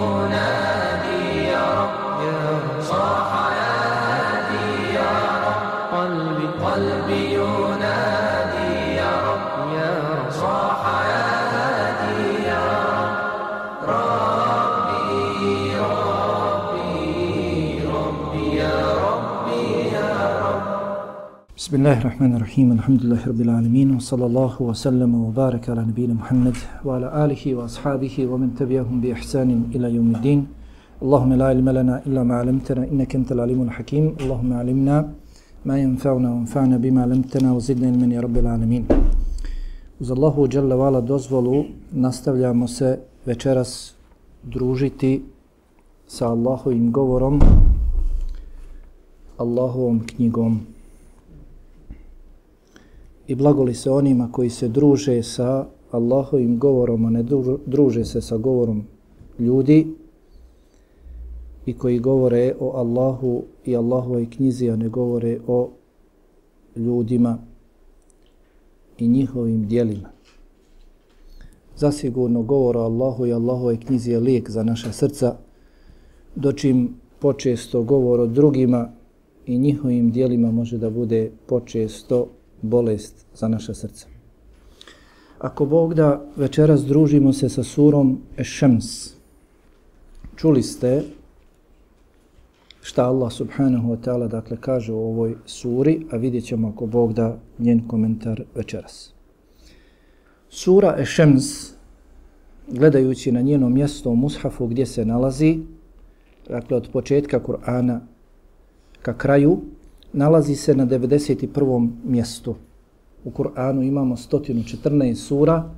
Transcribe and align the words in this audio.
يعلمون 0.00 0.49
بسم 21.70 21.78
الله 21.86 21.98
الرحمن 22.02 22.32
الرحيم 22.36 22.68
الحمد 22.78 23.00
لله 23.04 23.22
رب 23.30 23.40
العالمين 23.46 23.88
وصلى 23.96 24.26
الله 24.30 24.54
وسلم 24.68 25.10
وبارك 25.26 25.64
على 25.70 25.82
نبينا 25.90 26.14
محمد 26.20 26.56
وعلى 26.86 27.08
آله 27.24 27.42
وأصحابه 27.58 28.14
ومن 28.30 28.48
تبعهم 28.60 28.96
بإحسان 29.02 29.50
إلى 29.74 29.86
يوم 29.96 30.08
الدين 30.16 30.40
اللهم 31.04 31.30
لا 31.40 31.46
علم 31.52 31.68
لنا 31.78 31.94
إلا 32.06 32.22
ما 32.28 32.34
علمتنا 32.42 32.82
إنك 32.92 33.10
أنت 33.20 33.28
العليم 33.36 33.60
الحكيم 33.68 34.04
اللهم 34.22 34.50
علمنا 34.60 34.96
ما 35.68 35.76
ينفعنا 35.84 36.28
وانفعنا 36.34 36.76
بما 36.84 37.00
علمتنا 37.06 37.48
وزدنا 37.56 37.86
علما 37.90 38.06
يا 38.16 38.20
رب 38.26 38.36
العالمين 38.42 38.84
Uz 40.02 40.10
Allahu 40.10 40.48
Jalla 40.50 40.74
Vala 40.74 41.00
dozvolu 41.00 41.64
nastavljamo 41.92 42.68
se 42.68 42.98
večeras 43.26 43.94
družiti 44.42 45.22
sa 46.06 46.28
Allahovim 46.34 46.90
govorom, 46.92 47.40
Allahovom 49.38 50.00
knjigom. 50.06 50.79
I 53.30 53.34
blagoli 53.34 53.74
se 53.74 53.90
onima 53.90 54.32
koji 54.32 54.50
se 54.50 54.68
druže 54.68 55.22
sa 55.22 55.66
Allahovim 55.90 56.58
govorom, 56.58 57.04
a 57.04 57.10
ne 57.10 57.24
druže 57.66 58.04
se 58.04 58.20
sa 58.20 58.36
govorom 58.36 58.82
ljudi 59.38 59.86
i 61.66 61.72
koji 61.72 61.98
govore 61.98 62.54
o 62.60 62.72
Allahu 62.74 63.42
i 63.64 63.76
Allahovoj 63.76 64.30
knjizi, 64.30 64.70
a 64.70 64.76
ne 64.76 64.88
govore 64.88 65.38
o 65.46 65.70
ljudima 66.76 67.38
i 68.98 69.08
njihovim 69.08 69.68
dijelima. 69.68 70.08
Zasigurno 71.76 72.42
govor 72.42 72.76
o 72.76 72.80
Allahu 72.80 73.26
i 73.26 73.32
Allahovoj 73.32 73.80
knjizi 73.80 74.10
je 74.10 74.20
lijek 74.20 74.50
za 74.50 74.62
naša 74.62 74.92
srca, 74.92 75.36
dočim 76.34 76.94
počesto 77.18 77.82
govor 77.82 78.20
o 78.20 78.26
drugima 78.26 78.92
i 79.46 79.58
njihovim 79.58 80.10
dijelima 80.10 80.50
može 80.50 80.78
da 80.78 80.90
bude 80.90 81.30
počesto 81.46 82.26
bolest 82.62 83.26
za 83.34 83.48
naša 83.48 83.74
srca. 83.74 84.06
Ako 85.38 85.66
Bog 85.66 85.94
da 85.94 86.24
večeras 86.36 86.84
družimo 86.84 87.32
se 87.32 87.48
sa 87.48 87.62
surom 87.64 88.18
Ešems, 88.36 89.14
čuli 90.36 90.62
ste 90.62 91.02
šta 92.82 93.06
Allah 93.06 93.32
subhanahu 93.32 93.92
wa 93.92 93.96
ta'ala 94.04 94.28
dakle 94.28 94.56
kaže 94.60 94.92
u 94.92 94.98
ovoj 94.98 95.36
suri, 95.46 96.06
a 96.10 96.16
vidjet 96.16 96.44
ćemo 96.44 96.68
ako 96.68 96.86
Bog 96.86 97.12
da 97.12 97.38
njen 97.58 97.88
komentar 97.88 98.42
večeras. 98.54 99.12
Sura 100.48 100.96
Ešems, 100.98 101.72
gledajući 102.68 103.32
na 103.32 103.40
njeno 103.40 103.68
mjesto 103.68 104.10
u 104.10 104.16
Mushafu 104.16 104.66
gdje 104.66 104.86
se 104.86 105.04
nalazi, 105.04 105.58
dakle 106.48 106.76
od 106.76 106.88
početka 106.92 107.40
Kur'ana 107.40 108.00
ka 109.02 109.18
kraju, 109.18 109.60
nalazi 110.12 110.56
se 110.56 110.74
na 110.74 110.86
91. 110.86 111.90
mjestu. 112.04 112.54
U 113.24 113.30
Kur'anu 113.30 113.82
imamo 113.82 114.16
114 114.16 115.14
sura. 115.14 115.70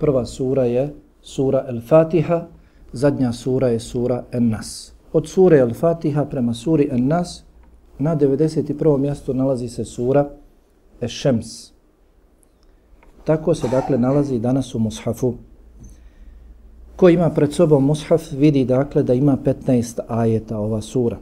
Prva 0.00 0.26
sura 0.26 0.64
je 0.64 0.94
sura 1.22 1.64
El-Fatiha, 1.68 2.46
zadnja 2.92 3.32
sura 3.32 3.68
je 3.68 3.80
sura 3.80 4.24
En-Nas. 4.32 4.92
Od 5.12 5.28
sure 5.28 5.58
El-Fatiha 5.58 6.24
prema 6.24 6.54
suri 6.54 6.88
En-Nas 6.92 7.44
na 7.98 8.16
91. 8.16 8.98
mjestu 8.98 9.34
nalazi 9.34 9.68
se 9.68 9.84
sura 9.84 10.30
Ešems. 11.00 11.72
Tako 13.24 13.54
se 13.54 13.68
dakle 13.68 13.98
nalazi 13.98 14.38
danas 14.38 14.74
u 14.74 14.78
Mushafu. 14.78 15.34
Ko 16.96 17.08
ima 17.08 17.30
pred 17.30 17.52
sobom 17.52 17.84
Mushaf 17.84 18.32
vidi 18.32 18.64
dakle 18.64 19.02
da 19.02 19.14
ima 19.14 19.36
15 19.44 20.00
ajeta 20.08 20.58
ova 20.58 20.80
sura 20.80 21.18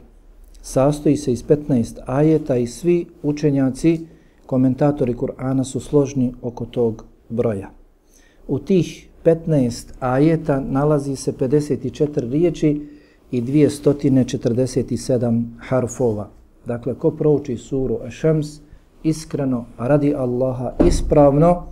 sastoji 0.61 1.17
se 1.17 1.33
iz 1.33 1.45
15 1.45 1.99
ajeta 2.05 2.55
i 2.55 2.67
svi 2.67 3.05
učenjaci, 3.23 3.99
komentatori 4.45 5.13
Kur'ana 5.13 5.63
su 5.63 5.79
složni 5.79 6.33
oko 6.41 6.65
tog 6.65 7.05
broja. 7.29 7.69
U 8.47 8.59
tih 8.59 9.09
15 9.23 9.87
ajeta 9.99 10.59
nalazi 10.59 11.15
se 11.15 11.31
54 11.31 12.31
riječi 12.31 12.87
i 13.31 13.41
247 13.41 15.43
harfova. 15.59 16.29
Dakle, 16.65 16.95
ko 16.95 17.11
prouči 17.11 17.57
suru 17.57 17.99
Ešems, 18.07 18.59
iskreno, 19.03 19.65
radi 19.77 20.15
Allaha, 20.15 20.73
ispravno, 20.87 21.63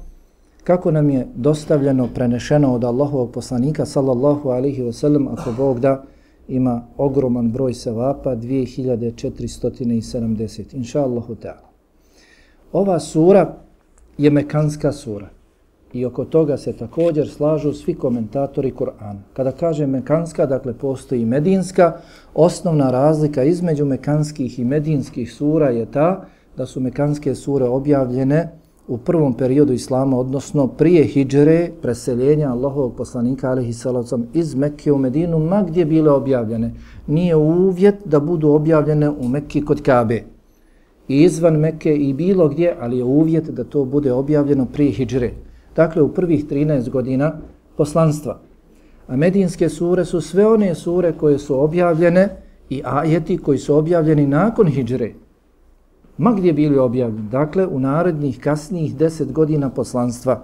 kako 0.64 0.92
nam 0.92 1.09
je 1.09 1.28
dostavljeno, 1.36 2.09
prenešeno 2.14 2.74
od 2.74 2.84
Allahovog 2.84 3.31
poslanika, 3.31 3.86
sallallahu 3.86 4.50
alihi 4.50 4.81
wasallam, 4.81 5.34
ako 5.34 5.52
Bog 5.58 5.80
da, 5.80 6.04
ima 6.47 6.88
ogroman 6.97 7.52
broj 7.52 7.74
sevapa, 7.74 8.35
2470, 8.35 10.75
inša 10.75 11.02
Allahu 11.02 11.35
ta'ala. 11.35 11.68
Ova 12.74 13.00
sura 13.00 13.56
je 14.18 14.30
mekanska 14.30 14.91
sura 14.91 15.30
i 15.94 16.06
oko 16.06 16.25
toga 16.25 16.57
se 16.57 16.74
također 16.74 17.30
slažu 17.30 17.74
svi 17.74 17.94
komentatori 17.94 18.72
Kur'ana. 18.72 19.19
Kada 19.34 19.52
kaže 19.52 19.88
mekanska, 19.88 20.46
dakle 20.46 20.74
postoji 20.74 21.25
medinska, 21.25 21.97
osnovna 22.34 22.91
razlika 22.91 23.44
između 23.44 23.86
mekanskih 23.86 24.59
i 24.59 24.63
medinskih 24.63 25.34
sura 25.34 25.69
je 25.69 25.86
ta 25.86 26.25
da 26.57 26.66
su 26.66 26.80
mekanske 26.80 27.36
sure 27.36 27.66
objavljene 27.66 28.50
u 28.88 28.98
prvom 28.98 29.34
periodu 29.34 29.74
Islama, 29.74 30.20
odnosno 30.20 30.68
prije 30.68 31.03
hijđre, 31.03 31.70
preseljenja 31.81 32.52
Allahovog 32.52 32.96
poslanika 32.96 33.50
alihi 33.50 33.74
salacom 33.74 34.25
iz 34.34 34.56
Mekke 34.56 34.92
u 34.92 34.98
Medinu, 34.98 35.40
ma 35.40 35.64
gdje 35.64 35.86
bile 35.86 36.12
objavljene, 36.12 36.74
nije 37.08 37.36
uvjet 37.36 37.96
da 38.06 38.20
budu 38.20 38.50
objavljene 38.50 39.09
u 39.09 39.28
Mekke 39.28 39.62
kod 39.62 39.81
Kabe. 39.81 40.24
I 41.08 41.24
izvan 41.24 41.56
Mekke 41.56 41.96
i 41.96 42.14
bilo 42.14 42.48
gdje, 42.50 42.75
ali 42.80 42.98
je 42.98 43.03
uvjet 43.03 43.50
da 43.50 43.64
to 43.64 43.86
bude 43.86 44.12
objavljeno 44.12 44.66
prije 44.66 44.92
hijđre. 44.92 45.31
Dakle, 45.75 46.02
u 46.02 46.14
prvih 46.14 46.46
13 46.46 46.90
godina 46.90 47.34
poslanstva. 47.78 48.40
A 49.08 49.16
medinske 49.16 49.69
sure 49.69 50.06
su 50.06 50.22
sve 50.22 50.48
one 50.48 50.75
sure 50.75 51.14
koje 51.14 51.40
su 51.40 51.64
objavljene 51.64 52.30
i 52.69 52.81
ajeti 52.86 53.38
koji 53.38 53.58
su 53.58 53.75
objavljeni 53.75 54.28
nakon 54.28 54.68
hijđre 54.68 55.14
ma 56.18 56.34
gdje 56.34 56.54
bili 56.54 56.78
objavljeni. 56.78 57.30
Dakle, 57.30 57.68
u 57.68 57.80
narednih 57.80 58.40
kasnijih 58.40 58.96
deset 58.96 59.32
godina 59.32 59.70
poslanstva, 59.70 60.44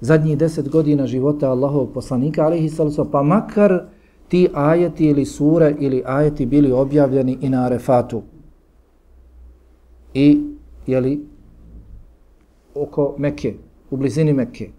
zadnjih 0.00 0.38
deset 0.38 0.68
godina 0.68 1.06
života 1.06 1.50
Allahovog 1.50 1.92
poslanika, 1.94 2.44
alaihi 2.44 2.68
sallam, 2.68 3.10
pa 3.12 3.22
makar 3.22 3.82
ti 4.28 4.48
ajeti 4.54 5.06
ili 5.06 5.24
sure 5.24 5.74
ili 5.78 6.02
ajeti 6.06 6.46
bili 6.46 6.72
objavljeni 6.72 7.38
i 7.40 7.48
na 7.48 7.64
Arefatu. 7.64 8.22
I, 10.14 10.40
jeli, 10.86 11.26
oko 12.74 13.14
Mekke, 13.18 13.54
u 13.90 13.96
blizini 13.96 14.32
Mekke. 14.32 14.70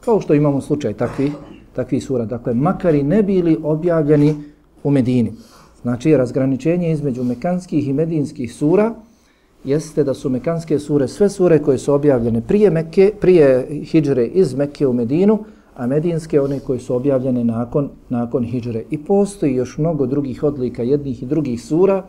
Kao 0.00 0.20
što 0.20 0.34
imamo 0.34 0.60
slučaj 0.60 0.94
takvi, 0.94 1.32
takvi 1.72 2.00
sura. 2.00 2.24
Dakle, 2.24 2.54
makar 2.54 2.94
i 2.94 3.02
ne 3.02 3.22
bili 3.22 3.58
objavljeni 3.62 4.34
u 4.84 4.90
Medini. 4.90 5.32
Znači, 5.82 6.16
razgraničenje 6.16 6.92
između 6.92 7.24
mekanskih 7.24 7.88
i 7.88 7.92
medinskih 7.92 8.54
sura– 8.54 8.94
jeste 9.64 10.04
da 10.04 10.14
su 10.14 10.30
mekanske 10.30 10.78
sure 10.78 11.08
sve 11.08 11.28
sure 11.28 11.58
koje 11.62 11.78
su 11.78 11.94
objavljene 11.94 12.40
prije 12.40 12.70
Mekke, 12.70 13.12
prije 13.20 13.66
hidžre 13.84 14.26
iz 14.26 14.54
Mekke 14.54 14.86
u 14.86 14.92
Medinu, 14.92 15.38
a 15.76 15.86
medinske 15.86 16.40
one 16.40 16.60
koje 16.60 16.78
su 16.78 16.94
objavljene 16.96 17.44
nakon, 17.44 17.90
nakon 18.08 18.44
hidžre. 18.44 18.84
I 18.90 18.98
postoji 18.98 19.54
još 19.54 19.78
mnogo 19.78 20.06
drugih 20.06 20.42
odlika 20.42 20.82
jednih 20.82 21.22
i 21.22 21.26
drugih 21.26 21.62
sura. 21.62 22.04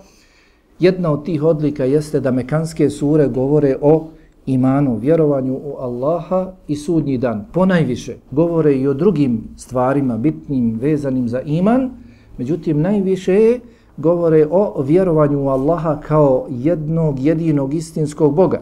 Jedna 0.80 1.12
od 1.12 1.25
tih 1.25 1.44
odlika 1.44 1.86
jeste 1.86 2.19
da 2.19 2.31
mekanske 2.31 2.90
sure 2.90 3.28
govore 3.28 3.75
o 3.81 4.07
imanu, 4.46 4.98
vjerovanju 4.98 5.54
u 5.54 5.75
Allaha 5.80 6.51
i 6.68 6.75
sudnji 6.75 7.18
dan. 7.18 7.46
Ponajviše 7.54 8.16
govore 8.31 8.75
i 8.75 8.88
o 8.88 8.94
drugim 8.94 9.44
stvarima 9.57 10.18
bitnim 10.18 10.80
vezanim 10.81 11.30
za 11.30 11.42
iman, 11.42 11.90
međutim 12.38 12.81
najviše 12.81 13.34
je 13.34 13.60
govore 14.00 14.48
o 14.51 14.81
vjerovanju 14.81 15.44
u 15.44 15.50
Allaha 15.50 16.00
kao 16.07 16.46
jednog, 16.50 17.19
jedinog 17.19 17.74
istinskog 17.74 18.36
Boga. 18.36 18.62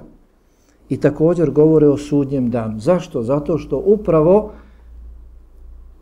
I 0.90 0.98
također 0.98 1.52
govore 1.52 1.88
o 1.88 1.98
sudnjem 1.98 2.50
danu. 2.50 2.80
Zašto? 2.80 3.24
Zato 3.24 3.58
što 3.58 3.82
upravo 3.86 4.52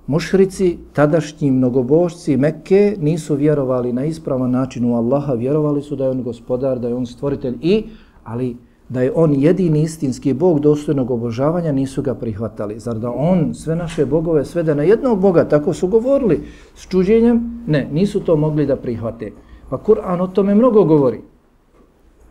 mušrici, 0.07 0.77
tadašnji 0.93 1.51
mnogobožci 1.51 2.37
Mekke 2.37 2.95
nisu 2.99 3.35
vjerovali 3.35 3.93
na 3.93 4.05
ispravan 4.05 4.51
način 4.51 4.85
u 4.85 4.95
Allaha, 4.95 5.33
vjerovali 5.33 5.81
su 5.81 5.95
da 5.95 6.03
je 6.03 6.09
on 6.09 6.23
gospodar, 6.23 6.79
da 6.79 6.87
je 6.87 6.95
on 6.95 7.05
stvoritelj 7.05 7.57
i, 7.61 7.83
ali 8.23 8.57
da 8.89 9.01
je 9.01 9.11
on 9.15 9.33
jedini 9.33 9.81
istinski 9.81 10.33
bog 10.33 10.59
dostojnog 10.59 11.11
obožavanja, 11.11 11.71
nisu 11.71 12.01
ga 12.01 12.13
prihvatali. 12.13 12.79
Zar 12.79 12.99
da 12.99 13.11
on 13.11 13.53
sve 13.53 13.75
naše 13.75 14.05
bogove 14.05 14.45
svede 14.45 14.75
na 14.75 14.83
jednog 14.83 15.19
boga, 15.19 15.47
tako 15.47 15.73
su 15.73 15.87
govorili 15.87 16.43
s 16.75 16.87
čuđenjem? 16.87 17.63
Ne, 17.67 17.89
nisu 17.91 18.19
to 18.19 18.35
mogli 18.35 18.65
da 18.65 18.75
prihvate. 18.75 19.31
Pa 19.69 19.77
Kur'an 19.77 20.21
o 20.21 20.27
tome 20.27 20.55
mnogo 20.55 20.83
govori. 20.83 21.21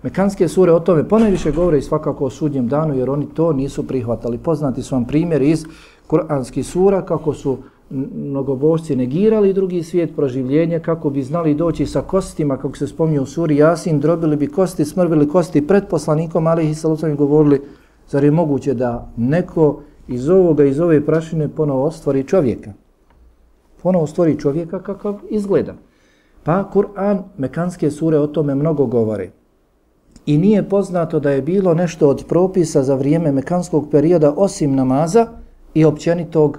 Mekanske 0.03 0.49
sure 0.49 0.73
o 0.73 0.81
tome 0.81 1.09
ponajviše 1.09 1.53
govore 1.53 1.79
i 1.79 1.83
svakako 1.83 2.25
o 2.25 2.31
sudnjem 2.31 2.69
danu, 2.69 2.95
jer 2.95 3.11
oni 3.11 3.27
to 3.35 3.53
nisu 3.53 3.87
prihvatali. 3.87 4.39
Poznati 4.39 4.83
su 4.83 4.95
vam 4.95 5.05
primjer 5.05 5.43
iz 5.43 5.67
Kur'anskih 6.09 6.63
sura, 6.63 7.03
kako 7.03 7.35
su 7.35 7.59
mnogobožci 8.15 8.97
negirali 8.97 9.53
drugi 9.53 9.83
svijet 9.83 10.17
proživljenja 10.17 10.79
kako 10.79 11.11
bi 11.11 11.23
znali 11.23 11.55
doći 11.55 11.87
sa 11.87 12.03
kostima, 12.03 12.57
kako 12.57 12.77
se 12.77 12.87
spominje 12.87 13.21
u 13.21 13.27
suri 13.27 13.57
Jasin, 13.57 14.01
drobili 14.01 14.37
bi 14.37 14.47
kosti, 14.47 14.85
smrvili 14.85 15.29
kosti 15.29 15.67
pred 15.67 15.85
poslanikom, 15.91 16.47
ali 16.47 16.71
i 16.71 16.75
salucami 16.75 17.15
govorili, 17.15 17.61
zar 18.09 18.25
je 18.25 18.31
moguće 18.31 18.75
da 18.75 19.13
neko 19.17 19.81
iz 20.09 20.29
ovoga, 20.29 20.65
iz 20.65 20.81
ove 20.81 21.07
prašine 21.07 21.49
ponovo 21.49 21.91
stvori 21.91 22.25
čovjeka? 22.25 22.73
Ponovo 23.83 24.07
stvori 24.07 24.39
čovjeka 24.39 24.83
kakav 24.83 25.19
izgleda. 25.31 25.75
Pa 26.45 26.71
Kur'an, 26.75 27.23
mekanske 27.39 27.91
sure 27.91 28.19
o 28.19 28.27
tome 28.27 28.55
mnogo 28.55 28.87
govore. 28.87 29.31
I 30.27 30.39
nije 30.39 30.69
poznato 30.69 31.21
da 31.21 31.31
je 31.31 31.43
bilo 31.43 31.75
nešto 31.75 32.09
od 32.09 32.25
propisa 32.29 32.83
za 32.83 32.95
vrijeme 32.95 33.33
mekanskog 33.33 33.89
perioda 33.91 34.35
osim 34.37 34.75
namaza 34.75 35.27
i 35.75 35.85
općenitog 35.85 36.59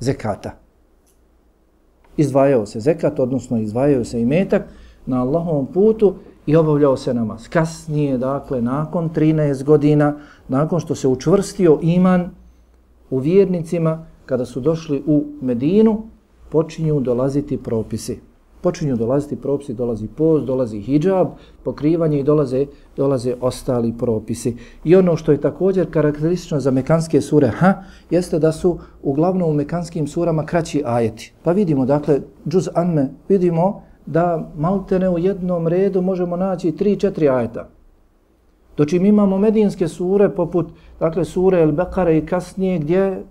zekata. 0.00 0.59
Izdvajao 2.16 2.66
se 2.66 2.80
zekat, 2.80 3.20
odnosno 3.20 3.58
izdvajao 3.58 4.04
se 4.04 4.20
i 4.20 4.24
metak 4.24 4.62
na 5.06 5.22
Allahovom 5.22 5.66
putu 5.66 6.14
i 6.46 6.56
obavljao 6.56 6.96
se 6.96 7.14
namaz. 7.14 7.48
Kasnije, 7.48 8.18
dakle, 8.18 8.62
nakon 8.62 9.10
13 9.10 9.64
godina, 9.64 10.16
nakon 10.48 10.80
što 10.80 10.94
se 10.94 11.08
učvrstio 11.08 11.78
iman 11.82 12.30
u 13.10 13.18
vjernicima, 13.18 14.06
kada 14.26 14.44
su 14.44 14.60
došli 14.60 15.02
u 15.06 15.24
Medinu, 15.40 16.02
počinju 16.50 17.00
dolaziti 17.00 17.56
propisi 17.56 18.29
počinju 18.60 18.96
dolaziti 18.96 19.36
propisi, 19.36 19.74
dolazi 19.74 20.08
post, 20.08 20.44
dolazi 20.44 20.80
hijab, 20.80 21.28
pokrivanje 21.64 22.20
i 22.20 22.22
dolaze, 22.22 22.66
dolaze 22.96 23.34
ostali 23.40 23.94
propisi. 23.98 24.56
I 24.84 24.96
ono 24.96 25.16
što 25.16 25.32
je 25.32 25.40
također 25.40 25.90
karakteristično 25.90 26.60
za 26.60 26.70
mekanske 26.70 27.20
sure, 27.20 27.48
ha, 27.48 27.82
jeste 28.10 28.38
da 28.38 28.52
su 28.52 28.78
uglavnom 29.02 29.50
u 29.50 29.54
mekanskim 29.54 30.06
surama 30.06 30.46
kraći 30.46 30.82
ajeti. 30.86 31.32
Pa 31.42 31.52
vidimo, 31.52 31.86
dakle, 31.86 32.20
džuz 32.48 32.68
anme, 32.74 33.08
vidimo 33.28 33.82
da 34.06 34.50
maltene 34.56 35.10
u 35.10 35.18
jednom 35.18 35.68
redu 35.68 36.02
možemo 36.02 36.36
naći 36.36 36.72
3-4 36.72 37.36
ajeta. 37.36 37.68
Doći 38.76 38.98
mi 38.98 39.08
imamo 39.08 39.38
medinske 39.38 39.88
sure 39.88 40.28
poput, 40.28 40.66
dakle, 41.00 41.24
sure 41.24 41.60
El 41.60 41.72
Bekare 41.72 42.18
i 42.18 42.26
kasnije 42.26 42.78
gdje 42.78 43.24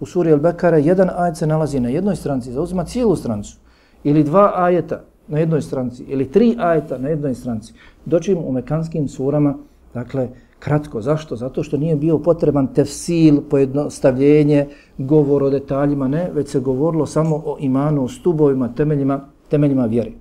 u 0.00 0.06
suri 0.06 0.30
El 0.30 0.38
Bekare 0.38 0.82
jedan 0.82 1.10
ajet 1.16 1.36
se 1.36 1.46
nalazi 1.46 1.80
na 1.80 1.88
jednoj 1.88 2.16
stranci, 2.16 2.52
zauzima 2.52 2.84
cijelu 2.84 3.16
strancu 3.16 3.63
ili 4.04 4.24
dva 4.24 4.52
ajeta 4.56 5.00
na 5.28 5.38
jednoj 5.38 5.62
stranci, 5.62 6.04
ili 6.08 6.30
tri 6.30 6.56
ajeta 6.58 6.98
na 6.98 7.08
jednoj 7.08 7.34
stranci, 7.34 7.72
doćim 8.04 8.38
u 8.38 8.52
mekanskim 8.52 9.08
surama, 9.08 9.54
dakle, 9.94 10.28
kratko. 10.64 11.00
Zašto? 11.00 11.36
Zato 11.36 11.62
što 11.62 11.76
nije 11.76 11.96
bio 11.96 12.18
potreban 12.18 12.66
tefsil, 12.66 13.40
pojednostavljenje, 13.50 14.66
govor 14.98 15.42
o 15.42 15.50
detaljima, 15.50 16.08
ne, 16.08 16.30
već 16.32 16.48
se 16.48 16.60
govorilo 16.60 17.06
samo 17.06 17.36
o 17.36 17.56
imanu, 17.60 18.04
o 18.04 18.08
stubovima, 18.08 18.68
temeljima, 18.68 19.20
temeljima 19.48 19.86
vjeri. 19.86 20.14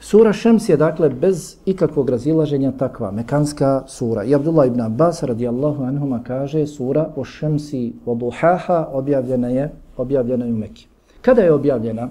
Sura 0.00 0.32
Šems 0.32 0.68
je 0.68 0.76
dakle 0.76 1.08
bez 1.10 1.56
ikakvog 1.66 2.10
razilaženja 2.10 2.72
takva, 2.72 3.10
mekanska 3.10 3.82
sura. 3.86 4.24
I 4.24 4.34
Abdullah 4.34 4.66
ibn 4.66 4.80
Abbas 4.80 5.22
radijallahu 5.22 5.82
anhuma 5.82 6.20
kaže 6.22 6.66
sura 6.66 7.08
o 7.16 7.24
Šemsi 7.24 7.92
o 8.06 8.14
Duhaha 8.14 8.86
objavljena 8.92 9.48
je 9.48 9.72
objavljena 9.96 10.44
je 10.44 10.52
u 10.52 10.56
Mekiji. 10.56 10.86
Kada 11.22 11.42
je 11.42 11.52
objavljena? 11.52 12.08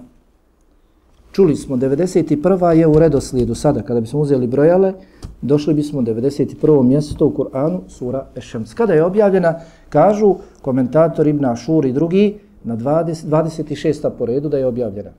Čuli 1.31 1.55
smo, 1.55 1.75
91. 1.77 2.69
je 2.69 2.87
u 2.87 2.99
redoslijedu 2.99 3.55
sada, 3.55 3.81
kada 3.81 4.01
bismo 4.01 4.19
uzeli 4.19 4.47
brojale, 4.47 4.93
došli 5.41 5.73
bismo 5.73 6.01
91. 6.01 6.83
mjesto 6.83 7.25
u 7.25 7.33
Kur'anu, 7.33 7.79
sura 7.87 8.25
Ešems. 8.35 8.73
Kada 8.73 8.93
je 8.93 9.03
objavljena, 9.03 9.59
kažu 9.89 10.35
komentator 10.61 11.27
Ibn 11.27 11.45
Ašur 11.45 11.85
i 11.85 11.91
drugi, 11.93 12.39
na 12.63 12.77
20, 12.77 13.25
26. 13.25 14.09
po 14.17 14.25
redu 14.25 14.49
da 14.49 14.57
je 14.57 14.65
objavljena. 14.65 15.11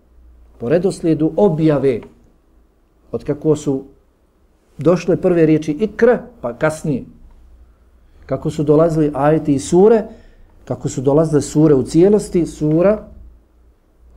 Po 0.59 0.69
redoslijedu 0.69 1.33
objave, 1.37 2.01
od 3.13 3.25
kako 3.25 3.57
su 3.57 3.83
došle 4.79 5.17
prve 5.17 5.47
riječi 5.47 5.73
ikr, 5.73 6.17
pa 6.41 6.53
kasnije, 6.53 7.05
kako 8.27 8.51
su 8.51 8.63
dolazili 8.63 9.11
ajeti 9.15 9.55
i 9.55 9.59
sure, 9.59 10.03
kako 10.67 10.89
su 10.89 11.01
dolazile 11.01 11.43
sure 11.43 11.75
u 11.75 11.83
cijelosti, 11.83 12.47
sura 12.47 13.09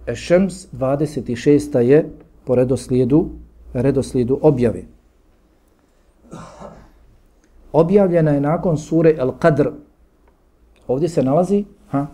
Ešems 0.07 0.67
26. 0.73 1.77
je 1.77 2.09
po 2.43 2.55
redoslijedu, 2.55 3.25
redoslijedu 3.73 4.39
objave. 4.41 4.83
Objavljena 7.71 8.31
je 8.31 8.41
nakon 8.41 8.77
sure 8.77 9.15
El 9.17 9.31
Qadr. 9.39 9.69
Ovdje 10.87 11.09
se 11.09 11.23
nalazi, 11.23 11.65
ha, 11.89 12.07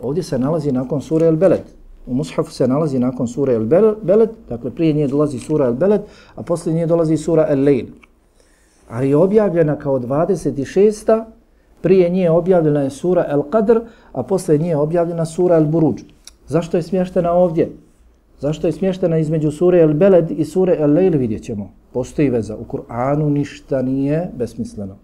ovdje 0.00 0.22
se 0.22 0.38
nalazi 0.38 0.72
nakon 0.72 1.00
sure 1.00 1.26
El 1.26 1.36
Beled. 1.36 1.62
U 2.06 2.14
Mushafu 2.14 2.52
se 2.52 2.68
nalazi 2.68 2.98
nakon 2.98 3.28
sure 3.28 3.54
El 3.54 3.64
Beled, 4.02 4.30
dakle 4.48 4.70
prije 4.70 4.92
nje 4.92 5.06
dolazi 5.06 5.38
sura 5.38 5.66
El 5.66 5.74
Beled, 5.74 6.00
a 6.34 6.42
poslije 6.42 6.74
nje 6.74 6.86
dolazi 6.86 7.16
sura 7.16 7.46
El 7.48 7.64
Lejl. 7.64 7.86
Ali 8.88 9.08
je 9.08 9.16
objavljena 9.16 9.78
kao 9.78 9.98
26. 9.98 11.24
Prije 11.82 12.10
nje 12.10 12.30
objavljena 12.30 12.80
je 12.80 12.90
sura 12.90 13.24
El 13.28 13.42
Qadr, 13.42 13.80
a 14.12 14.22
posle 14.22 14.58
nje 14.58 14.76
objavljena 14.76 15.24
sura 15.26 15.56
El 15.56 15.66
Buruđ. 15.66 16.02
Zašto 16.46 16.76
je 16.76 16.82
smještena 16.82 17.32
ovdje? 17.32 17.72
Zašto 18.38 18.66
je 18.66 18.72
smještena 18.72 19.18
između 19.18 19.50
sure 19.50 19.80
El 19.80 19.94
Beled 19.94 20.30
i 20.30 20.44
sure 20.44 20.76
El 20.78 20.92
Lejl 20.92 21.18
vidjet 21.18 21.42
ćemo. 21.42 21.70
Postoji 21.92 22.30
veza. 22.30 22.56
U 22.56 22.64
Kur'anu 22.64 23.28
ništa 23.30 23.82
nije 23.82 24.30
besmisleno. 24.36 24.96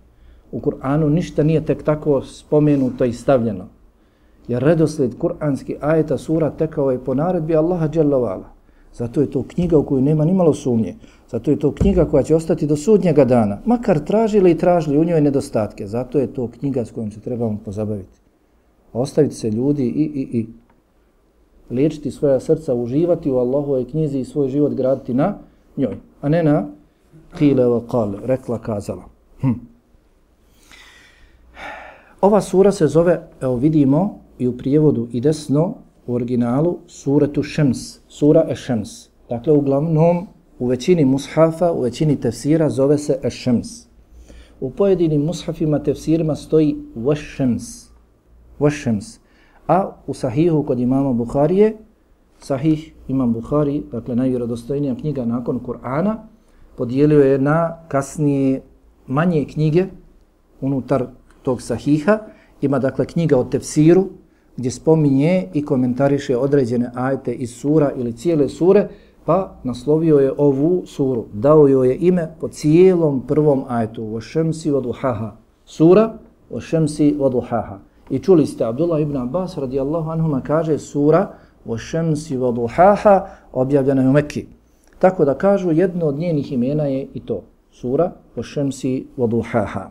U 0.53 0.61
Kur'anu 0.61 1.09
ništa 1.09 1.43
nije 1.43 1.65
tek 1.65 1.83
tako 1.83 2.23
spomenuto 2.23 3.05
i 3.05 3.13
stavljeno. 3.13 3.65
Jer 4.49 4.63
redoslijed 4.63 5.19
kur'anski 5.19 5.77
ajeta 5.81 6.19
sura 6.19 6.51
tekao 6.51 6.91
je 6.91 7.05
po 7.05 7.15
naredbi 7.15 7.57
Allaha 7.57 7.89
Đalla 7.89 8.57
Zato 8.93 9.21
je 9.21 9.31
to 9.31 9.43
knjiga 9.43 9.79
u 9.79 9.83
koju 9.83 10.03
nema 10.03 10.25
ni 10.25 10.35
malo 10.35 10.55
sumnje. 10.55 10.95
Zato 11.31 11.51
je 11.51 11.59
to 11.59 11.73
knjiga 11.73 12.05
koja 12.05 12.23
će 12.23 12.35
ostati 12.35 12.67
do 12.67 12.77
sudnjega 12.77 13.25
dana. 13.25 13.59
Makar 13.65 13.99
tražili 14.05 14.51
i 14.51 14.59
tražili 14.59 14.99
u 14.99 15.05
njoj 15.05 15.21
nedostatke. 15.21 15.87
Zato 15.87 16.19
je 16.19 16.27
to 16.27 16.49
knjiga 16.49 16.85
s 16.85 16.91
kojom 16.91 17.11
se 17.11 17.21
trebamo 17.21 17.59
pozabaviti. 17.65 18.21
Ostaviti 18.93 19.35
se 19.35 19.51
ljudi 19.51 19.85
i, 19.85 20.03
i, 20.03 20.39
i 20.39 20.47
liječiti 21.71 22.11
svoja 22.11 22.41
srca, 22.41 22.75
uživati 22.75 23.31
u 23.31 23.37
Allahove 23.37 23.85
knjizi 23.85 24.19
i 24.19 24.25
svoj 24.25 24.49
život 24.49 24.75
graditi 24.75 25.15
na 25.15 25.39
njoj. 25.77 25.97
A 26.21 26.29
ne 26.29 26.43
na 26.43 26.67
kile 27.39 27.65
wa 27.65 27.81
kale, 27.91 28.19
rekla, 28.25 28.59
kazala. 28.59 29.05
Hm. 29.41 29.53
Ova 32.21 32.41
sura 32.41 32.73
se 32.73 32.87
zove, 32.87 33.29
evo 33.41 33.57
vidimo 33.57 34.21
i 34.39 34.49
u 34.49 34.57
prijevodu 34.57 35.09
i 35.13 35.21
desno, 35.21 35.75
u 36.07 36.15
originalu, 36.15 36.79
suratu 36.87 37.43
Šems, 37.43 37.99
sura 38.09 38.47
Ešems. 38.51 39.09
Dakle, 39.29 39.53
uglavnom, 39.53 40.27
u 40.59 40.67
većini 40.67 41.05
mushafa, 41.05 41.73
u 41.73 41.81
većini 41.81 42.21
tefsira 42.21 42.71
zove 42.71 42.99
se 42.99 43.19
Ešems. 43.23 43.87
U 44.61 44.71
pojedinim 44.71 45.23
mushafima 45.23 45.79
tefsirima 45.79 46.37
stoji 46.37 46.77
Vešems. 46.95 47.89
Vešems. 48.59 49.19
A 49.69 49.91
u 50.07 50.15
sahihu 50.15 50.63
kod 50.63 50.81
imama 50.81 51.13
Buharije, 51.13 51.77
sahih 52.39 52.93
imam 53.09 53.33
Buhari, 53.33 53.83
dakle 53.93 54.17
najvjerodostojnija 54.17 54.95
knjiga 54.95 55.25
nakon 55.25 55.61
Kur'ana, 55.61 56.17
podijelio 56.77 57.21
je 57.21 57.39
na 57.39 57.77
kasnije 57.89 58.63
manje 59.07 59.45
knjige 59.45 59.87
unutar 60.61 61.07
tog 61.43 61.63
sahiha. 61.63 62.19
Ima 62.61 62.79
dakle 62.79 63.07
knjiga 63.07 63.39
o 63.39 63.45
tefsiru, 63.45 64.07
gdje 64.57 64.71
spominje 64.71 65.49
i 65.55 65.65
komentariše 65.65 66.37
određene 66.37 66.91
ajete 66.95 67.33
iz 67.33 67.55
sura 67.55 67.93
ili 67.97 68.13
cijele 68.13 68.49
sure, 68.49 68.89
pa 69.27 69.55
naslovio 69.65 70.19
je 70.19 70.33
ovu 70.39 70.83
suru, 70.87 71.25
dao 71.33 71.69
joj 71.69 71.89
je 71.89 71.97
ime 71.97 72.35
po 72.41 72.49
cijelom 72.49 73.23
prvom 73.27 73.65
ajetu, 73.69 74.15
o 74.15 74.21
šemsi 74.21 74.71
od 74.71 74.87
uhaha. 74.87 75.37
Sura, 75.65 76.13
o 76.51 76.61
šemsi 76.61 77.17
od 77.21 77.35
uhaha. 77.35 77.79
I 78.11 78.19
čuli 78.19 78.47
ste, 78.47 78.65
Abdullah 78.65 79.03
ibn 79.03 79.17
Abbas 79.17 79.59
radijallahu 79.59 80.11
anhuma 80.11 80.41
kaže 80.41 80.79
sura, 80.79 81.29
o 81.65 81.79
šemsi 81.79 82.37
od 82.37 82.59
uhaha, 82.59 83.27
objavljena 83.53 84.03
je 84.03 84.09
u 84.09 84.13
Mekki. 84.13 84.47
Tako 84.99 85.25
da 85.25 85.35
kažu, 85.35 85.73
jedno 85.73 86.07
od 86.07 86.19
njenih 86.19 86.53
imena 86.53 86.85
je 86.85 87.07
i 87.15 87.21
to, 87.21 87.43
sura, 87.73 88.13
o 88.37 88.43
šemsi 88.43 89.07
od 89.17 89.33
uhaha. 89.33 89.91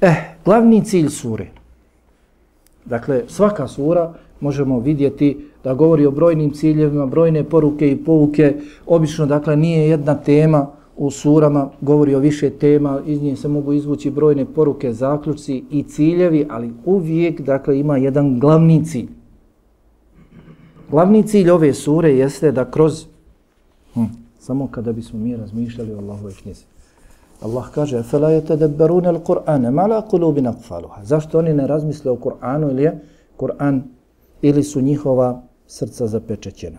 Eh, 0.00 0.36
glavni 0.44 0.84
cilj 0.84 1.08
sure, 1.08 1.46
Dakle, 2.84 3.22
svaka 3.28 3.68
sura 3.68 4.12
možemo 4.40 4.78
vidjeti 4.78 5.48
da 5.64 5.74
govori 5.74 6.06
o 6.06 6.10
brojnim 6.10 6.52
ciljevima, 6.52 7.06
brojne 7.06 7.44
poruke 7.44 7.90
i 7.90 8.04
pouke. 8.04 8.54
Obično, 8.86 9.26
dakle, 9.26 9.56
nije 9.56 9.88
jedna 9.88 10.14
tema 10.14 10.66
u 10.96 11.10
surama 11.10 11.70
govori 11.80 12.14
o 12.14 12.18
više 12.18 12.50
tema, 12.50 13.00
iz 13.06 13.22
nje 13.22 13.36
se 13.36 13.48
mogu 13.48 13.72
izvući 13.72 14.10
brojne 14.10 14.44
poruke, 14.44 14.92
zaključci 14.92 15.64
i 15.70 15.82
ciljevi, 15.82 16.46
ali 16.50 16.72
uvijek 16.84 17.40
dakle 17.40 17.78
ima 17.80 17.96
jedan 17.96 18.38
glavni 18.40 18.84
cilj. 18.84 19.08
Glavni 20.90 21.22
cilj 21.22 21.50
ove 21.50 21.74
sure 21.74 22.14
jeste 22.16 22.52
da 22.52 22.70
kroz 22.70 23.06
hm, 23.94 24.04
samo 24.38 24.68
kada 24.70 24.92
bismo 24.92 25.18
mi 25.18 25.36
razmišljali 25.36 25.92
o 25.92 25.98
Allahove 25.98 26.32
knjizi. 26.42 26.64
Allah 27.40 27.70
kaže: 27.74 27.98
فَلَا 27.98 28.40
يَتَدَبَّرُونَ 28.40 29.06
al-Qur'ana 29.06 29.70
ma 29.70 29.86
la. 29.86 30.06
Zašto 31.02 31.38
oni 31.38 31.54
ne 31.54 31.66
razmisle 31.66 32.10
o 32.10 32.16
Kur'anu 32.16 32.70
ili 32.70 32.82
je 32.82 33.00
Kur'an 33.36 33.82
ili 34.42 34.62
su 34.62 34.80
njihova 34.80 35.42
srca 35.66 36.06
zapečećena? 36.06 36.78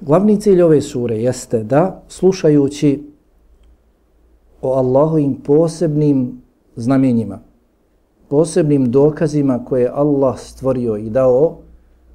Glavni 0.00 0.40
cilj 0.40 0.62
ove 0.62 0.80
sure 0.80 1.16
jeste 1.16 1.62
da 1.62 2.02
slušajući 2.08 3.02
o 4.62 4.72
Allahovim 4.72 5.34
posebnim 5.34 6.42
znamenjima, 6.76 7.38
posebnim 8.28 8.90
dokazima 8.90 9.64
koje 9.64 9.90
Allah 9.94 10.38
stvorio 10.38 10.96
i 10.96 11.10
dao 11.10 11.58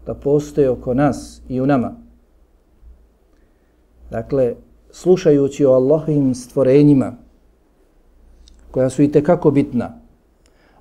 da 0.05 0.13
postoje 0.13 0.69
oko 0.69 0.93
nas 0.93 1.41
i 1.49 1.61
u 1.61 1.65
nama. 1.65 1.95
Dakle, 4.11 4.55
slušajući 4.91 5.65
o 5.65 5.71
Allahovim 5.71 6.35
stvorenjima 6.35 7.13
koja 8.71 8.89
su 8.89 9.03
i 9.03 9.11
tekako 9.11 9.51
bitna, 9.51 9.99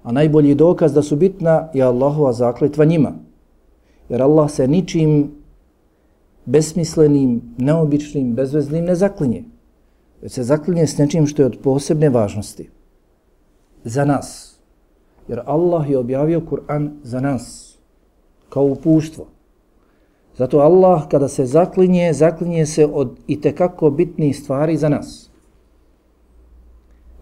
a 0.08 0.12
najbolji 0.12 0.54
dokaz 0.54 0.92
da 0.92 1.02
su 1.02 1.16
bitna 1.16 1.68
je 1.74 1.82
Allahova 1.82 2.32
zakletva 2.32 2.84
njima. 2.84 3.12
Jer 4.08 4.22
Allah 4.22 4.50
se 4.50 4.68
ničim 4.68 5.30
besmislenim, 6.44 7.42
neobičnim, 7.58 8.34
bezveznim 8.34 8.84
ne 8.84 8.94
zaklinje. 8.94 9.44
Već 10.22 10.32
se 10.32 10.42
zaklinje 10.42 10.86
s 10.86 10.98
nečim 10.98 11.26
što 11.26 11.42
je 11.42 11.46
od 11.46 11.58
posebne 11.62 12.08
važnosti. 12.08 12.70
Za 13.84 14.04
nas. 14.04 14.56
Jer 15.28 15.42
Allah 15.46 15.90
je 15.90 15.98
objavio 15.98 16.40
Kur'an 16.40 16.88
za 17.02 17.20
nas. 17.20 17.76
Kao 18.48 18.64
upuštvo. 18.64 19.26
Zato 20.36 20.58
Allah 20.58 21.08
kada 21.08 21.28
se 21.28 21.46
zaklinje, 21.46 22.12
zaklinje 22.12 22.66
se 22.66 22.86
od 22.86 23.18
i 23.26 23.40
tekako 23.40 23.90
bitnih 23.90 24.38
stvari 24.38 24.76
za 24.76 24.88
nas. 24.88 25.30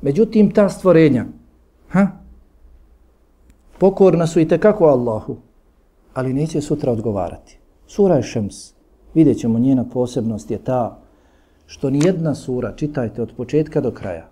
Međutim, 0.03 0.51
ta 0.51 0.69
stvorenja, 0.69 1.27
ha, 1.89 2.26
pokorna 3.79 4.27
su 4.27 4.41
i 4.41 4.49
tekako 4.49 4.85
Allahu, 4.85 5.37
ali 6.15 6.33
neće 6.33 6.61
sutra 6.61 6.93
odgovarati. 6.93 7.59
Sura 7.87 8.15
je 8.15 8.23
šems. 8.23 8.73
Vidjet 9.15 9.39
ćemo 9.39 9.59
njena 9.59 9.85
posebnost 9.85 10.51
je 10.51 10.59
ta 10.59 10.99
što 11.67 11.91
nijedna 11.91 12.35
sura, 12.35 12.73
čitajte 12.77 13.23
od 13.23 13.33
početka 13.37 13.81
do 13.81 13.91
kraja, 13.91 14.29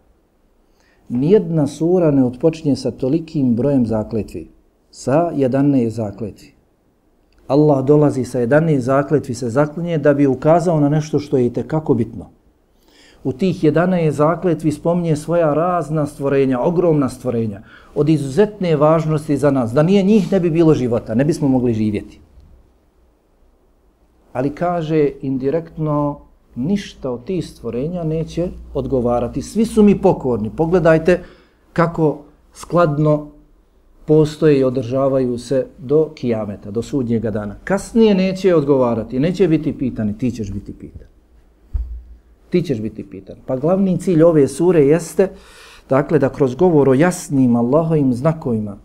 nijedna 1.08 1.66
sura 1.66 2.10
ne 2.10 2.24
odpočinje 2.24 2.76
sa 2.76 2.90
tolikim 2.90 3.54
brojem 3.54 3.86
zakletvi, 3.86 4.50
sa 4.90 5.32
11 5.34 5.88
zakletvi. 5.88 6.54
Allah 7.46 7.84
dolazi 7.84 8.24
sa 8.24 8.40
11 8.40 8.78
zakletvi 8.78 9.34
se 9.34 9.50
zaklinje 9.50 9.98
da 9.98 10.14
bi 10.14 10.26
ukazao 10.26 10.80
na 10.80 10.88
nešto 10.88 11.18
što 11.18 11.36
je 11.36 11.46
i 11.46 11.52
kako 11.52 11.94
bitno. 11.94 12.30
U 13.24 13.32
tih 13.32 13.64
11 13.64 14.10
zakletvi 14.10 14.72
spominje 14.72 15.16
svoja 15.16 15.54
razna 15.54 16.06
stvorenja, 16.06 16.60
ogromna 16.60 17.08
stvorenja, 17.08 17.62
od 17.94 18.08
izuzetne 18.08 18.76
važnosti 18.76 19.36
za 19.36 19.50
nas. 19.50 19.72
Da 19.72 19.82
nije 19.82 20.02
njih 20.02 20.32
ne 20.32 20.40
bi 20.40 20.50
bilo 20.50 20.74
života, 20.74 21.14
ne 21.14 21.24
bismo 21.24 21.48
mogli 21.48 21.74
živjeti. 21.74 22.20
Ali 24.32 24.50
kaže 24.50 25.10
indirektno, 25.22 26.20
ništa 26.54 27.10
od 27.10 27.24
tih 27.24 27.46
stvorenja 27.46 28.04
neće 28.04 28.48
odgovarati. 28.74 29.42
Svi 29.42 29.64
su 29.66 29.82
mi 29.82 29.98
pokorni. 29.98 30.50
Pogledajte 30.56 31.22
kako 31.72 32.18
skladno 32.52 33.28
postoje 34.06 34.58
i 34.58 34.64
održavaju 34.64 35.38
se 35.38 35.66
do 35.78 36.10
kijameta, 36.14 36.70
do 36.70 36.82
sudnjega 36.82 37.30
dana. 37.30 37.56
Kasnije 37.64 38.14
neće 38.14 38.54
odgovarati, 38.54 39.20
neće 39.20 39.48
biti 39.48 39.78
pitani, 39.78 40.18
ti 40.18 40.30
ćeš 40.30 40.52
biti 40.52 40.72
pitan. 40.72 41.13
Ti 42.54 42.62
ćeš 42.62 42.80
biti 42.80 43.02
pitan. 43.10 43.36
Pa 43.46 43.56
glavni 43.56 43.98
cilj 43.98 44.22
ove 44.22 44.48
sure 44.48 44.86
jeste, 44.86 45.30
dakle, 45.88 46.18
da 46.18 46.28
kroz 46.28 46.54
govor 46.54 46.88
o 46.88 46.94
jasnim 46.94 47.56
Allahovim 47.56 48.12
znakovima, 48.14 48.76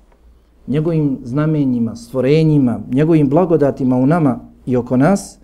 njegovim 0.68 1.20
znamenjima, 1.24 1.96
stvorenjima, 1.96 2.80
njegovim 2.92 3.30
blagodatima 3.30 3.96
u 3.96 4.06
nama 4.06 4.40
i 4.66 4.78
oko 4.78 4.98
nas, 4.98 5.38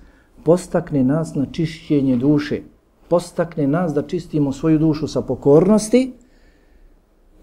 postakne 0.44 1.03
nas 1.03 1.36
na 1.36 1.46
čišćenje 1.51 2.17
duše. 2.17 2.62
Postakne 3.08 3.67
nas 3.67 3.94
da 3.94 4.01
čistimo 4.01 4.51
svoju 4.51 4.79
dušu 4.79 5.08
sa 5.08 5.22
pokornosti, 5.22 6.13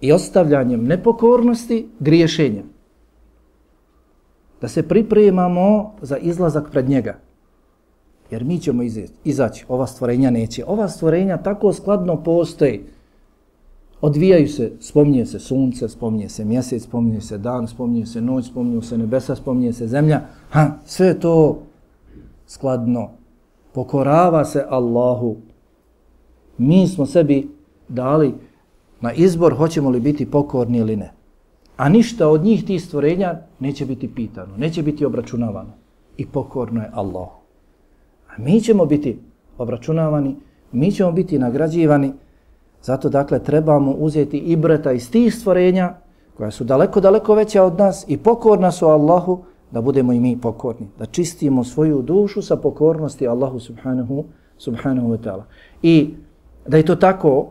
i 0.00 0.12
ostavljanjem 0.12 0.84
nepokornosti 0.84 1.88
griješenja. 2.00 2.62
Da 4.60 4.68
se 4.68 4.88
pripremamo 4.88 5.94
za 6.02 6.16
izlazak 6.16 6.70
pred 6.70 6.88
njega. 6.88 7.18
Jer 8.32 8.44
mi 8.44 8.58
ćemo 8.58 8.82
izaći, 9.24 9.64
ova 9.68 9.86
stvorenja 9.86 10.30
neće. 10.30 10.64
Ova 10.66 10.88
stvorenja 10.88 11.36
tako 11.36 11.72
skladno 11.72 12.22
postoji. 12.22 12.80
Odvijaju 14.00 14.48
se, 14.48 14.72
spominje 14.80 15.26
se 15.26 15.38
sunce, 15.38 15.88
spominje 15.88 16.28
se 16.28 16.44
mjesec, 16.44 16.82
spominje 16.82 17.20
se 17.20 17.38
dan, 17.38 17.68
spominje 17.68 18.06
se 18.06 18.20
noć, 18.20 18.46
spominje 18.46 18.82
se 18.82 18.98
nebesa, 18.98 19.36
spominje 19.36 19.72
se 19.72 19.86
zemlja. 19.86 20.20
Ha, 20.50 20.70
sve 20.84 21.20
to 21.20 21.58
skladno 22.46 23.10
pokorava 23.72 24.44
se 24.44 24.64
Allahu. 24.68 25.36
Mi 26.58 26.88
smo 26.88 27.06
sebi 27.06 27.50
dali 27.88 28.34
na 29.00 29.12
izbor 29.12 29.56
hoćemo 29.56 29.90
li 29.90 30.00
biti 30.00 30.30
pokorni 30.30 30.78
ili 30.78 30.96
ne. 30.96 31.12
A 31.76 31.88
ništa 31.88 32.28
od 32.28 32.44
njih 32.44 32.64
tih 32.64 32.84
stvorenja 32.84 33.40
neće 33.60 33.86
biti 33.86 34.14
pitano, 34.14 34.56
neće 34.56 34.82
biti 34.82 35.04
obračunavano. 35.04 35.72
I 36.16 36.26
pokorno 36.26 36.80
je 36.80 36.90
Allahu. 36.92 37.41
A 38.36 38.42
mi 38.42 38.60
ćemo 38.60 38.86
biti 38.86 39.18
obračunavani, 39.58 40.36
mi 40.72 40.92
ćemo 40.92 41.12
biti 41.12 41.38
nagrađivani, 41.38 42.12
zato 42.82 43.08
dakle 43.08 43.38
trebamo 43.38 43.92
uzeti 43.92 44.38
i 44.38 44.56
breta 44.56 44.92
iz 44.92 45.10
tih 45.10 45.34
stvorenja 45.34 45.94
koja 46.36 46.50
su 46.50 46.64
daleko, 46.64 47.00
daleko 47.00 47.34
veća 47.34 47.62
od 47.62 47.78
nas 47.78 48.04
i 48.08 48.16
pokorna 48.16 48.70
su 48.70 48.86
Allahu, 48.86 49.44
da 49.70 49.80
budemo 49.80 50.12
i 50.12 50.20
mi 50.20 50.40
pokorni, 50.40 50.88
da 50.98 51.06
čistimo 51.06 51.64
svoju 51.64 52.02
dušu 52.02 52.42
sa 52.42 52.56
pokornosti 52.56 53.28
Allahu 53.28 53.60
subhanahu, 53.60 54.24
subhanahu 54.58 55.08
wa 55.08 55.18
ta'ala. 55.18 55.42
I 55.82 56.14
da 56.66 56.76
je 56.76 56.84
to 56.84 56.96
tako, 56.96 57.48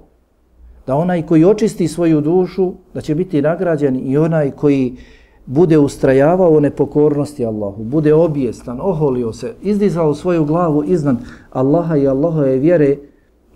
da 0.88 0.96
onaj 0.96 1.26
koji 1.26 1.46
očisti 1.46 1.88
svoju 1.88 2.22
dušu, 2.22 2.74
da 2.94 3.02
će 3.02 3.16
biti 3.16 3.42
nagrađen 3.42 4.02
i 4.06 4.18
onaj 4.18 4.52
koji 4.52 4.98
bude 5.46 5.78
ustrajavao 5.78 6.60
nepokornosti 6.60 7.46
Allahu, 7.46 7.84
bude 7.84 8.14
obijestan, 8.14 8.80
oholio 8.82 9.34
se, 9.34 9.54
izdizao 9.62 10.16
svoju 10.16 10.46
glavu 10.46 10.84
iznad 10.84 11.18
Allaha 11.52 11.96
i 11.98 12.08
Allahove 12.08 12.58
vjere, 12.58 12.98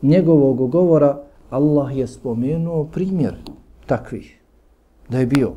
njegovog 0.01 0.69
govora, 0.71 1.21
Allah 1.49 1.97
je 1.97 2.07
spomenuo 2.07 2.83
primjer 2.83 3.35
takvih 3.85 4.41
da 5.09 5.19
je 5.19 5.25
bio. 5.25 5.51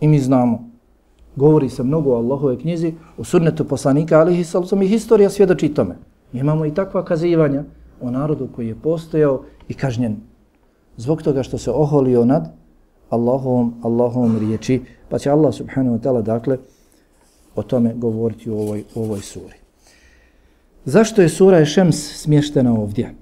I 0.00 0.08
mi 0.08 0.18
znamo, 0.18 0.70
govori 1.36 1.68
se 1.68 1.82
mnogo 1.82 2.12
o 2.12 2.16
Allahove 2.16 2.58
knjizi, 2.58 2.94
o 3.18 3.24
sunnetu 3.24 3.64
poslanika, 3.64 4.20
ali 4.20 4.40
i 4.82 4.88
historija 4.88 5.30
svjedoči 5.30 5.68
tome. 5.68 5.96
Imamo 6.32 6.66
i 6.66 6.74
takva 6.74 7.04
kazivanja 7.04 7.64
o 8.00 8.10
narodu 8.10 8.48
koji 8.56 8.68
je 8.68 8.74
postojao 8.82 9.42
i 9.68 9.74
kažnjen 9.74 10.16
zbog 10.96 11.22
toga 11.22 11.42
što 11.42 11.58
se 11.58 11.70
oholio 11.70 12.24
nad 12.24 12.52
Allahovom, 13.10 13.74
Allahovom 13.82 14.38
riječi, 14.38 14.80
pa 15.08 15.18
će 15.18 15.30
Allah 15.30 15.54
subhanahu 15.54 15.96
wa 15.96 16.00
ta'ala 16.00 16.22
dakle 16.22 16.58
o 17.54 17.62
tome 17.62 17.94
govoriti 17.94 18.50
u 18.50 18.58
ovoj, 18.58 18.84
u 18.94 19.02
ovoj 19.02 19.20
suri. 19.20 19.54
Zašto 20.84 21.22
je 21.22 21.28
sura 21.28 21.60
Ešems 21.60 21.96
smještena 22.22 22.72
ovdje? 22.72 23.14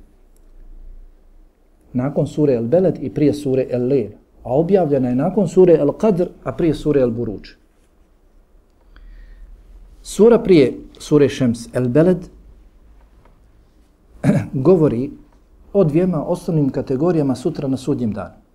Nakon 1.93 2.26
sure 2.26 2.55
El 2.55 2.64
Beled 2.64 2.99
i 3.00 3.11
prije 3.11 3.35
sure 3.35 3.66
El 3.71 3.88
Lejl. 3.88 4.11
A 4.43 4.55
objavljena 4.55 5.09
je 5.09 5.14
nakon 5.14 5.49
sure 5.49 5.75
El 5.75 5.88
Qadr, 5.88 6.28
a 6.45 6.52
prije 6.52 6.75
sure 6.75 7.00
El 7.00 7.11
Buruđ. 7.11 7.49
Sura 10.02 10.38
prije 10.38 10.78
sure 10.99 11.28
Šems 11.28 11.69
El 11.75 11.88
Beled 11.88 12.28
govori 14.52 15.11
o 15.73 15.85
dvijema 15.85 16.25
osnovnim 16.25 16.71
kategorijama 16.71 17.35
sutra 17.35 17.69
na 17.69 17.76
sudnjem 17.76 18.12
danu. 18.12 18.45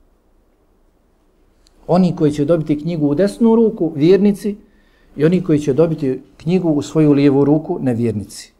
Oni 1.88 2.16
koji 2.16 2.32
će 2.32 2.46
dobiti 2.46 2.80
knjigu 2.80 3.08
u 3.08 3.16
desnu 3.16 3.56
ruku, 3.56 3.92
vjernici, 3.96 4.56
i 5.16 5.26
oni 5.26 5.42
koji 5.44 5.60
će 5.60 5.74
dobiti 5.74 6.22
knjigu 6.38 6.70
u 6.70 6.82
svoju 6.82 7.12
lijevu 7.14 7.46
ruku, 7.46 7.80
nevjernici. 7.82 8.54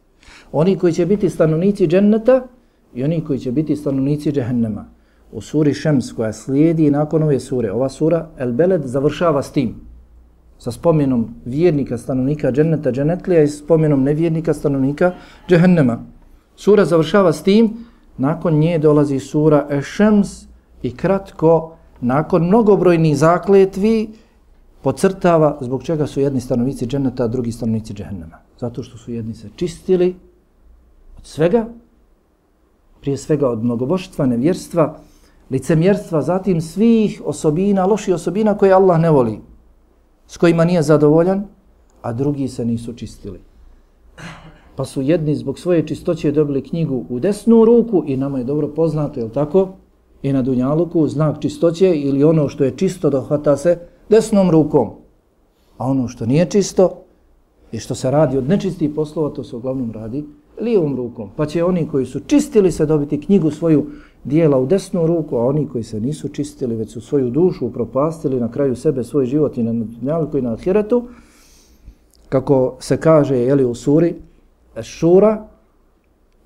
Oni 0.52 0.78
koji 0.78 0.92
će 0.92 1.06
biti 1.06 1.30
stanovnici 1.30 1.86
dženneta 1.86 2.46
i 2.94 3.04
oni 3.04 3.24
koji 3.24 3.38
će 3.38 3.52
biti 3.52 3.76
stanovnici 3.76 4.32
džehennema. 4.32 4.84
U 5.32 5.40
suri 5.40 5.74
Šems 5.74 6.12
koja 6.12 6.32
slijedi 6.32 6.90
nakon 6.90 7.22
ove 7.22 7.40
sure, 7.40 7.72
ova 7.72 7.88
sura 7.88 8.28
El 8.38 8.52
Beled 8.52 8.82
završava 8.84 9.42
s 9.42 9.52
tim. 9.52 9.74
Sa 10.58 10.70
spomenom 10.70 11.34
vjernika 11.44 11.98
stanovnika 11.98 12.52
dženneta 12.52 12.92
dženetlija 12.92 13.42
i 13.42 13.48
spomenom 13.48 14.02
nevjernika 14.02 14.54
stanovnika 14.54 15.12
džehennema. 15.48 16.04
Sura 16.56 16.84
završava 16.84 17.32
s 17.32 17.42
tim, 17.42 17.70
nakon 18.18 18.58
nje 18.58 18.78
dolazi 18.78 19.18
sura 19.18 19.66
Ešems 19.70 20.44
i 20.82 20.96
kratko, 20.96 21.76
nakon 22.02 22.46
mnogobrojnih 22.46 23.18
zakletvi, 23.18 24.10
pocrtava 24.82 25.58
zbog 25.60 25.82
čega 25.82 26.06
su 26.06 26.20
jedni 26.20 26.40
stanovnici 26.40 26.86
dženeta, 26.86 27.24
a 27.24 27.28
drugi 27.28 27.52
stanovnici 27.52 27.94
džehennema. 27.94 28.38
Zato 28.58 28.82
što 28.82 28.98
su 28.98 29.12
jedni 29.12 29.34
se 29.34 29.48
čistili 29.56 30.16
od 31.18 31.26
svega, 31.26 31.66
prije 33.00 33.16
svega 33.16 33.48
od 33.48 33.64
mnogoboštva, 33.64 34.26
nevjerstva, 34.26 34.98
licemjerstva, 35.50 36.22
zatim 36.22 36.60
svih 36.60 37.22
osobina, 37.24 37.86
loši 37.86 38.12
osobina 38.12 38.56
koje 38.58 38.72
Allah 38.72 39.00
ne 39.00 39.10
voli, 39.10 39.38
s 40.26 40.36
kojima 40.36 40.64
nije 40.64 40.82
zadovoljan, 40.82 41.44
a 42.02 42.12
drugi 42.12 42.48
se 42.48 42.64
nisu 42.64 42.92
čistili. 42.92 43.40
Pa 44.76 44.84
su 44.84 45.02
jedni 45.02 45.34
zbog 45.34 45.58
svoje 45.58 45.86
čistoće 45.86 46.32
dobili 46.32 46.62
knjigu 46.62 47.04
u 47.08 47.20
desnu 47.20 47.64
ruku 47.64 48.04
i 48.06 48.16
nama 48.16 48.38
je 48.38 48.44
dobro 48.44 48.68
poznato, 48.68 49.20
je 49.20 49.32
tako? 49.32 49.68
I 50.22 50.32
na 50.32 50.42
Dunjaluku 50.42 51.08
znak 51.08 51.40
čistoće 51.40 51.94
ili 51.94 52.24
ono 52.24 52.48
što 52.48 52.64
je 52.64 52.76
čisto 52.76 53.10
dohvata 53.10 53.56
se 53.56 53.78
desnom 54.08 54.50
rukom. 54.50 54.90
A 55.78 55.86
ono 55.86 56.08
što 56.08 56.26
nije 56.26 56.50
čisto 56.50 57.02
i 57.72 57.78
što 57.78 57.94
se 57.94 58.10
radi 58.10 58.38
od 58.38 58.48
nečistih 58.48 58.90
poslova, 58.94 59.30
to 59.30 59.44
se 59.44 59.56
uglavnom 59.56 59.92
radi 59.92 60.24
lijevom 60.60 60.96
rukom. 60.96 61.30
Pa 61.36 61.46
će 61.46 61.64
oni 61.64 61.88
koji 61.88 62.06
su 62.06 62.20
čistili 62.20 62.72
se 62.72 62.86
dobiti 62.86 63.20
knjigu 63.20 63.50
svoju 63.50 63.86
dijela 64.24 64.58
u 64.58 64.66
desnu 64.66 65.06
ruku, 65.06 65.36
a 65.36 65.46
oni 65.46 65.68
koji 65.68 65.84
se 65.84 66.00
nisu 66.00 66.28
čistili, 66.28 66.76
već 66.76 66.92
su 66.92 67.00
svoju 67.00 67.30
dušu 67.30 67.72
propastili 67.72 68.40
na 68.40 68.50
kraju 68.50 68.76
sebe, 68.76 69.04
svoj 69.04 69.26
život 69.26 69.58
i 69.58 69.62
na 69.62 69.72
dunjaluku 69.72 70.38
i 70.38 70.42
na 70.42 70.52
ahiretu, 70.52 71.02
kako 72.28 72.76
se 72.80 72.96
kaže 72.96 73.36
jeli, 73.36 73.64
u 73.64 73.74
suri 73.74 74.14
Šura, 74.82 75.48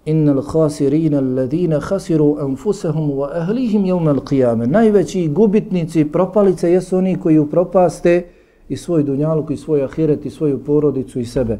inna 0.06 0.32
l-khasirina 0.32 1.18
alladhina 1.18 1.80
khasiru 1.80 2.36
anfusahum 2.40 3.10
wa 3.10 3.28
ahlihim 3.32 3.82
yawm 3.84 4.08
al-qiyamah. 4.08 4.66
Najveći 4.66 5.28
gubitnici 5.28 6.04
propalice 6.04 6.72
jesu 6.72 6.96
oni 6.96 7.16
koji 7.16 7.38
upropaste 7.38 8.26
i 8.68 8.76
svoj 8.76 9.02
dunjaluk 9.02 9.50
i 9.50 9.56
svoj 9.56 9.84
ahiret 9.84 10.26
i 10.26 10.30
svoju 10.30 10.64
porodicu 10.64 11.20
i 11.20 11.24
sebe. 11.24 11.58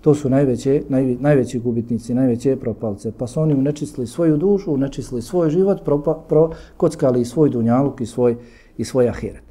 To 0.00 0.14
su 0.14 0.30
najveće 0.30 0.82
naj, 0.88 1.16
najveći 1.20 1.58
gubitnici 1.58 2.14
najveće 2.14 2.56
propalce. 2.56 3.12
Pa 3.18 3.26
su 3.26 3.40
oni 3.40 3.54
unečistili 3.54 4.06
svoju 4.06 4.36
dušu 4.36 4.72
unečistili 4.72 5.22
svoj 5.22 5.50
život 5.50 5.84
propa, 5.84 6.14
pro, 6.28 6.50
kockali 6.76 7.24
svoj 7.24 7.50
dunjaluk 7.50 8.00
i 8.00 8.06
svoj 8.06 8.36
i 8.76 8.84
svoj 8.84 9.08
ahiret. 9.08 9.42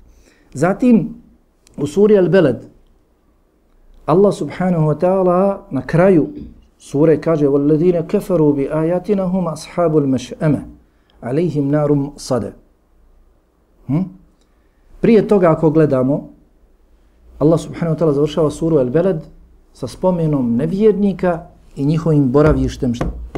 Zatim 0.53 1.10
u 1.77 1.88
suri 1.88 2.15
al-balad 2.17 2.55
Allah 4.05 4.34
subhanahu 4.34 4.86
wa 4.88 5.00
ta'ala 5.00 5.58
na 5.72 5.82
kraju 5.82 6.27
Sure 6.78 7.21
kaže 7.21 7.49
وَالَّذِينَ 7.49 8.00
كَفَرُوا 8.09 8.52
بِآيَاتِنَا 8.52 9.23
هُمْ 9.23 9.45
أَصْحَابُ 9.49 9.92
الْمَشْأَمَ 9.99 10.54
عَلَيْهِمْ 11.23 11.64
نَارُمْ 11.71 12.16
صَدَ 12.16 12.52
hm? 13.87 14.02
Prije 15.00 15.28
toga 15.28 15.50
ako 15.50 15.71
gledamo, 15.71 16.28
Allah 17.38 17.61
subhanahu 17.61 17.95
wa 17.95 17.99
ta'ala 17.99 18.12
završava 18.12 18.50
suru 18.50 18.78
El 18.78 18.90
Beled 18.90 19.21
sa 19.73 19.87
spomenom 19.87 20.57
nevjernika 20.57 21.47
i 21.76 21.85
njihovim 21.85 22.33
boravištem 22.33 22.92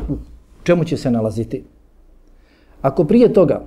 u 0.09 0.17
čemu 0.63 0.85
će 0.85 0.97
se 0.97 1.11
nalaziti. 1.11 1.65
Ako 2.83 3.05
prije 3.05 3.33
toga 3.33 3.63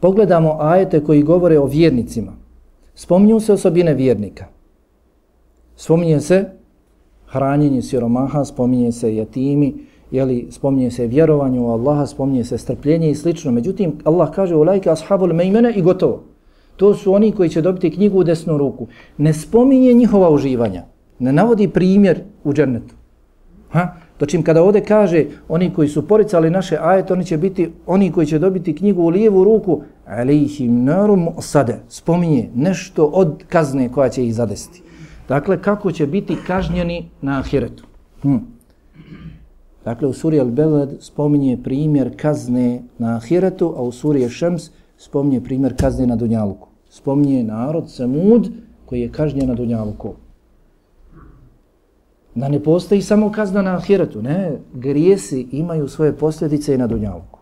pogledamo 0.00 0.56
ajete 0.60 1.04
koji 1.04 1.22
govore 1.22 1.58
o 1.58 1.66
vjernicima, 1.66 2.32
spominju 2.94 3.40
se 3.40 3.52
osobine 3.52 3.94
vjernika. 3.94 4.46
Spominje 5.76 6.20
se 6.20 6.50
hranjenje 7.31 7.81
siromaha, 7.81 8.45
spominje 8.45 8.91
se 8.91 9.15
jatimi, 9.15 9.73
jeli, 10.11 10.47
spominje 10.49 10.91
se 10.91 11.07
vjerovanje 11.07 11.59
u 11.59 11.67
Allaha, 11.67 12.05
spominje 12.05 12.43
se 12.43 12.57
strpljenje 12.57 13.11
i 13.11 13.15
slično. 13.15 13.51
Međutim, 13.51 13.93
Allah 14.03 14.31
kaže 14.31 14.55
u 14.55 14.63
lajke 14.63 14.89
ashabul 14.89 15.33
mejmene 15.33 15.73
i 15.75 15.81
gotovo. 15.81 16.23
To 16.77 16.93
su 16.93 17.13
oni 17.13 17.31
koji 17.31 17.49
će 17.49 17.61
dobiti 17.61 17.91
knjigu 17.91 18.19
u 18.19 18.23
desnu 18.23 18.57
ruku. 18.57 18.87
Ne 19.17 19.33
spominje 19.33 19.93
njihova 19.93 20.29
uživanja. 20.29 20.83
Ne 21.19 21.33
navodi 21.33 21.67
primjer 21.67 22.19
u 22.43 22.53
džernetu. 22.53 22.95
Ha? 23.69 23.95
To 24.17 24.25
čim 24.25 24.43
kada 24.43 24.63
ovdje 24.63 24.83
kaže 24.85 25.25
oni 25.49 25.73
koji 25.73 25.87
su 25.87 26.07
poricali 26.07 26.49
naše 26.49 26.77
ajete, 26.81 27.13
oni 27.13 27.25
će 27.25 27.37
biti 27.37 27.71
oni 27.85 28.11
koji 28.11 28.27
će 28.27 28.39
dobiti 28.39 28.75
knjigu 28.75 29.01
u 29.01 29.09
lijevu 29.09 29.43
ruku, 29.43 29.81
alihim 30.07 30.83
narum 30.83 31.27
sade. 31.39 31.79
Spominje 31.89 32.49
nešto 32.55 33.05
od 33.05 33.43
kazne 33.49 33.89
koja 33.89 34.09
će 34.09 34.25
ih 34.25 34.35
zadesiti. 34.35 34.81
Dakle, 35.27 35.61
kako 35.61 35.91
će 35.91 36.07
biti 36.07 36.37
kažnjeni 36.47 37.09
na 37.21 37.39
ahiretu. 37.39 37.83
Hm. 38.21 38.37
Dakle, 39.85 40.07
u 40.07 40.13
suri 40.13 40.39
Al-Belad 40.39 40.89
spominje 40.99 41.57
primjer 41.63 42.13
kazne 42.17 42.81
na 42.97 43.15
ahiretu, 43.15 43.73
a 43.77 43.81
u 43.81 43.91
suri 43.91 44.29
Šems 44.29 44.69
spominje 44.97 45.41
primjer 45.41 45.73
kazne 45.79 46.07
na 46.07 46.15
Dunjaluku. 46.15 46.67
Spominje 46.89 47.43
narod 47.43 47.89
Samud 47.89 48.49
koji 48.85 49.01
je 49.01 49.11
kažnjen 49.11 49.47
na 49.47 49.55
Dunjaluku. 49.55 50.13
Da 52.35 52.49
ne 52.49 52.63
postoji 52.63 53.01
samo 53.01 53.31
kazna 53.31 53.61
na 53.61 53.75
ahiretu, 53.75 54.21
ne, 54.21 54.57
grijesi 54.73 55.47
imaju 55.51 55.87
svoje 55.87 56.13
posljedice 56.17 56.73
i 56.73 56.77
na 56.77 56.87
Dunjaluku. 56.87 57.39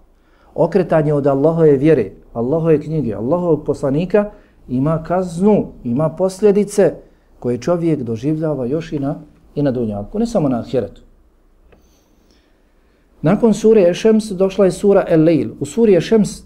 Okretanje 0.56 1.14
od 1.14 1.28
Allahove 1.28 1.72
vjere, 1.72 2.12
Allahove 2.34 2.82
knjige, 2.82 3.14
Allahovog 3.14 3.66
poslanika 3.66 4.32
ima 4.70 5.04
kaznu, 5.04 5.68
ima 5.84 6.10
posljedice, 6.10 6.94
koje 7.40 7.58
čovjek 7.58 8.02
doživljava 8.04 8.66
još 8.66 8.94
i 8.94 9.00
na, 9.00 9.16
i 9.56 9.64
na 9.64 9.72
dunjavku, 9.72 10.20
ne 10.20 10.26
samo 10.26 10.50
na 10.50 10.60
ahiretu. 10.60 11.02
Nakon 13.22 13.54
sure 13.54 13.90
Ešems 13.90 14.32
došla 14.32 14.66
je 14.66 14.72
sura 14.72 15.06
El-Leil. 15.10 15.50
U 15.60 15.66
suri 15.66 15.96
Ešems 15.96 16.42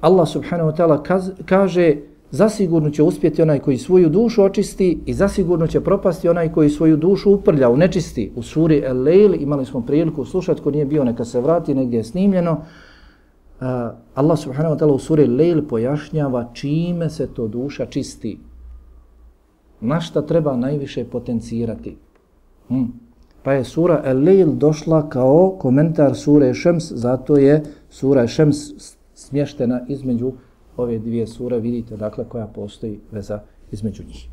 Allah 0.00 0.28
subhanahu 0.28 0.70
wa 0.70 0.76
ta'ala 0.76 1.26
kaže 1.44 1.96
zasigurno 2.30 2.90
će 2.90 3.02
uspjeti 3.02 3.42
onaj 3.42 3.58
koji 3.58 3.78
svoju 3.78 4.08
dušu 4.08 4.42
očisti 4.42 4.98
i 5.06 5.14
zasigurno 5.14 5.66
će 5.66 5.80
propasti 5.80 6.28
onaj 6.28 6.52
koji 6.52 6.70
svoju 6.70 6.96
dušu 6.96 7.32
uprlja, 7.32 7.68
u 7.70 7.76
nečisti. 7.76 8.32
U 8.36 8.42
suri 8.42 8.82
El-Leil 8.86 9.42
imali 9.42 9.64
smo 9.64 9.80
priliku 9.80 10.24
slušati 10.24 10.62
ko 10.62 10.70
nije 10.70 10.84
bio 10.84 11.04
neka 11.04 11.24
se 11.24 11.40
vrati, 11.40 11.74
negdje 11.74 11.96
je 11.96 12.04
snimljeno. 12.04 12.52
Uh, 12.52 13.66
Allah 14.14 14.38
subhanahu 14.38 14.74
wa 14.74 14.78
ta'ala 14.78 14.92
u 14.92 14.98
suri 14.98 15.24
El-Leil 15.24 15.62
pojašnjava 15.68 16.50
čime 16.52 17.10
se 17.10 17.26
to 17.26 17.48
duša 17.48 17.86
čisti 17.86 18.38
na 19.86 20.00
šta 20.00 20.22
treba 20.22 20.56
najviše 20.56 21.04
potencirati. 21.04 21.96
Hm. 22.68 22.84
Pa 23.42 23.52
je 23.52 23.64
sura 23.64 24.02
El-Leil 24.04 24.52
došla 24.58 25.08
kao 25.08 25.56
komentar 25.58 26.16
sure 26.16 26.54
Šems, 26.54 26.92
zato 26.92 27.36
je 27.36 27.62
sura 27.90 28.26
Šems 28.26 28.56
smještena 29.14 29.80
između 29.88 30.32
ove 30.76 30.98
dvije 30.98 31.26
sure, 31.26 31.58
vidite 31.58 31.96
dakle 31.96 32.24
koja 32.28 32.46
postoji 32.46 33.00
veza 33.12 33.40
između 33.72 34.02
njih. 34.04 34.28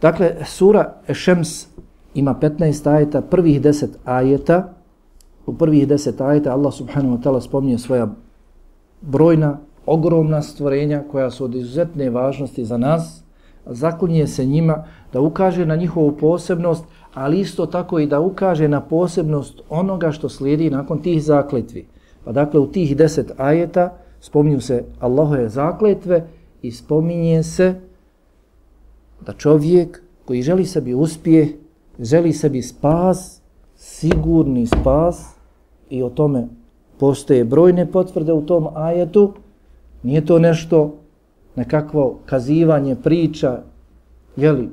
Dakle, 0.00 0.36
sura 0.44 0.94
Šems 1.12 1.66
ima 2.14 2.34
15 2.40 2.90
ajeta, 2.90 3.20
prvih 3.20 3.62
10 3.62 3.86
ajeta, 4.04 4.74
u 5.46 5.54
prvih 5.54 5.88
10 5.88 6.24
ajeta 6.24 6.52
Allah 6.52 6.74
subhanahu 6.74 7.16
wa 7.16 7.22
ta'ala 7.22 7.40
spominje 7.40 7.78
svoja 7.78 8.08
brojna, 9.00 9.58
ogromna 9.86 10.42
stvorenja 10.42 11.02
koja 11.10 11.30
su 11.30 11.44
od 11.44 11.54
izuzetne 11.54 12.10
važnosti 12.10 12.64
za 12.64 12.76
nas, 12.78 13.24
zaklinje 13.68 14.26
se 14.26 14.46
njima 14.46 14.84
da 15.12 15.20
ukaže 15.20 15.66
na 15.66 15.76
njihovu 15.76 16.16
posebnost, 16.16 16.84
ali 17.14 17.40
isto 17.40 17.66
tako 17.66 17.98
i 17.98 18.06
da 18.06 18.20
ukaže 18.20 18.68
na 18.68 18.80
posebnost 18.80 19.60
onoga 19.68 20.12
što 20.12 20.28
slijedi 20.28 20.70
nakon 20.70 21.02
tih 21.02 21.22
zakletvi. 21.24 21.86
Pa 22.24 22.32
dakle 22.32 22.60
u 22.60 22.66
tih 22.66 22.96
deset 22.96 23.32
ajeta 23.36 23.96
spominju 24.20 24.60
se 24.60 24.84
Allahove 25.00 25.48
zakletve 25.48 26.26
i 26.62 26.70
spominje 26.70 27.42
se 27.42 27.74
da 29.26 29.32
čovjek 29.32 30.02
koji 30.24 30.42
želi 30.42 30.66
sebi 30.66 30.94
uspjeh, 30.94 31.48
želi 31.98 32.32
sebi 32.32 32.62
spas, 32.62 33.40
sigurni 33.76 34.66
spas 34.66 35.34
i 35.90 36.02
o 36.02 36.08
tome 36.08 36.48
postoje 36.98 37.44
brojne 37.44 37.86
potvrde 37.92 38.32
u 38.32 38.46
tom 38.46 38.66
ajetu, 38.74 39.32
nije 40.02 40.26
to 40.26 40.38
nešto 40.38 40.94
nekakvo 41.58 42.18
kazivanje 42.26 42.96
priča, 42.96 43.60
jeli, 44.36 44.68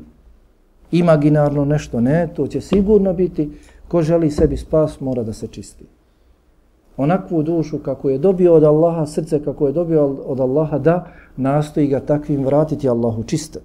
imaginarno 0.91 1.65
nešto, 1.65 2.01
ne, 2.01 2.27
to 2.35 2.47
će 2.47 2.61
sigurno 2.61 3.13
biti, 3.13 3.51
ko 3.87 4.01
želi 4.01 4.31
sebi 4.31 4.57
spas, 4.57 4.99
mora 4.99 5.23
da 5.23 5.33
se 5.33 5.47
čisti. 5.47 5.85
Onakvu 6.97 7.43
dušu 7.43 7.79
kako 7.79 8.09
je 8.09 8.17
dobio 8.17 8.53
od 8.53 8.63
Allaha, 8.63 9.05
srce 9.05 9.43
kako 9.43 9.67
je 9.67 9.73
dobio 9.73 10.05
od 10.05 10.39
Allaha, 10.39 10.77
da 10.77 11.07
nastoji 11.37 11.87
ga 11.87 11.99
takvim 11.99 12.45
vratiti 12.45 12.89
Allahu 12.89 13.23
čiste. 13.23 13.59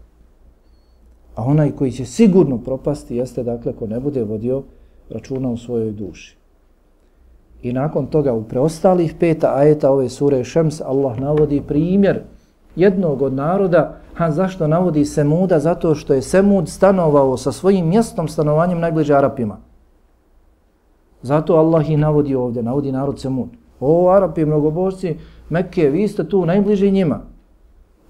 A 1.35 1.45
onaj 1.45 1.71
koji 1.71 1.93
će 1.93 2.05
sigurno 2.05 2.59
propasti, 2.59 3.17
jeste 3.17 3.43
dakle 3.43 3.73
ko 3.73 3.87
ne 3.87 4.01
bude 4.01 4.25
vodio 4.25 4.63
računa 5.11 5.51
u 5.51 5.57
svojoj 5.57 5.93
duši. 5.93 6.37
I 7.63 7.73
nakon 7.73 8.07
toga 8.07 8.33
u 8.33 8.43
preostalih 8.43 9.15
peta 9.21 9.55
ajeta 9.57 9.91
ove 9.91 10.09
sure 10.09 10.45
Šems, 10.45 10.81
Allah 10.81 11.21
navodi 11.21 11.63
primjer 11.69 12.23
jednog 12.77 13.23
od 13.23 13.33
naroda, 13.33 13.97
a 14.19 14.31
zašto 14.31 14.67
navodi 14.67 15.05
Semuda? 15.05 15.59
Zato 15.59 15.95
što 15.95 16.15
je 16.15 16.23
Semud 16.23 16.69
stanovao 16.69 17.37
sa 17.37 17.53
svojim 17.53 17.89
mjestom 17.89 18.29
stanovanjem 18.29 18.81
najbliže 18.81 19.15
Arapima. 19.15 19.57
Zato 21.23 21.55
Allah 21.55 21.91
ih 21.91 21.99
navodi 21.99 22.35
ovdje, 22.35 22.63
navodi 22.63 22.93
narod 22.93 23.21
Semud. 23.21 23.49
O, 23.81 24.11
Arapi, 24.11 24.45
mnogobožci, 24.45 25.17
Mekke, 25.49 25.89
vi 25.89 26.09
ste 26.09 26.29
tu 26.29 26.47
najbliži 26.47 26.91
njima. 26.91 27.21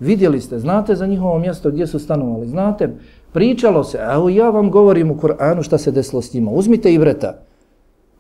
Vidjeli 0.01 0.40
ste, 0.40 0.59
znate 0.59 0.94
za 0.94 1.07
njihovo 1.07 1.38
mjesto 1.38 1.70
gdje 1.70 1.87
su 1.87 1.99
stanovali, 1.99 2.46
znate, 2.46 2.96
pričalo 3.33 3.85
se, 3.85 3.99
evo 4.12 4.29
ja 4.29 4.51
vam 4.51 4.70
govorim 4.70 5.11
u 5.11 5.18
Koranu 5.18 5.62
šta 5.62 5.79
se 5.79 5.90
desilo 5.90 6.23
s 6.23 6.35
njima. 6.35 6.51
Uzmite 6.51 6.92
i 6.92 6.99
vreta. 6.99 7.35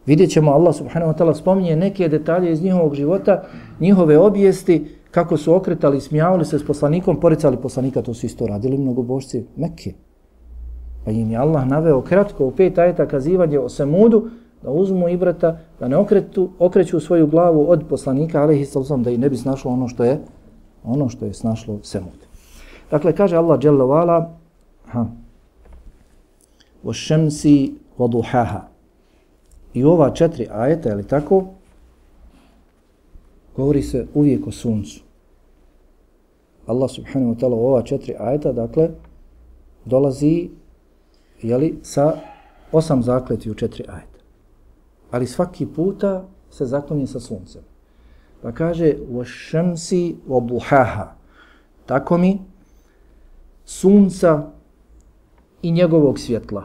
Vidjet 0.06 0.30
ćemo, 0.30 0.52
Allah 0.52 0.74
subhanahu 0.74 1.12
wa 1.12 1.16
ta'ala 1.16 1.34
spominje 1.34 1.76
neke 1.76 2.08
detalje 2.08 2.52
iz 2.52 2.62
njihovog 2.62 2.94
života, 2.94 3.42
njihove 3.80 4.18
obijesti, 4.18 4.99
kako 5.10 5.36
su 5.36 5.54
okretali, 5.54 6.00
smijavali 6.00 6.44
se 6.44 6.58
s 6.58 6.66
poslanikom, 6.66 7.20
poricali 7.20 7.56
poslanika, 7.56 8.02
to 8.02 8.14
su 8.14 8.26
isto 8.26 8.46
radili 8.46 8.78
mnogobošci 8.78 9.44
Mekke. 9.56 9.92
Pa 11.04 11.10
im 11.10 11.30
je 11.30 11.36
Allah 11.36 11.66
naveo 11.66 12.00
kratko 12.00 12.46
u 12.46 12.50
pet 12.50 12.78
ajeta 12.78 13.06
kazivanje 13.06 13.58
o 13.58 13.68
Semudu, 13.68 14.30
da 14.62 14.70
uzmu 14.70 15.08
ibrata, 15.08 15.58
da 15.80 15.88
ne 15.88 15.96
okretu, 15.96 16.50
okreću 16.58 17.00
svoju 17.00 17.26
glavu 17.26 17.70
od 17.70 17.84
poslanika, 17.88 18.42
ali 18.42 18.60
i 18.60 18.66
da 18.98 19.10
i 19.10 19.18
ne 19.18 19.30
bi 19.30 19.36
snašlo 19.36 19.70
ono 19.70 19.88
što 19.88 20.04
je 20.04 20.20
ono 20.84 21.08
što 21.08 21.24
je 21.24 21.34
snašlo 21.34 21.78
Semud. 21.82 22.26
Dakle, 22.90 23.12
kaže 23.12 23.36
Allah 23.36 23.58
Jalla 23.62 23.84
vala, 23.84 24.30
ha, 24.86 25.06
o 26.84 26.92
šemsi 26.92 27.74
voduhaha. 27.98 28.60
I 29.74 29.84
ova 29.84 30.10
četiri 30.10 30.48
ajeta, 30.50 30.88
je 30.88 30.94
li 30.94 31.06
tako, 31.06 31.44
govori 33.60 33.82
se 33.82 34.06
uvijek 34.14 34.46
o 34.46 34.50
suncu. 34.50 35.00
Allah 36.66 36.90
subhanahu 36.90 37.34
wa 37.34 37.38
ta'ala 37.40 37.56
u 37.56 37.66
ova 37.66 37.82
četiri 37.82 38.14
ajeta, 38.18 38.52
dakle, 38.52 38.90
dolazi 39.84 40.50
jeli, 41.42 41.78
sa 41.82 42.16
osam 42.72 43.02
zakleti 43.02 43.50
u 43.50 43.54
četiri 43.54 43.84
ajeta. 43.88 44.18
Ali 45.10 45.26
svaki 45.26 45.66
puta 45.66 46.24
se 46.50 46.66
zaklonje 46.66 47.06
sa 47.06 47.20
suncem. 47.20 47.62
Pa 48.42 48.52
kaže, 48.52 48.94
wa 49.10 49.24
šemsi 49.24 50.16
wa. 50.28 51.06
Tako 51.86 52.18
mi, 52.18 52.38
sunca 53.64 54.50
i 55.62 55.72
njegovog 55.72 56.18
svjetla, 56.18 56.64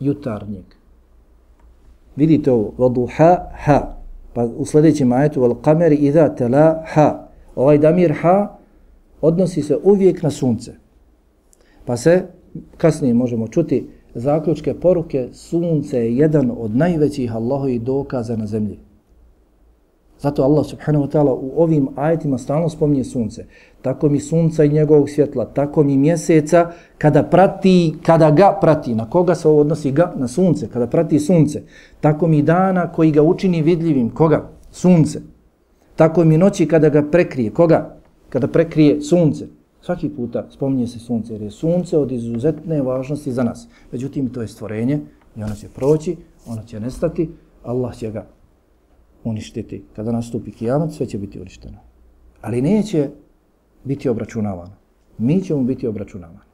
jutarnjeg. 0.00 0.64
Vidite 2.16 2.52
ovo, 2.52 2.72
wa. 2.78 3.95
Pa 4.36 4.44
u 4.44 4.64
sljedećem 4.64 5.12
ajetu, 5.12 5.40
wal 5.40 5.54
qamari 5.62 5.96
idha 5.96 6.28
tela 6.28 6.82
ha. 6.86 7.28
Ovaj 7.54 7.78
damir 7.78 8.12
ha 8.12 8.58
odnosi 9.20 9.62
se 9.62 9.76
uvijek 9.82 10.22
na 10.22 10.30
sunce. 10.30 10.72
Pa 11.84 11.96
se 11.96 12.22
kasnije 12.76 13.14
možemo 13.14 13.48
čuti 13.48 13.88
zaključke 14.14 14.74
poruke, 14.74 15.28
sunce 15.32 15.98
je 15.98 16.16
jedan 16.16 16.52
od 16.58 16.76
najvećih 16.76 17.34
Allahovih 17.34 17.82
dokaza 17.82 18.36
na 18.36 18.46
zemlji. 18.46 18.78
Zato 20.20 20.42
Allah 20.42 20.66
subhanahu 20.66 21.04
wa 21.04 21.10
ta'ala 21.10 21.32
u 21.32 21.52
ovim 21.56 21.88
ajetima 21.96 22.38
stalno 22.38 22.68
spominje 22.68 23.04
sunce. 23.04 23.44
Tako 23.82 24.08
mi 24.08 24.20
sunca 24.20 24.64
i 24.64 24.68
njegovog 24.68 25.10
svjetla, 25.10 25.44
tako 25.44 25.82
mi 25.82 25.96
mjeseca 25.96 26.70
kada 26.98 27.22
prati, 27.22 27.94
kada 28.02 28.30
ga 28.30 28.58
prati, 28.60 28.94
na 28.94 29.10
koga 29.10 29.34
se 29.34 29.48
ovo 29.48 29.60
odnosi 29.60 29.92
ga? 29.92 30.12
Na 30.16 30.28
sunce, 30.28 30.68
kada 30.72 30.86
prati 30.86 31.18
sunce. 31.18 31.62
Tako 32.00 32.26
mi 32.26 32.42
dana 32.42 32.92
koji 32.92 33.10
ga 33.10 33.22
učini 33.22 33.62
vidljivim, 33.62 34.10
koga? 34.10 34.48
Sunce. 34.70 35.20
Tako 35.96 36.24
mi 36.24 36.38
noći 36.38 36.68
kada 36.68 36.88
ga 36.88 37.02
prekrije, 37.10 37.50
koga? 37.50 37.96
Kada 38.28 38.48
prekrije 38.48 39.00
sunce. 39.00 39.46
Svaki 39.80 40.08
puta 40.08 40.46
spominje 40.50 40.86
se 40.86 40.98
sunce, 40.98 41.32
jer 41.32 41.42
je 41.42 41.50
sunce 41.50 41.98
od 41.98 42.12
izuzetne 42.12 42.82
važnosti 42.82 43.32
za 43.32 43.42
nas. 43.42 43.68
Međutim, 43.92 44.28
to 44.28 44.42
je 44.42 44.48
stvorenje 44.48 45.00
i 45.36 45.42
ono 45.42 45.54
će 45.54 45.68
proći, 45.68 46.16
ono 46.46 46.62
će 46.62 46.80
nestati, 46.80 47.30
Allah 47.62 47.96
će 47.96 48.10
ga 48.10 48.35
uništiti. 49.30 49.84
Kada 49.96 50.12
nastupi 50.12 50.50
kijamat, 50.50 50.92
sve 50.92 51.06
će 51.06 51.18
biti 51.18 51.40
uništeno. 51.40 51.78
Ali 52.42 52.62
neće 52.62 53.08
biti 53.84 54.08
obračunavano. 54.08 54.72
Mi 55.18 55.40
ćemo 55.42 55.62
biti 55.62 55.86
obračunavani. 55.86 56.46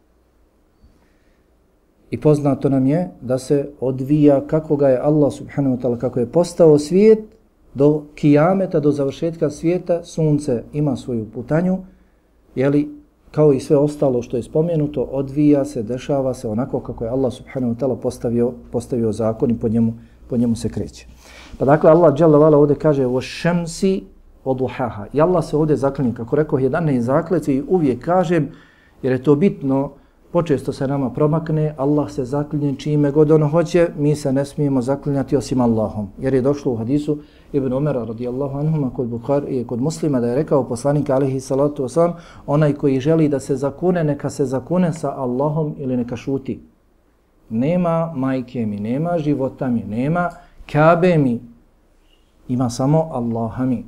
I 2.11 2.20
poznato 2.20 2.68
nam 2.68 2.87
je 2.87 3.11
da 3.20 3.38
se 3.38 3.68
odvija 3.80 4.46
kako 4.46 4.76
ga 4.76 4.88
je 4.88 4.98
Allah 4.98 5.32
subhanahu 5.32 5.76
wa 5.76 5.80
ta'ala, 5.82 5.98
kako 5.98 6.20
je 6.20 6.26
postao 6.26 6.78
svijet 6.78 7.18
do 7.74 8.04
kijameta, 8.14 8.80
do 8.80 8.90
završetka 8.90 9.50
svijeta, 9.50 10.04
sunce 10.04 10.62
ima 10.72 10.96
svoju 10.96 11.26
putanju, 11.35 11.78
jeli, 12.54 12.88
kao 13.30 13.52
i 13.52 13.61
sve 13.61 13.76
ostalo 13.76 14.22
što 14.22 14.37
je 14.37 14.42
spomenuto, 14.42 15.02
odvija 15.02 15.64
se, 15.64 15.82
dešava 15.82 16.35
se 16.35 16.48
onako 16.48 16.80
kako 16.80 17.04
je 17.04 17.11
Allah 17.11 17.32
subhanahu 17.32 17.74
wa 17.74 17.78
ta'ala 17.78 17.96
postavio, 17.96 18.52
postavio 18.72 19.12
zakon 19.12 19.50
i 19.50 19.58
po 19.58 19.68
njemu, 19.68 19.92
po 20.28 20.37
njemu 20.37 20.56
se 20.56 20.68
kreće. 20.68 21.06
Pa 21.58 21.64
dakle, 21.64 21.90
Allah 21.90 22.14
dželle 22.14 22.38
vala 22.38 22.58
ovdje 22.58 22.76
kaže 22.76 23.06
o 23.06 23.20
šemsi 23.20 24.04
od 24.44 24.56
duhaha. 24.56 25.06
I 25.12 25.20
Allah 25.20 25.44
se 25.44 25.56
ovdje 25.56 25.76
zaklinje, 25.76 26.14
kako 26.14 26.36
rekao, 26.36 26.58
jedan 26.58 26.84
ne 26.84 27.00
zakletvi 27.00 27.54
i 27.54 27.62
uvijek 27.68 28.04
kažem, 28.04 28.48
jer 29.02 29.12
je 29.12 29.22
to 29.22 29.34
bitno, 29.34 29.90
počesto 30.32 30.72
se 30.72 30.88
nama 30.88 31.10
promakne, 31.10 31.74
Allah 31.76 32.10
se 32.10 32.24
zaklinje 32.24 32.74
čime 32.78 33.10
god 33.10 33.30
ono 33.30 33.48
hoće, 33.48 33.88
mi 33.98 34.16
se 34.16 34.32
ne 34.32 34.44
smijemo 34.44 34.82
zaklinjati 34.82 35.36
osim 35.36 35.60
Allahom. 35.60 36.08
Jer 36.18 36.34
je 36.34 36.40
došlo 36.40 36.72
u 36.72 36.76
hadisu 36.76 37.18
Ibn 37.52 37.72
Umara 37.72 38.04
radijallahu 38.04 38.58
anhuma 38.58 38.90
kod 38.90 39.08
Bukhar 39.08 39.44
i 39.48 39.60
eh, 39.60 39.64
kod 39.64 39.80
muslima 39.80 40.20
da 40.20 40.26
je 40.26 40.34
rekao 40.34 40.68
poslanik 40.68 41.10
alihi 41.10 41.40
salatu 41.40 41.82
wasalam, 41.82 42.12
onaj 42.46 42.72
koji 42.72 43.00
želi 43.00 43.28
da 43.28 43.40
se 43.40 43.56
zakune, 43.56 44.04
neka 44.04 44.30
se 44.30 44.44
zakune 44.44 44.92
sa 44.92 45.14
Allahom 45.16 45.74
ili 45.78 45.96
neka 45.96 46.16
šuti. 46.16 46.60
Nema 47.50 48.12
majke 48.16 48.66
mi, 48.66 48.80
nema 48.80 49.18
života 49.18 49.68
mi, 49.68 49.82
nema 49.82 50.30
Kabe 50.72 51.18
mi, 51.18 51.40
ima 52.48 52.70
samo 52.70 53.08
Allaha 53.12 53.64
mi. 53.64 53.85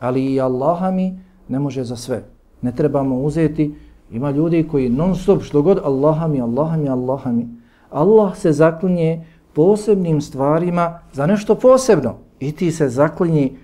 Ali 0.00 0.34
i 0.34 0.40
Allaha 0.40 0.90
mi 0.90 1.18
ne 1.48 1.58
može 1.58 1.84
za 1.84 1.96
sve. 1.96 2.24
Ne 2.62 2.72
trebamo 2.72 3.20
uzeti, 3.20 3.74
ima 4.10 4.30
ljudi 4.30 4.68
koji 4.70 4.88
non 4.88 5.16
stop 5.16 5.42
što 5.42 5.62
god 5.62 5.78
Allaha 5.84 6.26
mi, 6.26 6.40
Allaha 6.40 6.76
mi, 6.76 6.88
Allaha 6.88 7.32
mi. 7.32 7.48
Allah 7.90 8.36
se 8.36 8.52
zaklinje 8.52 9.24
posebnim 9.52 10.20
stvarima 10.20 10.98
za 11.12 11.26
nešto 11.26 11.54
posebno. 11.54 12.14
I 12.40 12.52
ti 12.52 12.72
se 12.72 12.88
zaklinji 12.88 13.56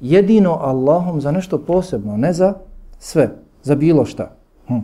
jedino 0.00 0.58
Allahom 0.60 1.20
za 1.20 1.32
nešto 1.32 1.58
posebno, 1.58 2.16
ne 2.16 2.32
za 2.32 2.54
sve, 2.98 3.30
za 3.62 3.74
bilo 3.74 4.04
šta. 4.04 4.36
Hm. 4.66 4.78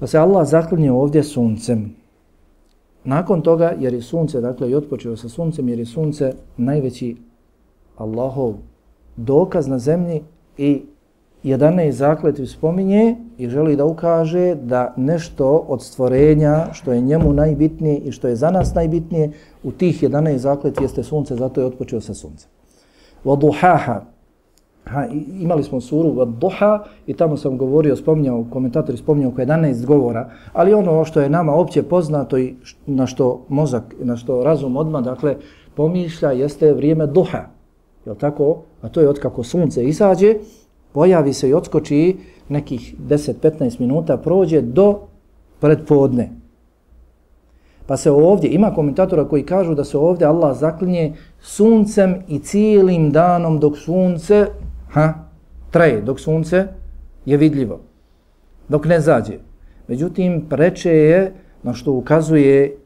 Pa 0.00 0.06
se 0.06 0.18
Allah 0.18 0.48
zaklinje 0.48 0.92
ovdje 0.92 1.22
suncem. 1.22 2.05
Nakon 3.06 3.42
toga, 3.42 3.72
jer 3.78 3.94
je 3.94 4.02
sunce, 4.02 4.40
dakle, 4.40 4.70
i 4.70 4.74
otpočeo 4.74 5.16
sa 5.16 5.28
suncem, 5.28 5.68
jer 5.68 5.78
je 5.78 5.86
sunce 5.86 6.32
najveći 6.56 7.16
Allahov 7.96 8.54
dokaz 9.16 9.68
na 9.68 9.78
zemlji 9.78 10.22
i 10.58 10.82
11 11.44 11.90
zakletvi 11.90 12.46
spominje 12.46 13.16
i 13.38 13.48
želi 13.48 13.76
da 13.76 13.84
ukaže 13.84 14.54
da 14.54 14.94
nešto 14.96 15.64
od 15.68 15.82
stvorenja 15.82 16.66
što 16.72 16.92
je 16.92 17.00
njemu 17.00 17.32
najbitnije 17.32 17.98
i 17.98 18.12
što 18.12 18.28
je 18.28 18.36
za 18.36 18.50
nas 18.50 18.74
najbitnije 18.74 19.30
u 19.62 19.72
tih 19.72 20.02
11 20.02 20.36
zakletvi 20.36 20.84
jeste 20.84 21.02
sunce, 21.02 21.36
zato 21.36 21.60
je 21.60 21.66
otpočeo 21.66 22.00
sa 22.00 22.14
suncem. 22.14 22.50
Vaduhaha, 23.24 24.00
Ha, 24.90 25.06
imali 25.40 25.62
smo 25.62 25.80
suru 25.80 26.20
od 26.20 26.28
Duha 26.28 26.84
i 27.06 27.14
tamo 27.14 27.36
sam 27.36 27.58
govorio, 27.58 27.96
spominjao, 27.96 28.44
komentator 28.52 28.96
spominjao 28.96 29.30
oko 29.30 29.40
11 29.40 29.86
govora, 29.86 30.30
ali 30.52 30.74
ono 30.74 31.04
što 31.04 31.20
je 31.20 31.30
nama 31.30 31.54
opće 31.54 31.82
poznato 31.82 32.38
i 32.38 32.54
na 32.86 33.06
što 33.06 33.44
mozak, 33.48 33.94
na 33.98 34.16
što 34.16 34.44
razum 34.44 34.76
odmah, 34.76 35.04
dakle, 35.04 35.36
pomišlja, 35.74 36.30
jeste 36.30 36.72
vrijeme 36.72 37.06
Duha. 37.06 37.42
Je 38.06 38.14
tako? 38.14 38.62
A 38.82 38.88
to 38.88 39.00
je 39.00 39.08
od 39.08 39.18
kako 39.18 39.42
sunce 39.42 39.84
izađe, 39.84 40.34
pojavi 40.92 41.32
se 41.32 41.48
i 41.48 41.54
odskoči 41.54 42.16
nekih 42.48 42.94
10-15 43.08 43.80
minuta, 43.80 44.16
prođe 44.16 44.60
do 44.60 44.98
predpodne. 45.60 46.30
Pa 47.86 47.96
se 47.96 48.10
ovdje, 48.10 48.50
ima 48.50 48.74
komentatora 48.74 49.24
koji 49.24 49.42
kažu 49.42 49.74
da 49.74 49.84
se 49.84 49.98
ovdje 49.98 50.26
Allah 50.26 50.56
zaklinje 50.58 51.14
suncem 51.40 52.14
i 52.28 52.38
cijelim 52.38 53.10
danom 53.10 53.60
dok 53.60 53.78
sunce 53.78 54.46
ha, 54.96 55.14
traje 55.70 56.00
dok 56.00 56.20
sunce 56.20 56.66
je 57.26 57.36
vidljivo, 57.36 57.80
dok 58.68 58.86
ne 58.86 59.00
zađe. 59.00 59.38
Međutim, 59.88 60.46
preče 60.48 60.90
je 60.90 61.34
na 61.62 61.74
što 61.74 61.92
ukazuje 61.92 62.76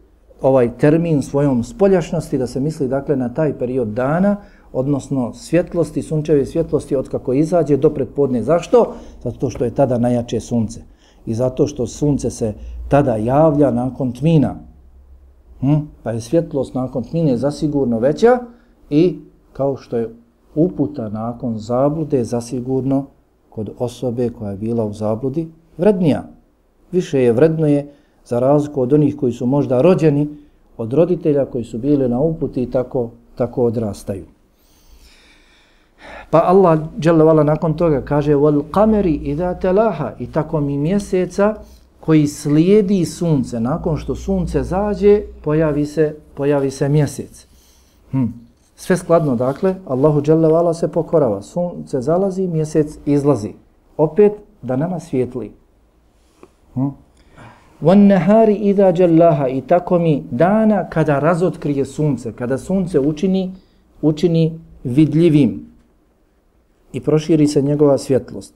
ovaj 0.41 0.71
termin 0.79 1.23
svojom 1.23 1.65
spoljašnosti, 1.65 2.39
da 2.39 2.47
se 2.47 2.61
misli 2.61 2.89
dakle 2.89 3.17
na 3.17 3.29
taj 3.35 3.59
period 3.59 3.89
dana, 3.89 4.37
odnosno 4.73 5.35
svjetlosti, 5.35 6.03
sunčeve 6.03 6.47
svjetlosti 6.47 6.97
od 6.97 7.09
kako 7.09 7.33
izađe 7.33 7.77
do 7.77 7.91
predpodne. 7.91 8.43
Zašto? 8.43 8.95
Zato 9.23 9.51
što 9.51 9.65
je 9.65 9.75
tada 9.75 9.99
najjače 9.99 10.41
sunce. 10.41 10.81
I 11.27 11.35
zato 11.35 11.67
što 11.67 11.87
sunce 11.87 12.31
se 12.31 12.55
tada 12.89 13.17
javlja 13.17 13.71
nakon 13.71 14.13
tmina. 14.13 14.55
Hm? 15.61 15.77
Pa 16.03 16.11
je 16.11 16.21
svjetlost 16.21 16.75
nakon 16.75 17.05
tmine 17.05 17.37
zasigurno 17.37 17.99
veća 17.99 18.39
i 18.91 19.19
kao 19.53 19.77
što 19.77 19.97
je 19.97 20.09
uputa 20.55 21.09
nakon 21.09 21.59
zablude 21.59 22.25
zasigurno 22.25 23.07
kod 23.51 23.71
osobe 23.79 24.31
koja 24.31 24.51
je 24.51 24.57
bila 24.57 24.85
u 24.85 24.93
zabludi 24.93 25.49
vrednija. 25.79 26.25
Više 26.93 27.23
je 27.23 27.33
vredno 27.33 27.67
je 27.67 27.93
za 28.25 28.39
razliku 28.39 28.83
od 28.83 28.93
onih 28.93 29.17
koji 29.17 29.33
su 29.33 29.47
možda 29.47 29.83
rođeni 29.83 30.29
od 30.77 30.93
roditelja 30.93 31.45
koji 31.45 31.65
su 31.65 31.79
bili 31.79 32.09
na 32.09 32.21
uputi 32.21 32.63
i 32.63 32.71
tako, 32.71 33.11
tako 33.35 33.65
odrastaju. 33.65 34.25
Pa 36.31 36.43
Allah 36.47 36.79
dželle 36.99 37.45
nakon 37.45 37.75
toga 37.75 38.01
kaže 38.01 38.35
wal 38.35 38.63
qamari 38.71 39.19
idha 39.23 39.55
talaha 39.55 40.13
i 40.19 40.27
tako 40.27 40.61
mi 40.61 40.79
mjeseca 40.79 41.55
koji 42.01 42.27
slijedi 42.27 43.05
sunce 43.05 43.61
nakon 43.61 43.97
što 43.97 44.15
sunce 44.15 44.63
zađe 44.63 45.23
pojavi 45.45 45.87
se 45.87 46.17
pojavi 46.35 46.71
se 46.71 46.89
mjesec. 46.89 47.47
Hm. 48.11 48.25
Sve 48.81 48.97
skladno 48.97 49.37
dakle 49.37 49.75
Allahu 49.87 50.23
dželle 50.23 50.75
se 50.75 50.89
pokorava. 50.89 51.43
Sunce 51.43 52.01
zalazi, 52.01 52.47
mjesec 52.49 52.99
izlazi. 53.07 53.53
Opet 53.97 54.33
da 54.63 54.77
nama 54.77 55.01
svijetli. 55.01 55.53
Hm. 56.75 56.89
Wan 57.83 58.07
nahari 58.07 58.55
idha 58.55 58.93
jallaha 58.97 59.49
i 59.49 59.61
tako 59.61 59.99
mi 59.99 60.25
dana 60.31 60.89
kada 60.89 61.19
razotkrije 61.19 61.85
sunce, 61.85 62.33
kada 62.33 62.59
sunce 62.59 63.01
učini 63.01 63.53
učini 64.03 64.61
vidljivim 64.85 65.67
i 66.93 67.01
proširi 67.01 67.47
se 67.47 67.63
njegova 67.63 67.99
svjetlost. 67.99 68.55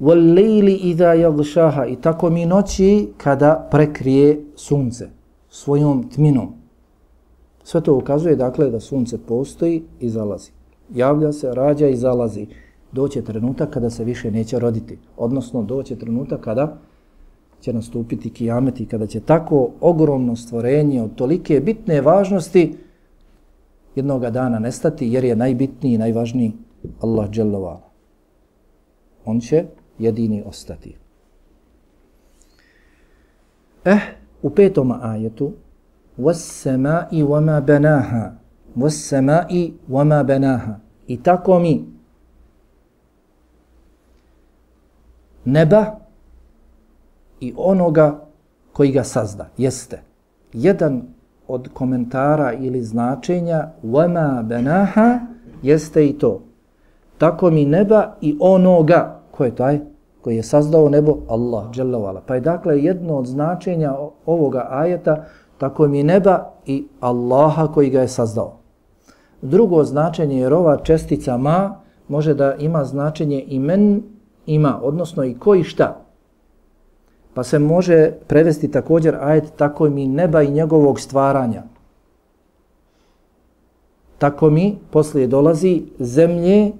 Wal 0.00 0.34
layli 0.34 0.78
idha 0.82 1.14
yaghshaha 1.14 1.92
i 1.92 1.96
tako 1.96 2.30
mi 2.30 2.46
noći 2.46 3.08
kada 3.16 3.68
prekrije 3.70 4.44
sunce 4.56 5.08
svojom 5.48 6.10
tminom. 6.14 6.65
Sve 7.66 7.80
to 7.80 7.96
ukazuje 7.96 8.36
dakle 8.36 8.70
da 8.70 8.80
sunce 8.80 9.18
postoji 9.18 9.82
i 10.00 10.08
zalazi. 10.08 10.50
Javlja 10.94 11.32
se, 11.32 11.54
rađa 11.54 11.88
i 11.88 11.96
zalazi. 11.96 12.46
Doće 12.92 13.22
trenutak 13.24 13.70
kada 13.70 13.90
se 13.90 14.04
više 14.04 14.30
neće 14.30 14.58
roditi. 14.58 14.98
Odnosno 15.16 15.62
doće 15.62 15.96
trenutak 15.96 16.40
kada 16.40 16.76
će 17.60 17.72
nastupiti 17.72 18.30
kijamet 18.30 18.80
i 18.80 18.86
kada 18.86 19.06
će 19.06 19.20
tako 19.20 19.70
ogromno 19.80 20.36
stvorenje 20.36 21.02
od 21.02 21.14
tolike 21.14 21.60
bitne 21.60 22.00
važnosti 22.00 22.76
jednoga 23.96 24.30
dana 24.30 24.58
nestati 24.58 25.08
jer 25.08 25.24
je 25.24 25.36
najbitniji 25.36 25.94
i 25.94 25.98
najvažniji 25.98 26.52
Allah 27.00 27.30
dželovala. 27.30 27.90
On 29.24 29.40
će 29.40 29.64
jedini 29.98 30.42
ostati. 30.46 30.96
Eh, 33.84 33.98
u 34.42 34.50
petom 34.50 34.92
ajetu 35.02 35.52
وَالسَّمَاءِ 36.17 37.23
وَمَا 37.23 37.59
بَنَاهَا 37.59 38.25
وَالسَّمَاءِ 38.77 39.71
وَمَا 39.89 40.21
بَنَاهَا 40.21 40.75
I 41.07 41.23
tako 41.23 41.59
mi 41.59 41.85
neba 45.45 45.99
i 47.39 47.53
onoga 47.57 48.19
koji 48.73 48.91
ga 48.91 49.03
sazda. 49.03 49.49
Jeste. 49.57 50.01
Jedan 50.53 51.01
od 51.47 51.69
komentara 51.73 52.53
ili 52.53 52.83
značenja 52.83 53.69
وَمَا 53.83 54.43
بَنَاهَا 54.43 55.19
jeste 55.61 56.07
i 56.07 56.17
to 56.17 56.41
tako 57.21 57.51
mi 57.51 57.65
neba 57.65 58.15
i 58.21 58.37
onoga, 58.39 59.19
ko 59.31 59.45
je 59.45 59.55
taj? 59.55 59.79
Koji 60.21 60.35
je 60.35 60.43
sazdao 60.43 60.89
nebo? 60.89 61.17
Allah, 61.29 61.71
dželavala. 61.71 62.21
Pa 62.25 62.35
je 62.35 62.41
dakle 62.41 62.79
jedno 62.83 63.17
od 63.17 63.25
značenja 63.25 63.93
ovoga 64.25 64.67
ajeta, 64.69 65.25
tako 65.58 65.88
mi 65.88 66.02
neba 66.02 66.50
i 66.66 66.86
Allaha 67.00 67.66
koji 67.66 67.90
ga 67.90 68.00
je 68.00 68.08
sazdao. 68.08 68.56
Drugo 69.42 69.84
značenje 69.84 70.40
je 70.40 70.54
ova 70.54 70.76
čestica 70.76 71.36
ma, 71.36 71.76
može 72.08 72.34
da 72.34 72.54
ima 72.54 72.84
značenje 72.84 73.44
imen 73.48 74.02
ima, 74.46 74.80
odnosno 74.82 75.24
i 75.24 75.34
koji 75.34 75.64
šta. 75.64 75.96
Pa 77.34 77.42
se 77.42 77.58
može 77.58 78.12
prevesti 78.26 78.70
također 78.70 79.16
ajet 79.20 79.52
tako 79.56 79.90
mi 79.90 80.06
neba 80.06 80.42
i 80.42 80.50
njegovog 80.50 81.00
stvaranja. 81.00 81.62
Tako 84.18 84.50
mi 84.50 84.78
poslije 84.90 85.26
dolazi 85.26 85.82
zemlje 85.98 86.72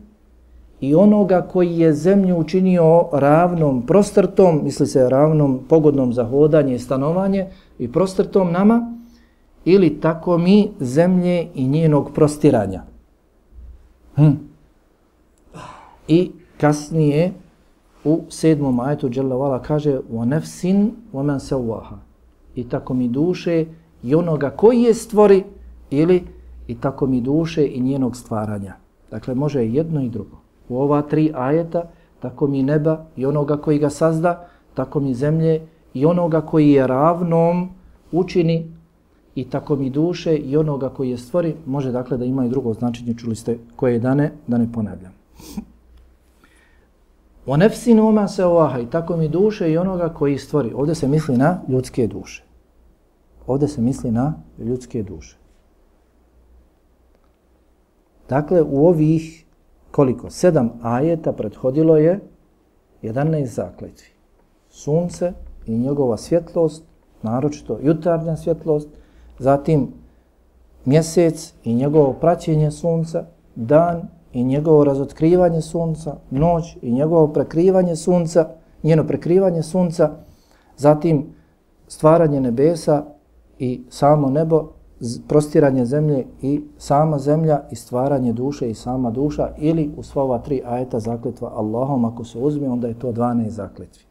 i 0.80 0.94
onoga 0.94 1.42
koji 1.42 1.78
je 1.78 1.92
zemlju 1.92 2.36
učinio 2.36 3.04
ravnom 3.12 3.86
prostrtom, 3.86 4.60
misli 4.64 4.86
se 4.86 5.08
ravnom 5.08 5.60
pogodnom 5.68 6.12
za 6.12 6.24
hodanje 6.24 6.74
i 6.74 6.78
stanovanje 6.78 7.46
i 7.78 7.92
prostrtom 7.92 8.52
nama, 8.52 8.92
ili 9.64 10.00
tako 10.00 10.38
mi 10.38 10.70
zemlje 10.80 11.48
i 11.54 11.68
njenog 11.68 12.10
prostiranja. 12.14 12.82
Hm. 14.14 14.30
I 16.08 16.30
kasnije 16.60 17.32
u 18.04 18.20
sedmom 18.28 18.80
ajetu 18.80 19.08
Đelavala 19.08 19.62
kaže 19.62 20.00
wa 20.12 20.24
nefsin 20.24 20.92
wa 21.12 21.22
man 21.22 21.38
sewaha. 21.38 21.96
I 22.54 22.68
tako 22.68 22.94
mi 22.94 23.08
duše 23.08 23.66
i 24.02 24.14
onoga 24.14 24.50
koji 24.50 24.82
je 24.82 24.94
stvori 24.94 25.44
ili 25.90 26.22
i 26.66 26.74
tako 26.74 27.06
mi 27.06 27.20
duše 27.20 27.66
i 27.66 27.80
njenog 27.80 28.16
stvaranja. 28.16 28.74
Dakle, 29.10 29.34
može 29.34 29.66
jedno 29.66 30.02
i 30.02 30.08
drugo 30.08 30.36
u 30.68 30.78
ova 30.78 31.02
tri 31.02 31.32
ajeta, 31.34 31.82
tako 32.20 32.46
mi 32.46 32.62
neba 32.62 33.04
i 33.16 33.26
onoga 33.26 33.56
koji 33.56 33.78
ga 33.78 33.90
sazda, 33.90 34.48
tako 34.74 35.00
mi 35.00 35.14
zemlje 35.14 35.66
i 35.96 36.06
onoga 36.06 36.40
koji 36.40 36.70
je 36.70 36.86
ravnom 36.86 37.68
učini 38.12 38.72
i 39.34 39.44
tako 39.50 39.76
mi 39.76 39.90
duše 39.90 40.36
i 40.36 40.56
onoga 40.56 40.88
koji 40.88 41.10
je 41.10 41.18
stvori, 41.18 41.54
može 41.66 41.92
dakle 41.92 42.16
da 42.16 42.24
ima 42.24 42.44
i 42.44 42.48
drugo 42.48 42.74
značenje, 42.74 43.14
čuli 43.14 43.36
ste 43.36 43.58
koje 43.76 43.92
je 43.92 43.98
dane, 43.98 44.32
da 44.46 44.58
ne 44.58 44.72
ponavljam. 44.72 45.12
O 47.46 47.56
nefsi 47.56 47.94
numa 47.94 48.28
se 48.28 48.44
ovaha 48.44 48.80
i 48.80 48.90
tako 48.90 49.16
mi 49.16 49.28
duše 49.28 49.70
i 49.72 49.78
onoga 49.78 50.08
koji 50.08 50.38
stvori. 50.38 50.72
Ovdje 50.74 50.94
se 50.94 51.08
misli 51.08 51.36
na 51.36 51.60
ljudske 51.68 52.06
duše. 52.06 52.44
Ovdje 53.46 53.68
se 53.68 53.80
misli 53.80 54.10
na 54.10 54.34
ljudske 54.58 55.02
duše. 55.02 55.36
Dakle, 58.28 58.62
u 58.62 58.86
ovih 58.86 59.44
koliko? 59.90 60.30
Sedam 60.30 60.70
ajeta 60.82 61.32
prethodilo 61.32 61.96
je 61.96 62.20
11 63.02 63.44
zakletvi. 63.44 64.08
Sunce 64.70 65.32
i 65.66 65.78
njegova 65.78 66.16
svjetlost, 66.16 66.84
naročito 67.22 67.78
jutarnja 67.82 68.36
svjetlost, 68.36 68.88
zatim 69.38 69.92
mjesec 70.84 71.54
i 71.64 71.74
njegovo 71.74 72.12
praćenje 72.12 72.70
sunca, 72.70 73.24
dan 73.54 74.08
i 74.32 74.44
njegovo 74.44 74.84
razotkrivanje 74.84 75.60
sunca, 75.60 76.16
noć 76.30 76.76
i 76.82 76.92
njegovo 76.92 77.28
prekrivanje 77.28 77.96
sunca, 77.96 78.48
njeno 78.82 79.06
prekrivanje 79.06 79.62
sunca, 79.62 80.10
zatim 80.76 81.26
stvaranje 81.88 82.40
nebesa 82.40 83.04
i 83.58 83.82
samo 83.88 84.30
nebo 84.30 84.68
prostiranje 85.28 85.84
zemlje 85.84 86.26
i 86.42 86.62
sama 86.78 87.18
zemlja 87.18 87.62
i 87.70 87.76
stvaranje 87.76 88.32
duše 88.32 88.70
i 88.70 88.74
sama 88.74 89.10
duša 89.10 89.48
ili 89.58 89.90
u 89.96 90.02
sva 90.02 90.22
ova 90.22 90.38
tri 90.38 90.62
ajeta 90.66 91.00
zakletva 91.00 91.52
Allahom 91.56 92.04
ako 92.04 92.24
se 92.24 92.38
uzme 92.38 92.68
onda 92.68 92.88
je 92.88 92.98
to 92.98 93.12
12 93.12 93.48
zakletvi. 93.48 94.04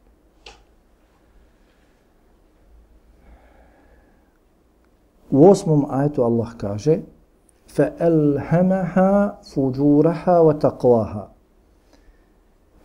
U 5.32 5.48
osmom 5.50 5.86
ajetu 5.90 6.24
Allah 6.24 6.50
kaže 6.58 7.00
فَأَلْهَمَهَا 7.76 9.42
فُجُورَهَا 9.52 10.36
وَتَقْوَهَا 10.40 11.28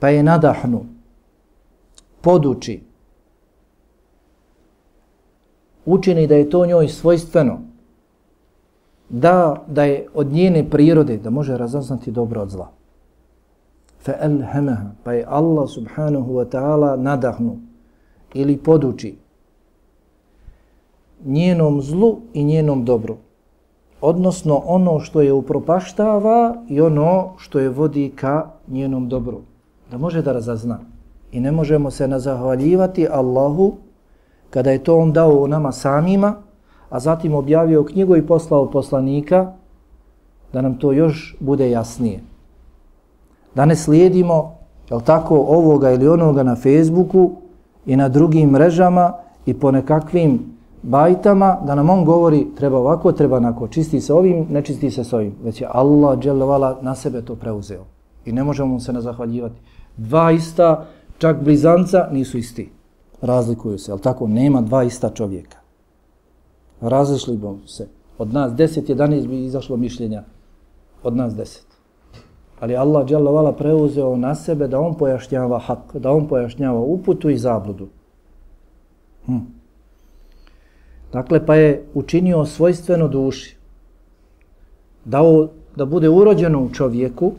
Pa 0.00 0.08
je 0.08 0.22
nadahnu, 0.22 0.84
poduči, 2.20 2.82
učini 5.84 6.26
da 6.26 6.34
je 6.34 6.50
to 6.50 6.66
njoj 6.66 6.88
svojstveno, 6.88 7.60
da, 9.08 9.64
da 9.66 9.84
je 9.84 10.06
od 10.14 10.32
njene 10.32 10.70
prirode, 10.70 11.16
da 11.16 11.30
može 11.30 11.56
razaznati 11.56 12.10
dobro 12.10 12.42
od 12.42 12.50
zla. 12.50 12.70
فَأَلْهَمَهَا 14.06 14.90
Pa 15.04 15.12
je 15.12 15.26
Allah 15.28 15.70
subhanahu 15.70 16.32
wa 16.32 16.44
ta'ala 16.48 16.96
nadahnu 16.96 17.58
ili 18.34 18.56
poduči, 18.56 19.18
njenom 21.24 21.82
zlu 21.82 22.16
i 22.32 22.44
njenom 22.44 22.84
dobru. 22.84 23.16
Odnosno 24.00 24.62
ono 24.66 25.00
što 25.00 25.20
je 25.20 25.32
upropaštava 25.32 26.54
i 26.68 26.80
ono 26.80 27.28
što 27.36 27.58
je 27.58 27.68
vodi 27.68 28.12
ka 28.16 28.46
njenom 28.68 29.08
dobru. 29.08 29.40
Da 29.90 29.98
može 29.98 30.22
da 30.22 30.32
razazna. 30.32 30.78
I 31.32 31.40
ne 31.40 31.52
možemo 31.52 31.90
se 31.90 32.08
nazahvaljivati 32.08 33.08
Allahu 33.10 33.72
kada 34.50 34.70
je 34.70 34.84
to 34.84 34.98
on 34.98 35.12
dao 35.12 35.46
nama 35.46 35.72
samima, 35.72 36.34
a 36.90 37.00
zatim 37.00 37.34
objavio 37.34 37.84
knjigu 37.84 38.16
i 38.16 38.26
poslao 38.26 38.70
poslanika 38.70 39.52
da 40.52 40.62
nam 40.62 40.78
to 40.78 40.92
još 40.92 41.36
bude 41.40 41.70
jasnije. 41.70 42.20
Da 43.54 43.64
ne 43.64 43.76
slijedimo 43.76 44.60
jel 44.90 45.00
tako, 45.00 45.36
ovoga 45.36 45.90
ili 45.90 46.08
onoga 46.08 46.42
na 46.42 46.56
Facebooku 46.56 47.30
i 47.86 47.96
na 47.96 48.08
drugim 48.08 48.50
mrežama 48.50 49.12
i 49.46 49.54
po 49.54 49.70
nekakvim 49.70 50.56
bajtama, 50.82 51.58
da 51.66 51.74
nam 51.74 51.90
on 51.90 52.04
govori 52.04 52.46
treba 52.56 52.78
ovako, 52.78 53.12
treba 53.12 53.36
onako, 53.36 53.68
čisti 53.68 54.00
se 54.00 54.14
ovim, 54.14 54.46
ne 54.50 54.62
čisti 54.62 54.90
se 54.90 55.04
s 55.04 55.12
ovim. 55.12 55.34
Već 55.44 55.60
je 55.60 55.68
Allah 55.70 56.18
dželevala 56.18 56.78
na 56.82 56.94
sebe 56.94 57.22
to 57.22 57.34
preuzeo. 57.34 57.84
I 58.24 58.32
ne 58.32 58.44
možemo 58.44 58.68
mu 58.74 58.80
se 58.80 58.92
ne 58.92 59.00
zahvaljivati. 59.00 59.60
Dva 59.96 60.32
ista, 60.32 60.86
čak 61.18 61.42
blizanca, 61.42 62.08
nisu 62.12 62.38
isti. 62.38 62.70
Razlikuju 63.20 63.78
se, 63.78 63.92
ali 63.92 64.00
tako, 64.00 64.26
nema 64.26 64.60
dva 64.60 64.82
ista 64.82 65.10
čovjeka 65.10 65.60
Razlišli 66.80 67.36
bi 67.36 67.46
se. 67.66 67.88
Od 68.18 68.32
nas 68.32 68.52
10, 68.52 68.94
11 68.94 69.26
bi 69.26 69.44
izašlo 69.44 69.76
mišljenja. 69.76 70.22
Od 71.02 71.16
nas 71.16 71.32
10. 71.34 71.60
Ali 72.60 72.76
Allah 72.76 73.06
dželle 73.06 73.56
preuzeo 73.56 74.16
na 74.16 74.34
sebe 74.34 74.68
da 74.68 74.80
on 74.80 74.94
pojašnjava 74.94 75.58
hak, 75.58 75.96
da 75.96 76.12
on 76.12 76.28
pojašnjava 76.28 76.80
uputu 76.80 77.30
i 77.30 77.38
zabludu. 77.38 77.88
Hm. 79.26 79.59
Dakle, 81.12 81.46
pa 81.46 81.54
je 81.54 81.84
učinio 81.94 82.44
svojstveno 82.44 83.08
duši. 83.08 83.56
Dao 85.04 85.48
da 85.76 85.84
bude 85.84 86.08
urođeno 86.08 86.62
u 86.62 86.70
čovjeku, 86.70 87.32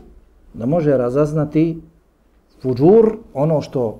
da 0.54 0.66
može 0.66 0.96
razaznati 0.96 1.80
fuđur, 2.62 3.16
ono 3.34 3.60
što 3.60 3.98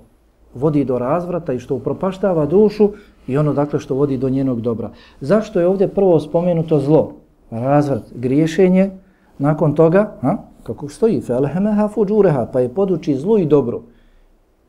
vodi 0.54 0.84
do 0.84 0.98
razvrata 0.98 1.52
i 1.52 1.58
što 1.58 1.74
upropaštava 1.74 2.46
dušu 2.46 2.90
i 3.26 3.38
ono 3.38 3.52
dakle 3.52 3.80
što 3.80 3.94
vodi 3.94 4.18
do 4.18 4.28
njenog 4.28 4.60
dobra. 4.60 4.90
Zašto 5.20 5.60
je 5.60 5.66
ovdje 5.66 5.88
prvo 5.88 6.20
spomenuto 6.20 6.78
zlo? 6.78 7.12
Razvrat, 7.50 8.02
griješenje, 8.14 8.90
nakon 9.38 9.74
toga, 9.74 10.16
ha, 10.20 10.36
kako 10.62 10.88
stoji, 10.88 11.20
felhemeha 11.20 11.88
fuđureha, 11.88 12.46
pa 12.52 12.60
je 12.60 12.74
poduči 12.74 13.14
zlo 13.14 13.38
i 13.38 13.46
dobro. 13.46 13.82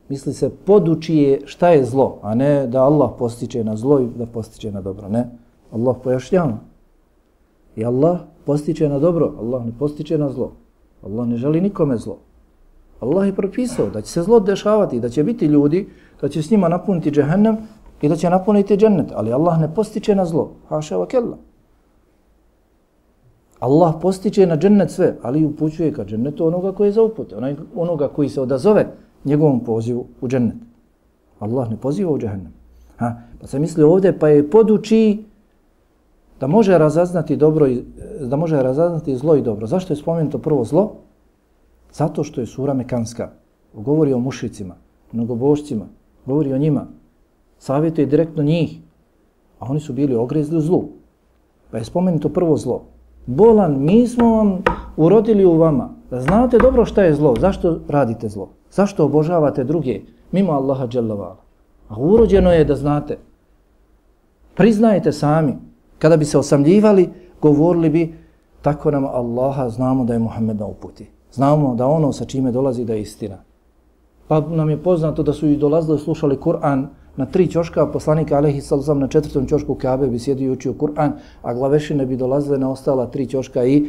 Misli 0.10 0.34
se, 0.34 0.50
poduči 0.50 1.16
je 1.16 1.42
šta 1.46 1.70
je 1.70 1.86
zlo, 1.86 2.20
a 2.22 2.36
ne 2.36 2.68
da 2.68 2.84
Allah 2.84 3.12
postiče 3.20 3.63
na 3.63 3.76
zlo 3.76 4.00
i 4.00 4.08
da 4.18 4.26
postiče 4.26 4.72
na 4.72 4.82
dobro. 4.82 5.10
Ne, 5.10 5.30
Allah 5.72 5.96
pojašnjava. 6.04 6.58
I 7.76 7.86
Allah 7.86 8.20
postiče 8.46 8.89
na 8.89 9.00
dobro, 9.00 9.34
Allah 9.39 9.66
ne 9.66 9.72
postiče 9.80 10.18
na 10.18 10.30
zlo. 10.30 10.52
Allah 11.06 11.28
ne 11.28 11.38
želi 11.38 11.62
nikome 11.62 11.98
zlo. 11.98 12.18
Allah 13.00 13.28
je 13.28 13.36
propisao 13.36 13.89
da 13.89 14.02
će 14.02 14.12
se 14.12 14.24
zlo 14.24 14.39
dešavati, 14.39 15.00
da 15.00 15.10
će 15.10 15.24
biti 15.24 15.46
ljudi, 15.46 15.89
da 16.22 16.30
će 16.30 16.42
s 16.42 16.52
njima 16.52 16.68
napuniti 16.68 17.12
džehennem 17.12 17.58
i 18.02 18.10
da 18.10 18.16
će 18.16 18.30
napuniti 18.30 18.78
džennet. 18.78 19.12
Ali 19.16 19.34
Allah 19.34 19.60
ne 19.60 19.74
postiče 19.76 20.16
na 20.16 20.26
zlo. 20.26 20.52
Haša 20.70 20.98
wa 20.98 21.08
kella. 21.08 21.38
Allah 23.60 23.94
postiče 24.02 24.46
na 24.48 24.58
džennet 24.58 24.92
sve, 24.92 25.16
ali 25.22 25.46
upućuje 25.46 25.94
ka 25.94 26.06
džennetu 26.06 26.48
onoga 26.48 26.72
koji 26.72 26.88
je 26.88 26.92
za 26.92 27.04
upute, 27.04 27.36
onoga 27.76 28.08
koji 28.08 28.30
se 28.30 28.42
odazove 28.42 28.88
njegovom 29.26 29.60
pozivu 29.60 30.06
u 30.22 30.28
džennet. 30.28 30.56
Allah 31.40 31.70
ne 31.70 31.78
poziva 31.78 32.12
u 32.12 32.20
džennet. 32.20 32.52
Ha? 32.98 33.16
Pa 33.42 33.48
se 33.48 33.60
misli 33.60 33.84
ovdje, 33.84 34.20
pa 34.20 34.28
je 34.28 34.50
poduči 34.50 35.24
da 36.40 36.48
može 36.48 36.78
razaznati 36.78 37.36
dobro 37.36 37.68
i, 37.68 37.84
da 38.22 38.36
može 38.36 38.64
razaznati 38.64 39.16
zlo 39.16 39.36
i 39.36 39.42
dobro. 39.42 39.68
Zašto 39.68 39.94
je 39.94 39.98
spomenuto 39.98 40.38
prvo 40.38 40.64
zlo? 40.64 40.92
Zato 41.94 42.24
što 42.24 42.42
je 42.42 42.48
sura 42.48 42.74
Mekanska. 42.74 43.30
Govori 43.74 44.14
o 44.14 44.20
mušicima, 44.20 44.76
mnogobošcima, 45.12 45.86
govori 46.26 46.54
o 46.54 46.58
njima. 46.58 46.86
Savjetuje 47.58 48.08
direktno 48.08 48.44
njih. 48.44 48.80
A 49.60 49.66
oni 49.70 49.80
su 49.80 49.94
bili 49.94 50.16
ogrezli 50.16 50.58
u 50.58 50.62
zlu. 50.62 50.84
Pa 51.72 51.78
je 51.78 51.84
spomenuto 51.84 52.30
prvo 52.30 52.58
zlo. 52.58 52.84
Bolan, 53.26 53.78
mi 53.80 54.08
smo 54.08 54.36
vam 54.36 54.64
urodili 54.98 55.46
u 55.46 55.58
vama. 55.58 55.90
Da 56.10 56.22
znate 56.22 56.58
dobro 56.58 56.86
šta 56.86 57.04
je 57.04 57.14
zlo. 57.16 57.36
Zašto 57.40 57.80
radite 57.88 58.30
zlo? 58.30 58.50
Zašto 58.74 59.06
obožavate 59.06 59.64
druge 59.64 60.02
mimo 60.32 60.52
Allaha 60.52 60.88
dželavala? 60.88 61.38
A 61.90 61.96
urođeno 61.98 62.52
je 62.52 62.66
da 62.66 62.76
znate. 62.76 63.18
Priznajte 64.56 65.12
sami. 65.12 65.54
Kada 66.00 66.18
bi 66.18 66.26
se 66.26 66.38
osamljivali, 66.38 67.10
govorili 67.42 67.90
bi 67.90 68.14
tako 68.62 68.92
nam 68.92 69.06
Allaha 69.06 69.70
znamo 69.70 70.06
da 70.06 70.14
je 70.14 70.20
Muhammed 70.20 70.60
na 70.60 70.66
uputi. 70.66 71.10
Znamo 71.32 71.76
da 71.76 71.88
ono 71.88 72.12
sa 72.14 72.26
čime 72.26 72.52
dolazi 72.52 72.86
da 72.86 72.94
je 72.94 73.02
istina. 73.02 73.38
Pa 74.28 74.40
nam 74.40 74.70
je 74.70 74.84
poznato 74.84 75.24
da 75.24 75.34
su 75.34 75.48
i 75.48 75.58
dolazili 75.58 76.00
slušali 76.00 76.38
Kur'an 76.38 76.86
na 77.16 77.26
tri 77.26 77.48
ćoška, 77.48 77.88
poslanika 77.88 78.38
Alehi 78.38 78.62
Salzam 78.62 79.00
na 79.00 79.08
četvrtom 79.08 79.48
ćošku 79.48 79.76
Kabe 79.76 80.08
bi 80.08 80.20
sjedio 80.20 80.48
i 80.48 80.52
učio 80.52 80.74
Kur'an, 80.74 81.12
a 81.42 81.54
glavešine 81.54 82.06
bi 82.06 82.18
dolazile 82.18 82.58
na 82.58 82.72
ostala 82.72 83.06
tri 83.06 83.28
ćoška 83.28 83.66
i 83.66 83.88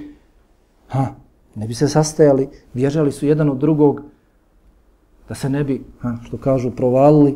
ha, 0.89 1.07
ne 1.55 1.67
bi 1.67 1.75
se 1.75 1.89
sastajali, 1.89 2.49
bježali 2.73 3.13
su 3.13 3.27
jedan 3.27 3.51
od 3.51 3.59
drugog 3.59 4.03
da 5.29 5.35
se 5.35 5.49
ne 5.51 5.65
bi, 5.65 5.85
ha, 6.01 6.17
što 6.27 6.37
kažu, 6.37 6.71
provalili, 6.71 7.35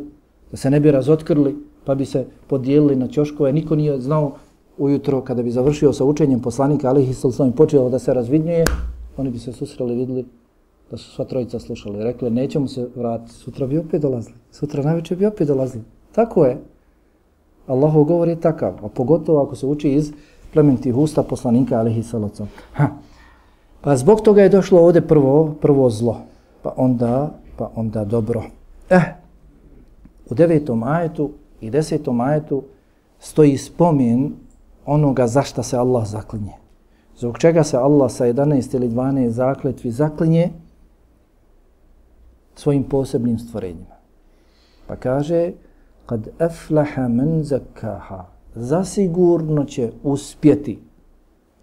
da 0.50 0.56
se 0.56 0.70
ne 0.70 0.80
bi 0.80 0.90
razotkrili, 0.90 1.56
pa 1.84 1.94
bi 1.94 2.04
se 2.04 2.26
podijelili 2.46 2.96
na 2.96 3.08
ćoškove. 3.08 3.52
Niko 3.52 3.76
nije 3.76 4.00
znao 4.00 4.32
ujutro 4.78 5.20
kada 5.20 5.42
bi 5.42 5.50
završio 5.50 5.92
sa 5.92 6.04
učenjem 6.04 6.40
poslanika 6.40 6.88
Alehi 6.88 7.14
Salzam 7.14 7.48
i 7.48 7.56
počeo 7.56 7.88
da 7.88 7.98
se 7.98 8.14
razvidnjuje, 8.14 8.64
oni 9.16 9.30
bi 9.30 9.38
se 9.38 9.52
susreli 9.52 9.94
vidjeli 9.94 10.24
da 10.90 10.96
su 10.96 11.10
sva 11.10 11.24
trojica 11.24 11.58
slušali. 11.58 12.04
Rekli, 12.04 12.30
nećemo 12.30 12.68
se 12.68 12.88
vratiti, 12.96 13.32
sutra 13.32 13.66
bi 13.66 13.78
opet 13.78 14.02
dolazili. 14.02 14.34
Sutra 14.50 14.82
najveće 14.82 15.16
bi 15.16 15.26
opet 15.26 15.48
dolazili. 15.48 15.84
Tako 16.12 16.44
je. 16.44 16.58
Allahov 17.66 18.04
govor 18.04 18.28
je 18.28 18.40
takav, 18.40 18.72
a 18.82 18.88
pogotovo 18.88 19.42
ako 19.42 19.56
se 19.56 19.66
uči 19.66 19.90
iz 19.90 20.12
plemenitih 20.52 20.96
usta 20.96 21.22
poslanika 21.22 21.78
alihi 21.78 22.02
salacom. 22.02 22.46
Ha. 22.72 22.88
Pa 23.80 23.96
zbog 23.96 24.20
toga 24.20 24.42
je 24.42 24.48
došlo 24.48 24.80
ovdje 24.80 25.00
prvo, 25.00 25.54
prvo 25.60 25.90
zlo, 25.90 26.16
pa 26.62 26.72
onda, 26.76 27.30
pa 27.58 27.70
onda 27.74 28.04
dobro. 28.04 28.42
Eh, 28.90 29.14
u 30.30 30.34
devetom 30.34 30.82
ajetu 30.82 31.30
i 31.60 31.70
desetom 31.70 32.20
ajetu 32.20 32.62
stoji 33.18 33.56
spomen 33.56 34.32
onoga 34.86 35.26
zašta 35.26 35.62
se 35.62 35.76
Allah 35.76 36.06
zaklinje. 36.06 36.52
Zbog 37.16 37.38
čega 37.38 37.64
se 37.64 37.76
Allah 37.76 38.10
sa 38.10 38.26
11 38.26 38.76
ili 38.76 38.88
12 38.88 39.28
zakletvi 39.28 39.90
zaklinje 39.90 40.50
svojim 42.54 42.84
posebnim 42.84 43.38
stvorenjima. 43.38 43.98
Pa 44.86 44.96
kaže, 44.96 45.52
kad 46.06 46.28
aflaha 46.38 47.08
men 47.08 47.44
zakaha, 47.44 48.24
zasigurno 48.54 49.64
će 49.64 49.92
uspjeti. 50.02 50.87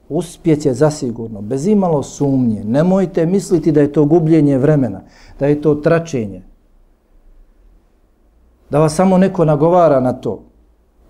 Uspjet 0.10 0.66
je 0.66 0.74
zasigurno, 0.74 1.42
bez 1.42 1.68
imalo 1.68 2.04
sumnje. 2.04 2.64
Nemojte 2.64 3.26
misliti 3.26 3.72
da 3.72 3.82
je 3.82 3.92
to 3.92 4.06
gubljenje 4.06 4.58
vremena, 4.58 5.02
da 5.40 5.48
je 5.48 5.62
to 5.62 5.76
tračenje. 5.76 6.42
Da 8.70 8.80
vas 8.80 8.96
samo 8.96 9.18
neko 9.18 9.46
nagovara 9.46 10.00
na 10.00 10.14
to. 10.14 10.44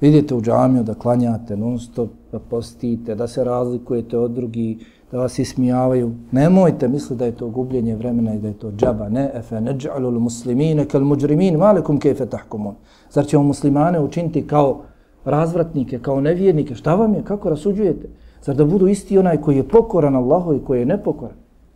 Vidite 0.02 0.36
u 0.36 0.42
džamiju 0.42 0.84
da 0.84 0.94
klanjate 0.94 1.58
non 1.58 1.80
stop, 1.80 2.10
da 2.32 2.40
postite, 2.40 3.16
da 3.16 3.28
se 3.28 3.44
razlikujete 3.44 4.18
od 4.18 4.32
drugih, 4.32 4.78
da 5.12 5.18
vas 5.18 5.40
ismijavaju. 5.40 6.12
Nemojte 6.32 6.88
misliti 6.88 7.20
da 7.20 7.26
je 7.26 7.36
to 7.36 7.50
gubljenje 7.50 7.96
vremena 7.96 8.34
i 8.34 8.40
da 8.40 8.48
je 8.48 8.54
to 8.54 8.72
džaba. 8.72 9.10
Ne, 9.10 9.32
efe 9.34 9.56
neđa'lu 9.56 10.20
muslimine 10.20 10.86
kal 10.86 11.02
muđrimin, 11.02 11.58
malekum 11.58 12.00
kefe 12.00 12.26
tahkumun. 12.26 12.76
Zar 13.12 13.26
ćemo 13.26 13.44
muslimane 13.44 14.00
učiniti 14.00 14.48
kao 14.48 14.82
razvratnike, 15.26 16.00
kao 16.00 16.22
nevjernike? 16.22 16.76
Šta 16.76 16.96
vam 16.96 17.14
je? 17.14 17.24
Kako 17.24 17.50
rasuđujete? 17.50 18.08
Zar 18.46 18.56
da 18.56 18.66
budu 18.66 18.88
isti 18.88 19.18
onaj 19.18 19.42
koji 19.42 19.58
je 19.58 19.68
pokoran 19.68 20.16
Allahu 20.16 20.54
i 20.54 20.64
koji 20.66 20.80
je 20.80 20.86
nepokoran? 20.86 21.36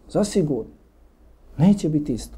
Zasigurno. 0.09 0.71
Neće 1.57 1.89
biti 1.89 2.13
isto. 2.13 2.37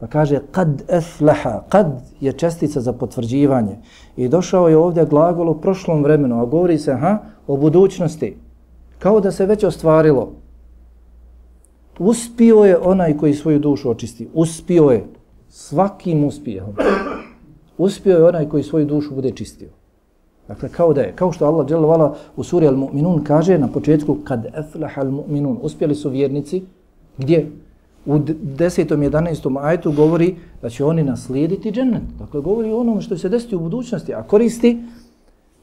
Pa 0.00 0.06
kaže 0.06 0.40
kad 0.50 0.82
eflaha, 0.88 1.62
kad 1.68 1.86
je 2.20 2.32
čestica 2.32 2.80
za 2.80 2.92
potvrđivanje. 2.92 3.76
I 4.16 4.28
došao 4.28 4.68
je 4.68 4.76
ovdje 4.76 5.06
glagol 5.06 5.50
u 5.50 5.60
prošlom 5.60 6.02
vremenu, 6.02 6.42
a 6.42 6.46
govori 6.46 6.78
se 6.78 6.94
ha, 6.94 7.18
o 7.46 7.56
budućnosti. 7.56 8.36
Kao 8.98 9.20
da 9.20 9.30
se 9.30 9.46
već 9.46 9.64
ostvarilo. 9.64 10.32
Uspio 11.98 12.64
je 12.64 12.78
onaj 12.78 13.16
koji 13.16 13.34
svoju 13.34 13.58
dušu 13.58 13.90
očisti. 13.90 14.28
Uspio 14.34 14.84
je. 14.84 15.04
Svakim 15.48 16.24
uspijehom. 16.24 16.74
Uspio 17.78 18.16
je 18.16 18.24
onaj 18.24 18.48
koji 18.48 18.62
svoju 18.62 18.86
dušu 18.86 19.14
bude 19.14 19.30
čistio. 19.30 19.68
Dakle, 20.48 20.68
kao 20.68 20.92
da 20.92 21.00
je. 21.00 21.12
Kao 21.16 21.32
što 21.32 21.46
Allah 21.46 21.66
dželovala 21.66 22.14
u 22.36 22.44
suri 22.44 22.66
Al-Mu'minun 22.66 23.22
kaže 23.22 23.58
na 23.58 23.68
početku 23.68 24.16
kad 24.24 24.46
eflaha 24.54 25.02
al-Mu'minun. 25.02 25.56
Uspjeli 25.62 25.94
su 25.94 26.10
vjernici. 26.10 26.62
Gdje? 27.18 27.50
U 28.06 28.18
10. 28.18 28.96
11. 28.96 29.58
ajetu 29.62 29.92
govori 29.92 30.34
da 30.62 30.70
će 30.70 30.84
oni 30.84 31.02
naslijediti 31.02 31.72
džennet. 31.72 32.02
Dakle, 32.18 32.40
govori 32.40 32.72
o 32.72 32.80
onome 32.80 33.00
što 33.00 33.14
će 33.14 33.20
se 33.20 33.28
desiti 33.28 33.56
u 33.56 33.60
budućnosti, 33.60 34.14
a 34.14 34.22
koristi 34.22 34.78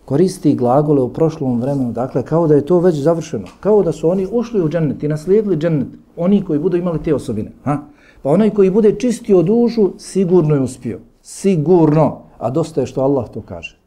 koristi 0.09 0.55
glagole 0.55 1.01
u 1.01 1.13
prošlom 1.13 1.61
vremenu, 1.61 1.91
dakle, 1.91 2.23
kao 2.23 2.47
da 2.47 2.55
je 2.55 2.65
to 2.65 2.79
već 2.79 2.95
završeno. 2.95 3.47
Kao 3.59 3.83
da 3.83 3.91
su 3.91 4.09
oni 4.09 4.27
ušli 4.31 4.61
u 4.63 4.69
džennet 4.69 5.03
i 5.03 5.07
naslijedili 5.07 5.57
džennet, 5.57 5.87
oni 6.17 6.41
koji 6.45 6.59
budu 6.59 6.77
imali 6.77 7.03
te 7.03 7.13
osobine. 7.15 7.51
Ha? 7.63 7.77
Pa 8.23 8.29
onaj 8.29 8.49
koji 8.49 8.71
bude 8.71 8.95
čistio 8.99 9.41
dušu, 9.41 9.91
sigurno 9.97 10.55
je 10.55 10.61
uspio. 10.61 10.99
Sigurno. 11.21 12.21
A 12.37 12.49
dosta 12.49 12.81
je 12.81 12.87
što 12.87 13.01
Allah 13.01 13.29
to 13.29 13.41
kaže. 13.41 13.78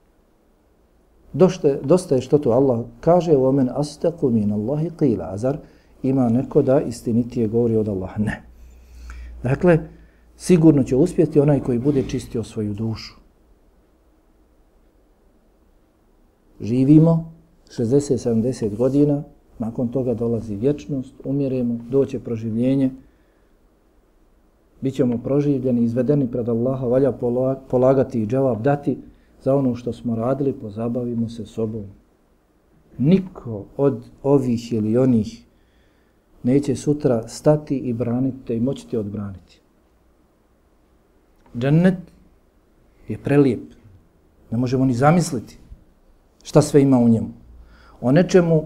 Dosta 1.33 1.67
je, 1.67 1.79
dosta 1.83 2.15
je 2.15 2.21
što 2.21 2.37
to 2.37 2.51
Allah 2.51 2.85
kaže, 2.99 3.31
وَمَنْ 3.31 3.69
أَسْتَقُ 3.69 4.21
مِنَ 4.21 4.53
اللَّهِ 4.53 4.89
قِيلَ 4.99 5.33
Azar, 5.33 5.57
ima 6.03 6.29
neko 6.29 6.61
da 6.61 6.81
istinitije 6.81 7.47
govori 7.47 7.75
od 7.75 7.87
Allaha. 7.87 8.23
Ne. 8.23 8.43
Dakle, 9.43 9.79
sigurno 10.37 10.83
će 10.83 10.95
uspjeti 10.95 11.39
onaj 11.39 11.59
koji 11.59 11.79
bude 11.79 12.03
čistio 12.07 12.43
svoju 12.43 12.73
dušu. 12.73 13.15
Živimo 16.61 17.31
60-70 17.77 18.75
godina, 18.75 19.23
nakon 19.59 19.87
toga 19.87 20.13
dolazi 20.13 20.55
vječnost, 20.55 21.13
umjeremo, 21.23 21.79
doće 21.89 22.19
proživljenje, 22.19 22.91
bit 24.81 24.93
ćemo 24.93 25.17
proživljeni, 25.17 25.83
izvedeni 25.83 26.31
pred 26.31 26.49
Allaha, 26.49 26.85
valja 26.85 27.11
polagati 27.69 28.21
i 28.21 28.27
džavab 28.27 28.61
dati 28.61 28.97
za 29.42 29.54
ono 29.54 29.74
što 29.74 29.92
smo 29.92 30.16
radili, 30.16 30.52
pozabavimo 30.52 31.28
se 31.28 31.46
sobom, 31.46 31.84
Niko 32.98 33.64
od 33.76 34.04
ovih 34.22 34.72
ili 34.72 34.98
onih 34.98 35.44
neće 36.42 36.76
sutra 36.76 37.28
stati 37.28 37.76
i 37.76 37.92
braniti 37.92 38.36
te 38.46 38.56
i 38.56 38.60
moći 38.60 38.88
te 38.88 38.98
odbraniti. 38.98 39.60
Džennet 41.58 41.98
je 43.08 43.18
prelijep. 43.18 43.62
Ne 44.50 44.58
možemo 44.58 44.84
ni 44.84 44.94
zamisliti 44.94 45.58
šta 46.42 46.62
sve 46.62 46.82
ima 46.82 46.98
u 46.98 47.08
njemu. 47.08 47.28
O 48.00 48.12
nečemu 48.12 48.64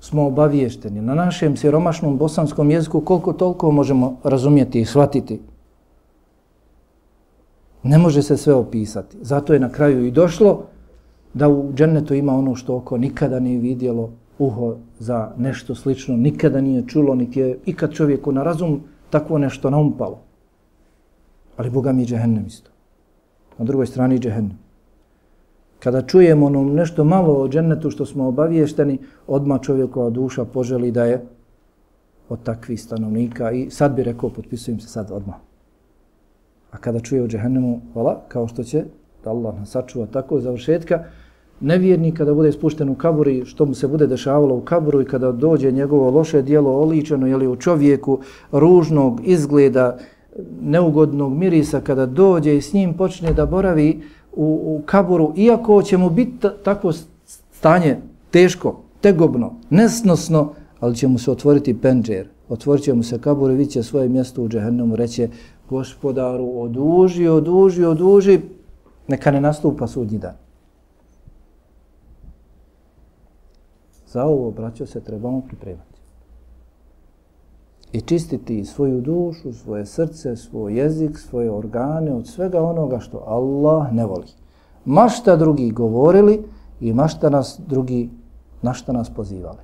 smo 0.00 0.26
obaviješteni. 0.26 1.00
Na 1.00 1.14
našem 1.14 1.56
siromašnom 1.56 2.18
bosanskom 2.18 2.70
jeziku 2.70 3.00
koliko 3.00 3.32
toliko 3.32 3.70
možemo 3.70 4.18
razumjeti 4.24 4.80
i 4.80 4.84
shvatiti. 4.84 5.40
Ne 7.82 7.98
može 7.98 8.22
se 8.22 8.36
sve 8.36 8.54
opisati. 8.54 9.16
Zato 9.20 9.52
je 9.52 9.60
na 9.60 9.68
kraju 9.68 10.06
i 10.06 10.10
došlo 10.10 10.62
da 11.34 11.48
u 11.48 11.72
džennetu 11.74 12.14
ima 12.14 12.32
ono 12.32 12.54
što 12.54 12.76
oko 12.76 12.98
nikada 12.98 13.40
nije 13.40 13.58
vidjelo, 13.58 14.10
uho 14.38 14.76
za 14.98 15.32
nešto 15.36 15.74
slično, 15.74 16.16
nikada 16.16 16.60
nije 16.60 16.86
čulo, 16.86 17.14
niti 17.14 17.40
je 17.40 17.58
ikad 17.66 17.92
čovjeku 17.92 18.32
na 18.32 18.42
razum 18.42 18.80
takvo 19.10 19.38
nešto 19.38 19.70
naumpalo. 19.70 20.18
Ali 21.56 21.70
Boga 21.70 21.92
mi 21.92 22.02
je 22.02 22.06
džehennem 22.06 22.46
isto. 22.46 22.70
Na 23.58 23.64
drugoj 23.64 23.86
strani 23.86 24.18
džehennem. 24.18 24.58
Kada 25.78 26.02
čujemo 26.02 26.46
ono 26.46 26.64
nešto 26.64 27.04
malo 27.04 27.34
o 27.42 27.48
džennetu 27.48 27.90
što 27.90 28.06
smo 28.06 28.28
obaviješteni, 28.28 28.98
odma 29.26 29.58
čovjekova 29.58 30.10
duša 30.10 30.44
poželi 30.44 30.90
da 30.90 31.04
je 31.04 31.26
od 32.28 32.42
takvih 32.42 32.82
stanovnika 32.82 33.50
i 33.52 33.70
sad 33.70 33.94
bi 33.94 34.02
rekao, 34.02 34.30
potpisujem 34.30 34.80
se 34.80 34.88
sad 34.88 35.10
odma. 35.10 35.49
A 36.70 36.78
kada 36.78 37.00
čuje 37.00 37.22
o 37.22 37.28
džehennemu, 37.28 37.80
hvala, 37.92 38.20
kao 38.28 38.48
što 38.48 38.62
će, 38.62 38.84
da 39.24 39.30
Allah 39.30 39.54
nas 39.58 39.70
sačuva 39.70 40.06
tako 40.06 40.40
završetka, 40.40 41.04
nevjernik 41.60 42.16
kada 42.16 42.34
bude 42.34 42.52
spušten 42.52 42.88
u 42.88 42.94
kaburi, 42.94 43.44
što 43.44 43.66
mu 43.66 43.74
se 43.74 43.88
bude 43.88 44.06
dešavalo 44.06 44.54
u 44.54 44.60
kaburu 44.60 45.02
i 45.02 45.04
kada 45.04 45.32
dođe 45.32 45.72
njegovo 45.72 46.10
loše 46.10 46.42
dijelo 46.42 46.70
oličeno 46.70 47.28
ili 47.28 47.48
u 47.48 47.56
čovjeku 47.56 48.18
ružnog 48.52 49.20
izgleda, 49.24 49.98
neugodnog 50.62 51.32
mirisa, 51.32 51.80
kada 51.80 52.06
dođe 52.06 52.56
i 52.56 52.60
s 52.60 52.72
njim 52.72 52.94
počne 52.94 53.32
da 53.32 53.46
boravi 53.46 54.00
u, 54.32 54.44
u 54.44 54.82
kaburu, 54.86 55.32
iako 55.36 55.82
će 55.82 55.96
mu 55.96 56.10
biti 56.10 56.46
tako 56.64 56.92
stanje 57.52 57.96
teško, 58.30 58.80
tegobno, 59.00 59.54
nesnosno, 59.70 60.52
ali 60.80 60.96
će 60.96 61.08
mu 61.08 61.18
se 61.18 61.30
otvoriti 61.30 61.80
penđer, 61.80 62.28
otvorit 62.48 62.84
će 62.84 62.94
mu 62.94 63.02
se 63.02 63.18
kabur 63.18 63.50
i 63.50 63.54
vidit 63.54 63.72
će 63.72 63.82
svoje 63.82 64.08
mjesto 64.08 64.42
u 64.42 64.48
džehennemu, 64.48 64.96
reće 64.96 65.28
gospodaru, 65.70 66.60
oduži, 66.60 67.28
oduži, 67.28 67.84
oduži, 67.84 68.40
neka 69.08 69.30
ne 69.30 69.40
nastupa 69.40 69.86
sudnji 69.86 70.18
dan. 70.18 70.34
Za 74.06 74.24
ovo, 74.24 74.50
braćo, 74.50 74.86
se 74.86 75.00
trebamo 75.00 75.40
pripremati. 75.40 76.00
I 77.92 78.00
čistiti 78.00 78.64
svoju 78.64 79.00
dušu, 79.00 79.52
svoje 79.52 79.86
srce, 79.86 80.36
svoj 80.36 80.78
jezik, 80.78 81.18
svoje 81.18 81.50
organe 81.50 82.14
od 82.14 82.26
svega 82.26 82.62
onoga 82.62 82.98
što 82.98 83.22
Allah 83.26 83.92
ne 83.92 84.06
voli. 84.06 84.26
Mašta 84.84 85.36
drugi 85.36 85.70
govorili 85.70 86.42
i 86.80 86.92
mašta 86.92 87.30
nas 87.30 87.60
drugi, 87.66 88.10
na 88.62 88.72
šta 88.72 88.92
nas 88.92 89.10
pozivali. 89.10 89.58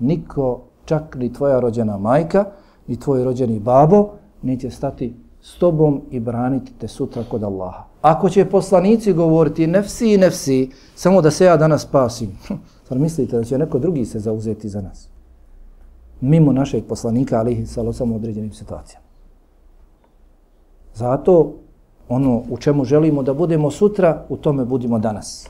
Niko, 0.00 0.60
čak 0.84 1.16
ni 1.16 1.32
tvoja 1.32 1.60
rođena 1.60 1.98
majka, 1.98 2.44
ni 2.86 3.00
tvoj 3.00 3.24
rođeni 3.24 3.60
babo, 3.60 4.21
neće 4.42 4.70
stati 4.70 5.14
s 5.40 5.58
tobom 5.58 6.00
i 6.10 6.20
braniti 6.20 6.72
te 6.78 6.88
sutra 6.88 7.24
kod 7.30 7.42
Allaha. 7.44 7.84
Ako 8.02 8.28
će 8.28 8.44
poslanici 8.44 9.12
govoriti 9.12 9.66
nefsi 9.66 10.14
i 10.14 10.18
nefsi, 10.18 10.70
samo 10.94 11.22
da 11.22 11.30
se 11.30 11.44
ja 11.44 11.56
danas 11.56 11.82
spasim, 11.82 12.38
Zar 12.88 12.98
mislite 12.98 13.36
da 13.36 13.44
će 13.44 13.58
neko 13.58 13.78
drugi 13.78 14.04
se 14.04 14.18
zauzeti 14.18 14.68
za 14.68 14.80
nas? 14.80 15.08
Mimo 16.20 16.52
našeg 16.52 16.84
poslanika, 16.84 17.38
ali 17.38 17.52
ih 17.52 17.70
salo 17.70 17.92
samo 17.92 18.16
određenim 18.16 18.52
situacijama. 18.52 19.06
Zato 20.94 21.54
ono 22.08 22.42
u 22.50 22.56
čemu 22.56 22.84
želimo 22.84 23.22
da 23.22 23.34
budemo 23.34 23.70
sutra, 23.70 24.24
u 24.28 24.36
tome 24.36 24.64
budimo 24.64 24.98
danas. 24.98 25.48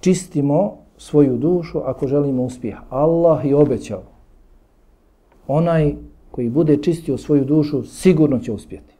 Čistimo 0.00 0.76
svoju 0.96 1.36
dušu 1.36 1.78
ako 1.84 2.06
želimo 2.06 2.42
uspjeh. 2.42 2.76
Allah 2.90 3.44
je 3.44 3.56
obećao. 3.56 4.02
Onaj 5.46 5.94
koji 6.31 6.49
bude 6.49 6.77
čistio 6.77 7.17
svoju 7.17 7.45
dušu, 7.45 7.83
sigurno 7.83 8.39
će 8.39 8.51
uspjeti. 8.51 8.93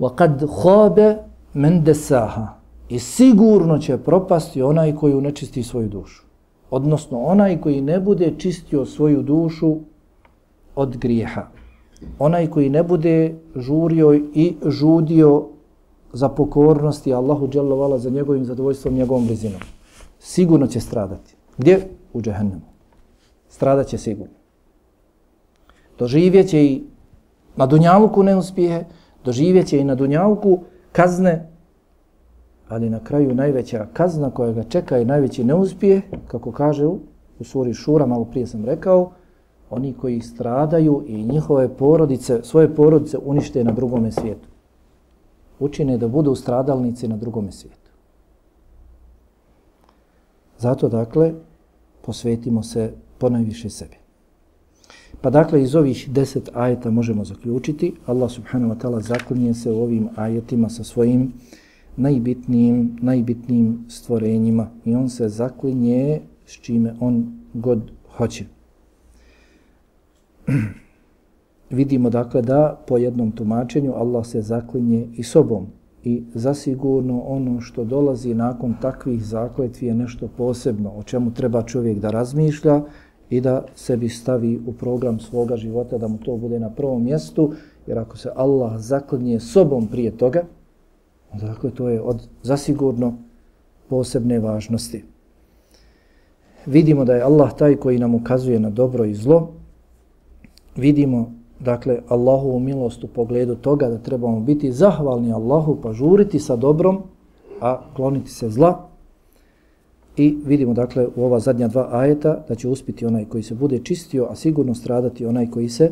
وَقَدْ 0.00 0.46
خَابَ 0.46 1.16
مَنْ 1.54 1.84
دَسَاهَا 1.84 2.46
I 2.88 2.98
sigurno 2.98 3.78
će 3.78 3.98
propasti 3.98 4.62
onaj 4.62 4.94
koji 4.94 5.14
unečisti 5.14 5.62
svoju 5.62 5.88
dušu. 5.88 6.22
Odnosno 6.70 7.22
onaj 7.22 7.60
koji 7.60 7.80
ne 7.80 8.00
bude 8.00 8.34
čistio 8.38 8.86
svoju 8.86 9.22
dušu 9.22 9.76
od 10.74 10.96
grijeha. 10.96 11.46
Onaj 12.18 12.46
koji 12.46 12.70
ne 12.70 12.82
bude 12.82 13.34
žurio 13.56 14.14
i 14.14 14.56
žudio 14.66 15.46
za 16.12 16.28
pokornosti 16.28 17.14
Allahu 17.14 17.48
dželovala 17.48 17.98
za 17.98 18.10
njegovim 18.10 18.44
zadovoljstvom, 18.44 18.94
njegovom 18.94 19.26
blizinom. 19.26 19.60
Sigurno 20.18 20.66
će 20.66 20.80
stradati. 20.80 21.34
Gdje? 21.58 21.88
U 22.12 22.22
džehennemu. 22.22 22.69
Stradat 23.51 23.87
će 23.87 23.97
sigurno. 23.97 24.33
Doživjet 25.99 26.49
će 26.49 26.65
i 26.65 26.83
na 27.55 27.65
Dunjavuku 27.65 28.23
neuspjehe, 28.23 28.83
doživjet 29.25 29.67
će 29.67 29.79
i 29.79 29.83
na 29.83 29.95
Dunjavuku 29.95 30.59
kazne 30.91 31.51
ali 32.71 32.89
na 32.89 32.99
kraju 33.03 33.35
najveća 33.35 33.87
kazna 33.93 34.29
koja 34.31 34.51
ga 34.51 34.63
čeka 34.63 34.99
i 34.99 35.05
najveći 35.05 35.43
neuspije, 35.43 36.01
kako 36.27 36.51
kaže 36.51 36.85
u, 36.85 36.99
u 37.39 37.43
suri 37.43 37.73
Šura, 37.73 38.05
malo 38.05 38.25
prije 38.25 38.47
sam 38.47 38.65
rekao, 38.65 39.11
oni 39.69 39.93
koji 39.93 40.21
stradaju 40.21 41.03
i 41.07 41.23
njihove 41.23 41.69
porodice, 41.77 42.39
svoje 42.43 42.75
porodice 42.75 43.17
unište 43.17 43.63
na 43.63 43.71
drugome 43.71 44.11
svijetu. 44.11 44.47
Učine 45.59 45.97
da 45.97 46.07
budu 46.07 46.35
stradalnici 46.35 47.07
na 47.07 47.17
drugome 47.17 47.51
svijetu. 47.51 47.91
Zato, 50.57 50.89
dakle, 50.89 51.33
posvetimo 52.01 52.63
se 52.63 52.93
ponajviše 53.21 53.69
sebi. 53.69 54.01
Pa 55.21 55.29
dakle, 55.29 55.61
iz 55.61 55.75
ovih 55.75 56.09
deset 56.09 56.49
ajeta 56.53 56.91
možemo 56.91 57.25
zaključiti. 57.25 57.93
Allah 58.05 58.31
subhanahu 58.31 58.73
wa 58.73 58.77
ta'ala 58.81 59.01
zaklinje 59.01 59.53
se 59.53 59.71
u 59.71 59.81
ovim 59.83 60.09
ajetima 60.15 60.69
sa 60.69 60.83
svojim 60.83 61.33
najbitnijim, 61.97 62.97
najbitnijim 63.01 63.85
stvorenjima 63.89 64.69
i 64.85 64.95
on 64.95 65.09
se 65.09 65.29
zaklinje 65.29 66.21
s 66.45 66.51
čime 66.51 66.95
on 66.99 67.39
god 67.53 67.91
hoće. 68.17 68.45
Vidimo 71.69 72.09
dakle 72.09 72.41
da 72.41 72.83
po 72.87 72.97
jednom 72.97 73.31
tumačenju 73.31 73.93
Allah 73.95 74.25
se 74.25 74.41
zaklinje 74.41 75.07
i 75.13 75.23
sobom 75.23 75.67
i 76.03 76.23
zasigurno 76.33 77.21
ono 77.21 77.61
što 77.61 77.83
dolazi 77.83 78.33
nakon 78.33 78.75
takvih 78.81 79.25
zakletvi 79.25 79.87
je 79.87 79.93
nešto 79.93 80.27
posebno 80.27 80.91
o 80.95 81.03
čemu 81.03 81.33
treba 81.33 81.63
čovjek 81.63 81.99
da 81.99 82.11
razmišlja 82.11 82.81
i 83.31 83.41
da 83.41 83.65
sebi 83.75 84.09
stavi 84.09 84.59
u 84.67 84.73
program 84.73 85.19
svoga 85.19 85.55
života 85.55 85.97
da 85.97 86.07
mu 86.07 86.17
to 86.17 86.37
bude 86.37 86.59
na 86.59 86.69
prvom 86.69 87.03
mjestu 87.03 87.53
jer 87.87 87.99
ako 87.99 88.17
se 88.17 88.31
Allah 88.35 88.77
zaklinje 88.77 89.39
sobom 89.39 89.87
prije 89.87 90.17
toga 90.17 90.43
Dakle, 91.33 91.71
to 91.71 91.89
je 91.89 92.01
od 92.01 92.27
zasigurno 92.43 93.13
posebne 93.89 94.39
važnosti. 94.39 95.03
Vidimo 96.65 97.05
da 97.05 97.15
je 97.15 97.21
Allah 97.21 97.53
taj 97.57 97.75
koji 97.75 97.99
nam 97.99 98.15
ukazuje 98.15 98.59
na 98.59 98.69
dobro 98.69 99.05
i 99.05 99.15
zlo. 99.15 99.51
Vidimo, 100.75 101.31
dakle, 101.59 101.99
Allahovu 102.07 102.59
milost 102.59 103.03
u 103.03 103.07
pogledu 103.07 103.55
toga 103.55 103.89
da 103.89 103.97
trebamo 103.97 104.39
biti 104.39 104.71
zahvalni 104.71 105.33
Allahu, 105.33 105.77
pa 105.83 105.93
žuriti 105.93 106.39
sa 106.39 106.55
dobrom, 106.55 107.01
a 107.61 107.79
kloniti 107.95 108.29
se 108.29 108.49
zla. 108.49 108.87
I 110.17 110.37
vidimo, 110.45 110.73
dakle, 110.73 111.07
u 111.15 111.23
ova 111.23 111.39
zadnja 111.39 111.67
dva 111.67 111.89
ajeta 111.91 112.43
da 112.47 112.55
će 112.55 112.67
uspiti 112.67 113.05
onaj 113.05 113.25
koji 113.25 113.43
se 113.43 113.55
bude 113.55 113.79
čistio, 113.79 114.27
a 114.29 114.35
sigurno 114.35 114.75
stradati 114.75 115.25
onaj 115.25 115.49
koji 115.49 115.69
se 115.69 115.91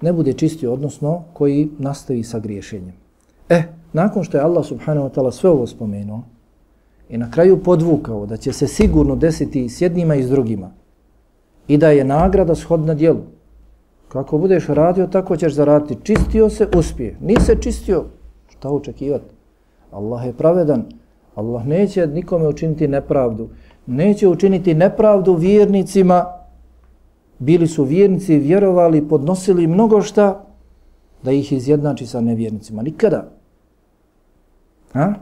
ne 0.00 0.12
bude 0.12 0.32
čistio, 0.32 0.72
odnosno 0.72 1.22
koji 1.32 1.68
nastavi 1.78 2.22
sa 2.22 2.38
griješenjem. 2.38 2.94
Eh, 3.48 3.62
nakon 3.92 4.24
što 4.24 4.36
je 4.36 4.44
Allah 4.44 4.66
subhanahu 4.66 5.08
wa 5.08 5.14
ta'ala 5.14 5.30
sve 5.32 5.50
ovo 5.50 5.66
spomenuo 5.66 6.22
i 7.08 7.18
na 7.18 7.30
kraju 7.30 7.62
podvukao 7.62 8.26
da 8.26 8.36
će 8.36 8.52
se 8.52 8.66
sigurno 8.66 9.16
desiti 9.16 9.68
s 9.68 9.80
jednima 9.80 10.14
i 10.14 10.22
s 10.22 10.30
drugima 10.30 10.70
i 11.68 11.76
da 11.76 11.88
je 11.90 12.04
nagrada 12.04 12.54
shodna 12.54 12.94
dijelu. 12.94 13.20
Kako 14.08 14.38
budeš 14.38 14.66
radio, 14.66 15.06
tako 15.06 15.36
ćeš 15.36 15.54
zaraditi. 15.54 16.02
Čistio 16.02 16.48
se, 16.48 16.68
uspije. 16.76 17.16
Nise 17.20 17.56
čistio, 17.60 18.04
šta 18.48 18.70
očekivati? 18.70 19.34
Allah 19.90 20.26
je 20.26 20.32
pravedan. 20.32 20.84
Allah 21.34 21.66
neće 21.66 22.06
nikome 22.06 22.48
učiniti 22.48 22.88
nepravdu. 22.88 23.48
Neće 23.86 24.28
učiniti 24.28 24.74
nepravdu 24.74 25.34
vjernicima. 25.34 26.24
Bili 27.38 27.66
su 27.66 27.84
vjernici, 27.84 28.38
vjerovali, 28.38 29.08
podnosili 29.08 29.66
mnogo 29.66 30.02
šta 30.02 30.44
da 31.22 31.32
ih 31.32 31.52
izjednači 31.52 32.06
sa 32.06 32.20
nevjernicima. 32.20 32.82
Nikada. 32.82 33.28
Ha? 34.92 35.14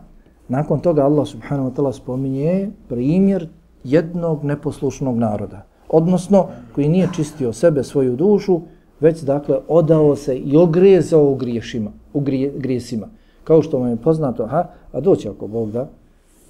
Nakon 0.49 0.81
toga 0.81 1.05
Allah 1.05 1.27
subhanahu 1.29 1.71
wa 1.71 1.75
ta'ala 1.75 1.93
spominje 1.93 2.71
primjer 2.89 3.49
jednog 3.85 4.45
neposlušnog 4.45 5.19
naroda. 5.19 5.65
Odnosno, 5.89 6.47
koji 6.75 6.89
nije 6.89 7.09
čistio 7.17 7.53
sebe, 7.53 7.85
svoju 7.85 8.17
dušu, 8.17 8.61
već 9.01 9.23
dakle 9.23 9.59
odao 9.69 10.17
se 10.17 10.37
i 10.37 10.57
ogrezao 10.57 11.31
u 11.31 11.35
griješima, 11.35 11.91
u 12.13 12.21
grije, 12.21 12.53
grijesima. 12.57 13.09
Kao 13.45 13.63
što 13.63 13.79
vam 13.79 13.91
je 13.91 13.97
poznato, 13.97 14.47
ha, 14.47 14.67
a 14.93 15.01
doći 15.01 15.29
ako 15.29 15.47
Bog 15.47 15.73
da, 15.73 15.89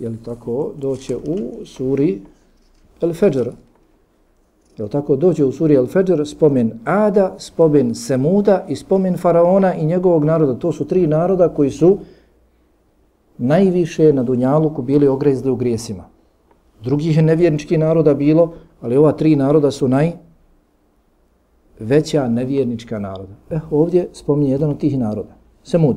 je 0.01 0.09
li 0.09 0.17
tako, 0.25 0.73
doće 0.77 1.17
u 1.17 1.65
suri 1.65 2.21
El 3.01 3.15
Fajr. 3.15 3.51
Je 4.79 4.85
li 4.85 4.91
tako, 4.91 5.17
dođe 5.17 5.45
u 5.45 5.53
suri 5.53 5.75
El 5.75 5.87
Fajr 5.87 6.27
spomen 6.27 6.73
Ada, 6.85 7.35
spomen 7.39 7.95
Semuda 7.95 8.67
i 8.69 8.77
spomen 8.77 9.17
Faraona 9.17 9.75
i 9.75 9.87
njegovog 9.87 10.25
naroda. 10.25 10.55
To 10.55 10.73
su 10.73 10.85
tri 10.85 11.07
naroda 11.07 11.49
koji 11.49 11.71
su 11.71 11.99
najviše 13.39 14.13
na 14.13 14.23
Dunjaluku 14.23 14.83
bili 14.83 15.09
ogrezli 15.09 15.51
u 15.51 15.57
grijesima. 15.57 16.05
Drugih 16.83 17.17
je 17.17 17.23
nevjernički 17.23 17.79
naroda 17.79 18.15
bilo, 18.15 18.53
ali 18.81 18.97
ova 18.97 19.13
tri 19.13 19.37
naroda 19.37 19.71
su 19.71 19.89
naj 19.89 20.13
veća 21.79 22.29
nevjernička 22.29 22.99
naroda. 22.99 23.33
Eh, 23.51 23.61
ovdje 23.71 24.09
spominje 24.13 24.51
jedan 24.51 24.71
od 24.71 24.79
tih 24.79 24.99
naroda. 24.99 25.35
Semud. 25.63 25.97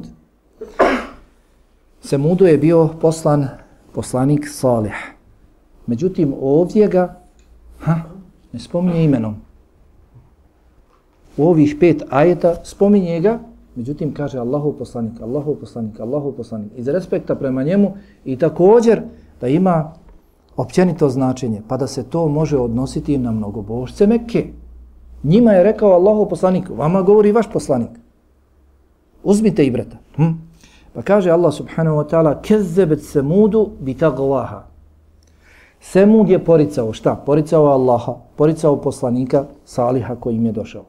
Semudu 2.02 2.46
je 2.46 2.58
bio 2.58 2.90
poslan 3.02 3.48
poslanik 3.94 4.48
Salih. 4.50 4.96
Međutim, 5.88 6.34
ovdje 6.42 6.88
ga 6.88 7.22
ha, 7.80 7.96
ne 8.54 8.60
spominje 8.60 9.04
imenom. 9.04 9.36
U 11.38 11.48
ovih 11.48 11.76
pet 11.80 12.04
ajeta 12.10 12.56
spominje 12.64 13.20
ga, 13.20 13.40
međutim 13.76 14.14
kaže 14.14 14.40
Allahu 14.40 14.74
poslanik, 14.74 15.22
Allahu 15.22 15.56
poslanik, 15.56 16.00
Allahu 16.00 16.32
poslanik. 16.32 16.72
Iz 16.78 16.88
respekta 16.88 17.36
prema 17.36 17.64
njemu 17.64 17.94
i 18.26 18.38
također 18.38 19.02
da 19.42 19.48
ima 19.48 19.94
općenito 20.58 21.10
značenje, 21.10 21.62
pa 21.68 21.78
da 21.78 21.88
se 21.88 22.04
to 22.04 22.28
može 22.28 22.58
odnositi 22.58 23.18
na 23.18 23.32
mnogobožce 23.32 24.08
Mekke. 24.08 24.48
Njima 25.24 25.52
je 25.52 25.64
rekao 25.64 25.92
Allahu 25.92 26.30
poslanik, 26.30 26.70
vama 26.70 27.02
govori 27.02 27.32
vaš 27.32 27.52
poslanik. 27.54 27.90
Uzmite 29.24 29.66
i 29.66 29.72
brata. 29.72 29.98
Hm? 30.16 30.51
Pa 30.94 31.02
kaže 31.02 31.32
Allah 31.32 31.54
subhanahu 31.54 31.98
wa 31.98 32.10
ta'ala, 32.10 32.42
kezzebet 32.42 33.04
semudu 33.04 33.70
bitaglaha. 33.80 34.64
Semud 35.80 36.30
je 36.30 36.46
poricao 36.46 36.94
šta? 36.94 37.16
Poricao 37.16 37.66
Allaha, 37.66 38.16
poricao 38.36 38.82
poslanika 38.82 39.46
Saliha 39.66 40.16
koji 40.16 40.36
im 40.36 40.46
je 40.46 40.52
došao. 40.52 40.84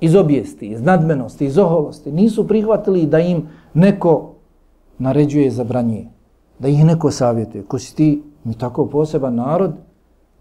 Iz 0.00 0.14
objesti, 0.14 0.66
iz 0.66 0.82
nadmenosti, 0.82 1.46
iz 1.46 1.58
oholosti. 1.58 2.12
Nisu 2.12 2.48
prihvatili 2.48 3.06
da 3.06 3.18
im 3.18 3.48
neko 3.74 4.34
naređuje 4.98 5.46
i 5.46 5.50
zabranjuje. 5.50 6.08
Da 6.58 6.68
ih 6.68 6.84
neko 6.84 7.10
savjetuje. 7.10 7.64
Ko 7.64 7.78
si 7.78 7.96
ti, 7.96 8.22
mi 8.44 8.54
tako 8.54 8.86
poseban 8.86 9.34
narod, 9.34 9.72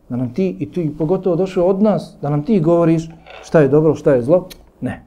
da 0.09 0.15
nam 0.15 0.33
ti, 0.33 0.57
i 0.59 0.71
ti 0.71 0.95
pogotovo 0.97 1.35
došao 1.35 1.67
od 1.67 1.81
nas, 1.81 2.15
da 2.21 2.29
nam 2.29 2.43
ti 2.43 2.59
govoriš 2.59 3.09
šta 3.43 3.59
je 3.59 3.67
dobro, 3.67 3.95
šta 3.95 4.13
je 4.13 4.21
zlo. 4.21 4.47
Ne. 4.81 5.05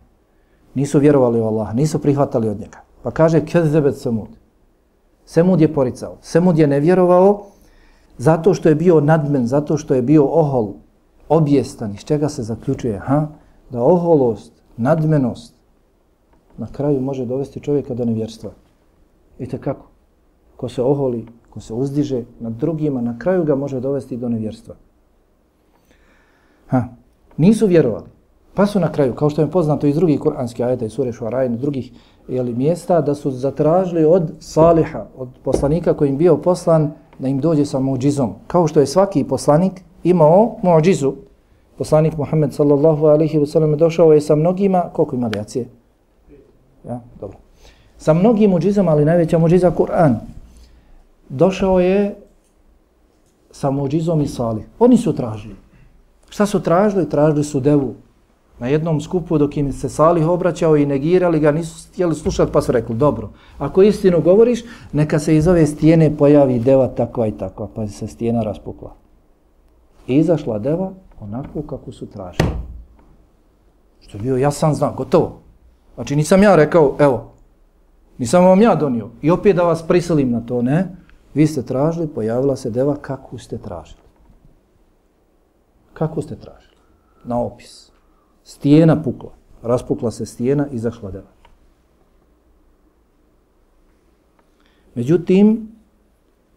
Nisu 0.75 0.99
vjerovali 0.99 1.41
u 1.41 1.45
Allaha, 1.45 1.73
nisu 1.73 1.99
prihvatali 1.99 2.49
od 2.49 2.61
njega. 2.61 2.90
Pa 3.03 3.11
kaže, 3.11 3.45
kezebet 3.47 3.97
semud. 3.97 4.29
Semud 5.27 5.61
je 5.61 5.75
poricao. 5.75 6.17
Semud 6.21 6.59
je 6.59 6.67
nevjerovao 6.67 7.47
zato 8.19 8.55
što 8.55 8.69
je 8.69 8.75
bio 8.75 9.01
nadmen, 9.01 9.47
zato 9.47 9.77
što 9.77 9.95
je 9.95 10.03
bio 10.03 10.25
ohol, 10.25 10.73
objestan. 11.29 11.95
Iz 11.95 12.05
čega 12.05 12.29
se 12.29 12.43
zaključuje? 12.43 12.99
Ha? 12.99 13.29
Da 13.71 13.83
oholost, 13.83 14.53
nadmenost 14.77 15.55
na 16.59 16.67
kraju 16.67 17.01
može 17.01 17.25
dovesti 17.27 17.61
čovjeka 17.61 17.95
do 17.95 18.05
nevjerstva. 18.05 18.51
Vidite 19.39 19.59
kako? 19.59 19.87
Ko 20.57 20.69
se 20.69 20.83
oholi, 20.83 21.27
ko 21.51 21.61
se 21.61 21.75
uzdiže 21.75 22.25
nad 22.41 22.53
drugima, 22.53 23.01
na 23.01 23.19
kraju 23.19 23.45
ga 23.45 23.55
može 23.55 23.81
dovesti 23.81 24.17
do 24.17 24.29
nevjerstva. 24.29 24.75
Ha. 26.67 26.85
Nisu 27.37 27.67
vjerovali. 27.67 28.07
Pa 28.55 28.67
su 28.67 28.81
na 28.81 28.93
kraju, 28.93 29.15
kao 29.15 29.31
što 29.31 29.43
je 29.43 29.51
poznato 29.51 29.87
iz 29.87 29.97
drugih 29.97 30.21
kuranskih 30.21 30.67
ajeta 30.67 30.85
i 30.85 30.91
sure 30.91 31.13
Šuarajne, 31.13 31.57
drugih 31.57 31.93
jeli, 32.29 32.55
mjesta, 32.55 33.01
da 33.01 33.15
su 33.15 33.31
zatražili 33.31 34.05
od 34.05 34.33
Saliha, 34.41 35.07
od 35.17 35.29
poslanika 35.45 35.95
kojim 35.95 36.17
bio 36.17 36.37
poslan, 36.37 36.93
da 37.19 37.29
im 37.29 37.41
dođe 37.41 37.65
sa 37.65 37.81
muđizom. 37.81 38.35
Kao 38.47 38.67
što 38.67 38.81
je 38.81 38.87
svaki 38.87 39.25
poslanik 39.25 39.81
imao 40.05 40.57
muđizu. 40.63 41.13
Poslanik 41.79 42.17
Muhammed 42.17 42.55
sallallahu 42.55 43.07
alaihi 43.07 43.39
wa 43.39 43.47
sallam 43.47 43.77
došao 43.77 44.13
je 44.13 44.21
sa 44.21 44.35
mnogima, 44.35 44.91
koliko 44.93 45.17
ima 45.17 45.29
reacije? 45.29 45.69
Ja, 46.89 47.01
dobro. 47.21 47.37
Sa 47.99 48.15
mnogim 48.15 48.51
muđizama, 48.51 48.91
ali 48.91 49.05
najveća 49.05 49.39
muđiza 49.39 49.71
Kur'an. 49.71 50.15
Došao 51.29 51.81
je 51.81 52.17
sa 53.51 53.71
muđizom 53.71 54.21
i 54.21 54.29
Salih. 54.29 54.65
Oni 54.79 54.97
su 54.97 55.13
tražili. 55.17 55.57
Šta 56.29 56.47
su 56.47 56.61
tražili? 56.61 57.09
Tražili 57.09 57.45
su 57.45 57.61
devu. 57.61 57.95
Na 58.61 58.67
jednom 58.67 59.01
skupu 59.01 59.39
dok 59.39 59.57
im 59.57 59.73
se 59.73 59.89
Salih 59.89 60.29
obraćao 60.29 60.77
i 60.77 60.87
negirali 60.87 61.41
ga, 61.41 61.53
nisu 61.53 61.89
htjeli 61.89 62.15
slušati 62.15 62.53
pa 62.53 62.63
su 62.63 62.73
rekli, 62.73 62.97
dobro, 62.97 63.31
ako 63.59 63.83
istinu 63.83 64.21
govoriš, 64.21 64.61
neka 64.93 65.19
se 65.19 65.37
iz 65.37 65.49
ove 65.49 65.67
stijene 65.67 66.17
pojavi 66.17 66.59
deva 66.59 66.89
takva 66.89 67.27
i 67.27 67.33
takva, 67.33 67.69
pa 67.75 67.87
se 67.87 68.07
stijena 68.07 68.43
raspukla. 68.43 68.95
I 70.07 70.15
izašla 70.17 70.59
deva 70.59 70.93
onako 71.21 71.63
kako 71.63 71.93
su 71.93 72.07
tražili. 72.07 72.51
Što 74.01 74.19
je 74.19 74.23
bio 74.23 74.37
jasan 74.37 74.75
znak, 74.75 74.95
gotovo. 74.97 75.41
Znači 75.95 76.17
nisam 76.17 76.43
ja 76.43 76.57
rekao, 76.57 76.97
evo, 76.99 77.33
nisam 78.19 78.45
vam 78.45 78.63
ja 78.63 78.75
donio. 78.75 79.11
I 79.23 79.31
opet 79.31 79.57
da 79.57 79.63
vas 79.63 79.83
prisilim 79.89 80.31
na 80.31 80.41
to, 80.41 80.63
ne? 80.63 80.97
Vi 81.35 81.47
ste 81.47 81.63
tražili, 81.63 82.09
pojavila 82.09 82.57
se 82.57 82.71
deva 82.71 82.97
kako 82.97 83.39
ste 83.39 83.59
tražili. 83.59 84.03
Kako 85.93 86.23
ste 86.23 86.37
tražili? 86.37 86.77
Na 87.25 87.41
opis. 87.41 87.90
Stijena 88.51 89.03
pukla. 89.03 89.31
Raspukla 89.63 90.11
se 90.11 90.27
stijena 90.27 90.67
i 90.73 90.79
zašla 90.79 91.11
deva. 91.11 91.31
Međutim, 94.95 95.69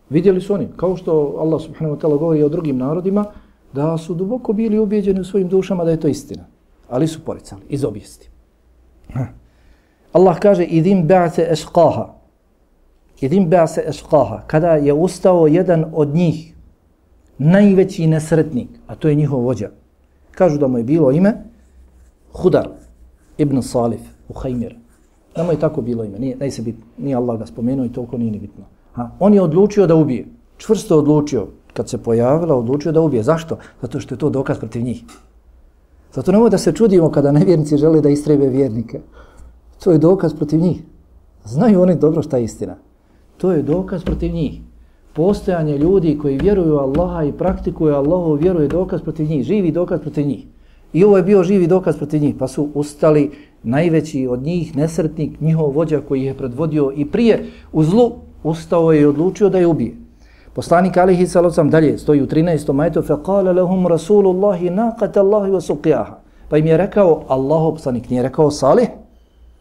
vidjeli 0.09 0.41
su 0.41 0.53
oni, 0.53 0.67
kao 0.75 0.97
što 0.97 1.35
Allah 1.39 1.61
subhanahu 1.61 1.95
wa 1.95 2.01
ta'ala 2.01 2.17
govori 2.19 2.43
o 2.43 2.49
drugim 2.49 2.77
narodima, 2.77 3.25
da 3.73 3.97
su 3.97 4.13
duboko 4.13 4.53
bili 4.53 4.79
ubijeđeni 4.79 5.19
u 5.19 5.23
svojim 5.23 5.47
dušama 5.47 5.85
da 5.85 5.91
je 5.91 5.99
to 5.99 6.07
istina. 6.07 6.45
Ali 6.89 7.07
su 7.07 7.21
poricali, 7.25 7.61
iz 7.69 7.83
objesti. 7.83 8.29
Allah 10.17 10.39
kaže, 10.39 10.63
idim 10.63 11.07
ba'se 11.07 11.51
eškaha. 11.51 12.13
Idim 13.21 13.49
ba'se 13.49 13.89
eškaha. 13.89 14.41
Kada 14.47 14.75
je 14.75 14.93
ustao 14.93 15.47
jedan 15.47 15.85
od 15.93 16.15
njih, 16.15 16.55
najveći 17.37 18.07
nesretnik, 18.07 18.69
a 18.87 18.95
to 18.95 19.07
je 19.07 19.15
njihov 19.15 19.45
vođa. 19.45 19.69
Kažu 20.31 20.57
da 20.57 20.67
mu 20.67 20.77
je 20.77 20.83
bilo 20.83 21.11
ime 21.11 21.52
Hudar 22.33 22.69
ibn 23.37 23.61
Salif 23.61 24.01
u 24.29 24.33
Hajmir. 24.33 24.75
Da 25.35 25.43
je 25.43 25.59
tako 25.59 25.81
bilo 25.81 26.03
ime, 26.03 26.19
nije, 26.19 26.51
se 26.51 26.61
bit, 26.61 26.75
nije 26.97 27.15
Allah 27.15 27.39
ga 27.39 27.45
spomenuo 27.45 27.85
i 27.85 27.91
toliko 27.91 28.17
nije 28.17 28.31
ni 28.31 28.39
bitno. 28.39 28.63
Ha? 28.93 29.09
On 29.19 29.33
je 29.33 29.41
odlučio 29.41 29.87
da 29.87 29.95
ubije, 29.95 30.25
čvrsto 30.57 30.97
odlučio, 30.97 31.47
kad 31.73 31.89
se 31.89 31.97
pojavila, 31.97 32.55
odlučio 32.55 32.91
da 32.91 33.01
ubije. 33.01 33.23
Zašto? 33.23 33.57
Zato 33.81 33.99
što 33.99 34.15
je 34.15 34.19
to 34.19 34.29
dokaz 34.29 34.57
protiv 34.57 34.83
njih. 34.83 35.03
Zato 36.13 36.31
nemoj 36.31 36.49
da 36.49 36.57
se 36.57 36.71
čudimo 36.71 37.11
kada 37.11 37.31
nevjernici 37.31 37.77
žele 37.77 38.01
da 38.01 38.09
istrebe 38.09 38.47
vjernike. 38.47 39.01
To 39.83 39.91
je 39.91 39.97
dokaz 39.97 40.33
protiv 40.33 40.59
njih. 40.59 40.83
Znaju 41.45 41.81
oni 41.81 41.95
dobro 41.95 42.21
šta 42.21 42.37
je 42.37 42.43
istina. 42.43 42.75
To 43.37 43.51
je 43.51 43.63
dokaz 43.63 44.03
protiv 44.03 44.33
njih 44.33 44.61
postojanje 45.13 45.77
ljudi 45.77 46.17
koji 46.21 46.37
vjeruju 46.37 46.77
Allaha 46.77 47.23
i 47.23 47.31
praktikuju 47.31 47.95
Allahovu 47.95 48.33
vjeru 48.33 48.61
je 48.61 48.67
dokaz 48.67 49.01
protiv 49.01 49.27
njih, 49.27 49.43
živi 49.43 49.71
dokaz 49.71 50.01
protiv 50.01 50.27
njih. 50.27 50.45
I 50.92 51.04
ovo 51.04 51.16
je 51.16 51.22
bio 51.22 51.42
živi 51.42 51.66
dokaz 51.66 51.96
protiv 51.96 52.22
njih, 52.22 52.34
pa 52.38 52.48
su 52.48 52.68
ustali 52.74 53.30
najveći 53.62 54.26
od 54.26 54.42
njih, 54.42 54.76
nesretnik, 54.76 55.40
njihov 55.40 55.70
vođa 55.70 56.00
koji 56.08 56.22
je 56.22 56.34
predvodio 56.34 56.92
i 56.96 57.04
prije 57.04 57.46
u 57.72 57.84
zlu, 57.84 58.12
ustao 58.42 58.92
je 58.92 59.00
i 59.00 59.06
odlučio 59.06 59.48
da 59.48 59.58
je 59.58 59.66
ubije. 59.66 59.96
Poslanik 60.54 60.96
alihi 60.96 61.26
salocam 61.26 61.70
dalje 61.70 61.98
stoji 61.98 62.22
u 62.22 62.26
13. 62.26 62.72
majetu 62.72 63.02
فَقَالَ 63.02 63.52
لَهُمْ 63.54 63.86
رَسُولُ 63.86 64.26
اللَّهِ 64.26 64.70
نَاقَةَ 64.70 65.12
اللَّهِ 65.12 65.50
وَسُقِيَهَا 65.50 66.14
Pa 66.48 66.56
im 66.58 66.66
je 66.66 66.76
rekao 66.76 67.24
Allahov 67.28 67.72
poslanik, 67.72 68.10
nije 68.10 68.22
rekao 68.22 68.50
Salih? 68.50 68.88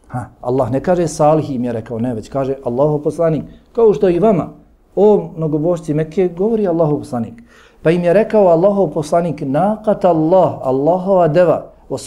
Ha, 0.08 0.24
Allah 0.40 0.70
ne 0.70 0.80
kaže 0.80 1.08
Salih 1.08 1.50
im 1.54 1.64
je 1.64 1.72
rekao, 1.72 1.98
ne, 1.98 2.14
već 2.14 2.28
kaže 2.28 2.54
Allahov 2.64 2.98
poslanik, 2.98 3.44
kao 3.72 3.94
što 3.94 4.08
i 4.08 4.18
vama, 4.18 4.48
o 4.96 5.30
mnogobožci 5.36 5.94
Mekke, 5.94 6.28
govori 6.36 6.66
Allahov 6.66 6.98
poslanik. 6.98 7.42
Pa 7.83 7.91
im 7.91 8.03
je 8.03 8.13
rekao 8.13 8.47
Allahov 8.47 8.87
poslanik, 8.93 9.41
nakat 9.41 10.05
Allah, 10.05 10.59
Allahova 10.61 11.27
deva, 11.27 11.71
o 11.89 11.97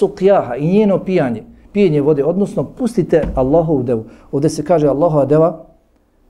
i 0.58 0.66
njeno 0.66 0.98
pijanje, 0.98 1.42
pijenje 1.72 2.00
vode, 2.00 2.24
odnosno 2.24 2.64
pustite 2.64 3.22
Allahov 3.34 3.82
devu. 3.82 4.04
Ovdje 4.32 4.50
se 4.50 4.64
kaže 4.64 4.88
Allahova 4.88 5.24
deva, 5.24 5.64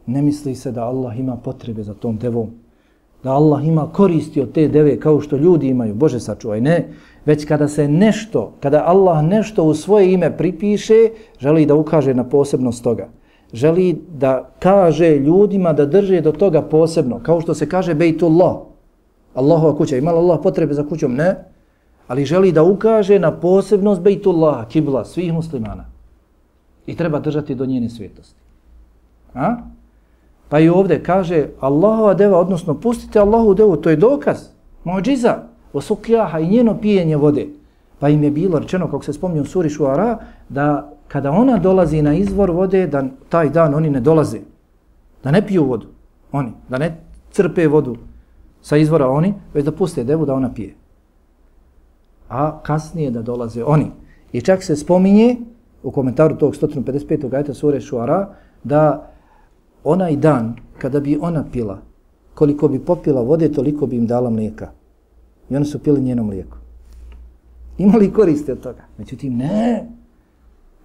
ne 0.07 0.23
misli 0.23 0.55
se 0.55 0.73
da 0.73 0.85
Allah 0.85 1.19
ima 1.19 1.37
potrebe 1.37 1.83
za 1.83 1.95
tom 1.95 2.19
devom, 2.19 2.51
da 3.23 3.33
Allah 3.33 3.67
ima 3.67 3.89
koristi 3.93 4.41
od 4.41 4.53
te 4.53 4.69
deve 4.69 5.01
kao 5.01 5.21
što 5.21 5.37
ljudi 5.37 5.69
imaju, 5.69 5.95
Bože 5.95 6.21
sačuvaj, 6.21 6.61
ne, 6.61 6.89
već 7.27 7.45
kada 7.45 7.69
se 7.69 7.89
nešto, 7.89 8.53
kada 8.61 8.85
Allah 8.87 9.25
nešto 9.25 9.65
u 9.65 9.75
svoje 9.75 10.13
ime 10.13 10.37
pripiše, 10.37 11.11
želi 11.39 11.67
da 11.67 11.75
ukaže 11.75 12.15
na 12.15 12.25
posebnost 12.25 12.85
toga. 12.85 13.09
želi 13.53 14.03
da 14.19 14.51
kaže 14.59 15.17
ljudima 15.17 15.73
da 15.73 15.87
drže 15.87 16.21
do 16.21 16.33
toga 16.33 16.63
posebno, 16.63 17.21
kao 17.23 17.41
što 17.41 17.55
se 17.55 17.69
kaže 17.69 17.95
Bejtullah, 17.95 18.57
Allahova 19.37 19.77
kuća. 19.77 19.97
Imala 19.97 20.19
Allah 20.19 20.41
potrebe 20.43 20.75
za 20.75 20.89
kućom? 20.89 21.15
Ne. 21.15 21.45
Ali 22.09 22.25
želi 22.25 22.53
da 22.53 22.63
ukaže 22.63 23.19
na 23.19 23.31
posebnost 23.31 24.01
Bejtullah, 24.01 24.69
kibla, 24.69 25.05
svih 25.05 25.33
muslimana. 25.33 25.85
I 26.87 26.97
treba 26.97 27.21
držati 27.21 27.55
do 27.55 27.67
njene 27.67 27.91
svetosti. 27.91 28.41
A? 29.35 29.57
Pa 30.49 30.59
i 30.61 30.69
ovdje 30.69 31.03
kaže 31.03 31.47
Allahova 31.61 32.15
deva, 32.15 32.39
odnosno 32.39 32.75
pustite 32.75 33.19
Allahu 33.19 33.55
devu, 33.55 33.77
to 33.77 33.91
je 33.91 33.97
dokaz, 33.97 34.49
mođiza, 34.85 35.43
osukljaha 35.73 36.39
i 36.39 36.49
njeno 36.49 36.79
pijenje 36.81 37.17
vode. 37.17 37.47
Pa 37.99 38.09
im 38.09 38.25
je 38.25 38.31
bilo 38.31 38.59
rečeno, 38.59 38.87
kako 38.87 39.05
se 39.05 39.13
spomnio 39.13 39.43
u 39.43 39.47
suri 39.47 39.71
Šuara, 39.71 40.19
da 40.49 40.93
kada 41.09 41.31
ona 41.31 41.59
dolazi 41.59 42.03
na 42.03 42.15
izvor 42.15 42.51
vode, 42.51 42.87
da 42.87 43.05
taj 43.29 43.51
dan 43.51 43.75
oni 43.75 43.91
ne 43.91 44.01
dolaze. 44.01 44.39
Da 45.25 45.31
ne 45.31 45.47
piju 45.47 45.65
vodu, 45.65 45.87
oni. 46.33 46.53
Da 46.69 46.79
ne 46.79 46.97
crpe 47.31 47.67
vodu 47.67 47.97
sa 48.67 48.77
izvora 48.77 49.09
oni, 49.09 49.35
već 49.55 49.65
da 49.65 49.73
puste 49.73 50.05
devu 50.05 50.27
da 50.27 50.35
ona 50.35 50.51
pije. 50.55 50.75
A 52.29 52.63
kasnije 52.63 53.11
da 53.11 53.23
dolaze 53.23 53.65
oni. 53.65 53.87
I 54.33 54.41
čak 54.41 54.63
se 54.63 54.77
spominje 54.77 55.37
u 55.83 55.91
komentaru 55.91 56.37
tog 56.37 56.55
155. 56.55 57.29
gajta 57.29 57.55
sure 57.55 57.81
Šuara, 57.81 58.35
da 58.65 59.11
onaj 59.85 60.17
dan 60.17 60.57
kada 60.79 61.01
bi 61.01 61.19
ona 61.21 61.45
pila, 61.53 61.79
koliko 62.35 62.69
bi 62.69 62.79
popila 62.79 63.23
vode, 63.23 63.53
toliko 63.53 63.87
bi 63.87 63.97
im 63.97 64.07
dala 64.07 64.31
mlijeka. 64.31 64.71
I 65.51 65.57
oni 65.57 65.65
su 65.65 65.79
pili 65.79 66.01
njeno 66.01 66.25
mlijeko. 66.25 66.59
Imali 67.79 68.13
koriste 68.13 68.53
od 68.53 68.61
toga? 68.61 68.83
Međutim, 68.99 69.37
ne. 69.37 69.87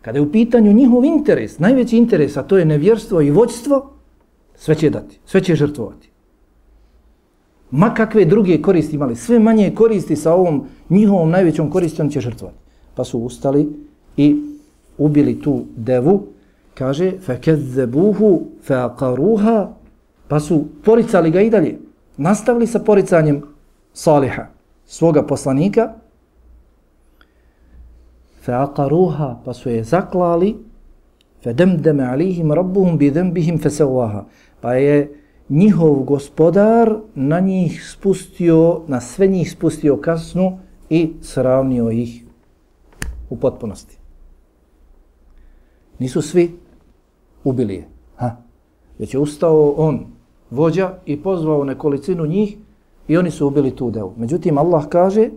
Kada 0.02 0.18
je 0.18 0.22
u 0.22 0.32
pitanju 0.32 0.74
njihov 0.74 1.06
interes, 1.06 1.60
najveći 1.60 1.98
interes, 1.98 2.38
a 2.38 2.44
to 2.44 2.58
je 2.58 2.66
nevjerstvo 2.66 3.22
i 3.22 3.32
vođstvo, 3.32 3.90
sve 4.56 4.76
će 4.76 4.90
dati, 4.90 5.20
sve 5.26 5.44
će 5.44 5.56
žrtvovati. 5.56 6.11
Ma 7.71 7.95
kakve 7.95 8.25
druge 8.25 8.63
koristi 8.63 8.97
imali, 8.97 9.17
sve 9.17 9.39
manje 9.39 9.75
koristi 9.75 10.17
sa 10.17 10.35
ovom 10.35 10.67
njihovom 10.91 11.31
najvećom 11.31 11.71
koristom 11.71 12.11
će 12.11 12.21
žrtvovati. 12.21 12.59
Pa 12.95 13.05
su 13.05 13.19
ustali 13.19 13.69
i 14.17 14.43
ubili 14.99 15.41
tu 15.41 15.65
devu, 15.77 16.27
kaže, 16.75 17.13
فَكَذَّبُوهُ 17.27 18.41
فَاقَرُوهَا 18.69 19.67
Pa 20.29 20.41
su 20.41 20.65
poricali 20.85 21.31
ga 21.31 21.41
i 21.41 21.51
dalje. 21.51 21.79
Nastavili 22.17 22.67
sa 22.67 22.79
poricanjem 22.79 23.43
Saliha, 23.93 24.47
svoga 24.87 25.23
poslanika, 25.23 25.93
فَاقَرُوهَا 28.47 29.37
Pa 29.45 29.55
su 29.55 29.71
je 29.71 29.85
zaklali, 29.85 30.57
فَدَمْدَمَ 31.45 32.01
عَلِيهِمْ 32.01 32.53
رَبُّهُمْ 32.53 32.99
بِذَنْبِهِمْ 32.99 33.59
فَسَوَّاهَا 33.59 34.25
Pa 34.61 34.75
je 34.75 35.20
njihov 35.51 35.95
gospodar 35.95 36.97
na 37.15 37.41
njih 37.41 37.91
spustio, 37.93 38.81
na 38.87 39.01
sve 39.01 39.27
njih 39.27 39.51
spustio 39.51 39.97
kasnu 39.97 40.59
i 40.91 41.13
sravnio 41.23 41.91
ih 41.91 42.25
u 43.31 43.37
potpunosti. 43.37 43.99
Nisu 45.99 46.23
svi 46.23 46.59
ubili 47.45 47.75
je. 47.75 47.89
Ha? 48.17 48.37
Već 48.99 49.15
je 49.15 49.21
ustao 49.21 49.75
on, 49.77 50.07
vođa, 50.51 50.95
i 51.07 51.23
pozvao 51.23 51.65
nekolicinu 51.65 52.27
njih 52.27 52.57
i 53.09 53.17
oni 53.17 53.31
su 53.31 53.47
ubili 53.47 53.77
tu 53.77 53.91
devu. 53.91 54.13
Međutim, 54.17 54.59
Allah 54.59 54.89
kaže 54.89 55.31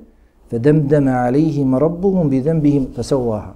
فَدَمْدَمَ 0.51 1.05
عَلِيهِمْ 1.09 1.75
رَبُّهُمْ 1.75 2.29
بِذَنْبِهِمْ 2.29 2.83
فَسَوَّاهَا 2.95 3.53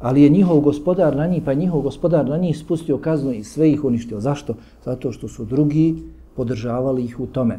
Ali 0.00 0.22
je 0.22 0.28
njihov 0.28 0.60
gospodar 0.60 1.16
na 1.16 1.26
njih, 1.26 1.42
pa 1.44 1.54
njihov 1.54 1.80
gospodar 1.80 2.28
na 2.28 2.36
njih 2.36 2.58
spustio 2.58 2.98
kaznu 2.98 3.32
i 3.32 3.44
sve 3.44 3.70
ih 3.70 3.84
uništio. 3.84 4.20
Zašto? 4.20 4.54
Zato 4.84 5.12
što 5.12 5.28
su 5.28 5.44
drugi 5.44 5.94
podržavali 6.36 7.04
ih 7.04 7.20
u 7.20 7.26
tome. 7.26 7.58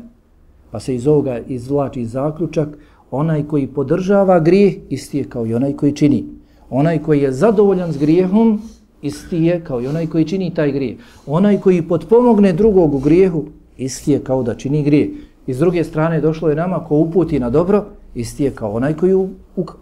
Pa 0.72 0.80
se 0.80 0.96
iz 0.96 1.08
ovoga 1.08 1.40
izvlači 1.48 2.06
zaključak, 2.06 2.78
onaj 3.12 3.44
koji 3.44 3.68
podržava 3.68 4.40
grijeh, 4.40 4.74
isti 4.90 5.18
je 5.18 5.24
kao 5.24 5.46
i 5.46 5.54
onaj 5.54 5.74
koji 5.74 5.92
čini. 5.92 6.26
Onaj 6.70 7.00
koji 7.04 7.22
je 7.22 7.32
zadovoljan 7.32 7.94
s 7.94 7.98
grijehom, 7.98 8.62
isti 9.02 9.38
je 9.38 9.64
kao 9.64 9.82
i 9.82 9.88
onaj 9.88 10.08
koji 10.08 10.26
čini 10.26 10.54
taj 10.54 10.72
grijeh. 10.72 10.98
Onaj 11.26 11.60
koji 11.60 11.82
potpomogne 11.82 12.54
drugog 12.54 12.96
u 12.96 13.00
grijehu, 13.00 13.44
isti 13.78 14.12
je 14.12 14.24
kao 14.24 14.44
da 14.44 14.56
čini 14.56 14.84
grijeh. 14.84 15.10
I 15.48 15.54
s 15.54 15.58
druge 15.58 15.84
strane 15.84 16.22
došlo 16.22 16.50
je 16.50 16.56
nama 16.56 16.86
ko 16.86 16.96
uputi 16.96 17.40
na 17.40 17.50
dobro, 17.50 17.86
isti 18.16 18.44
je 18.44 18.52
kao 18.52 18.72
onaj 18.72 18.94
koji 18.94 19.28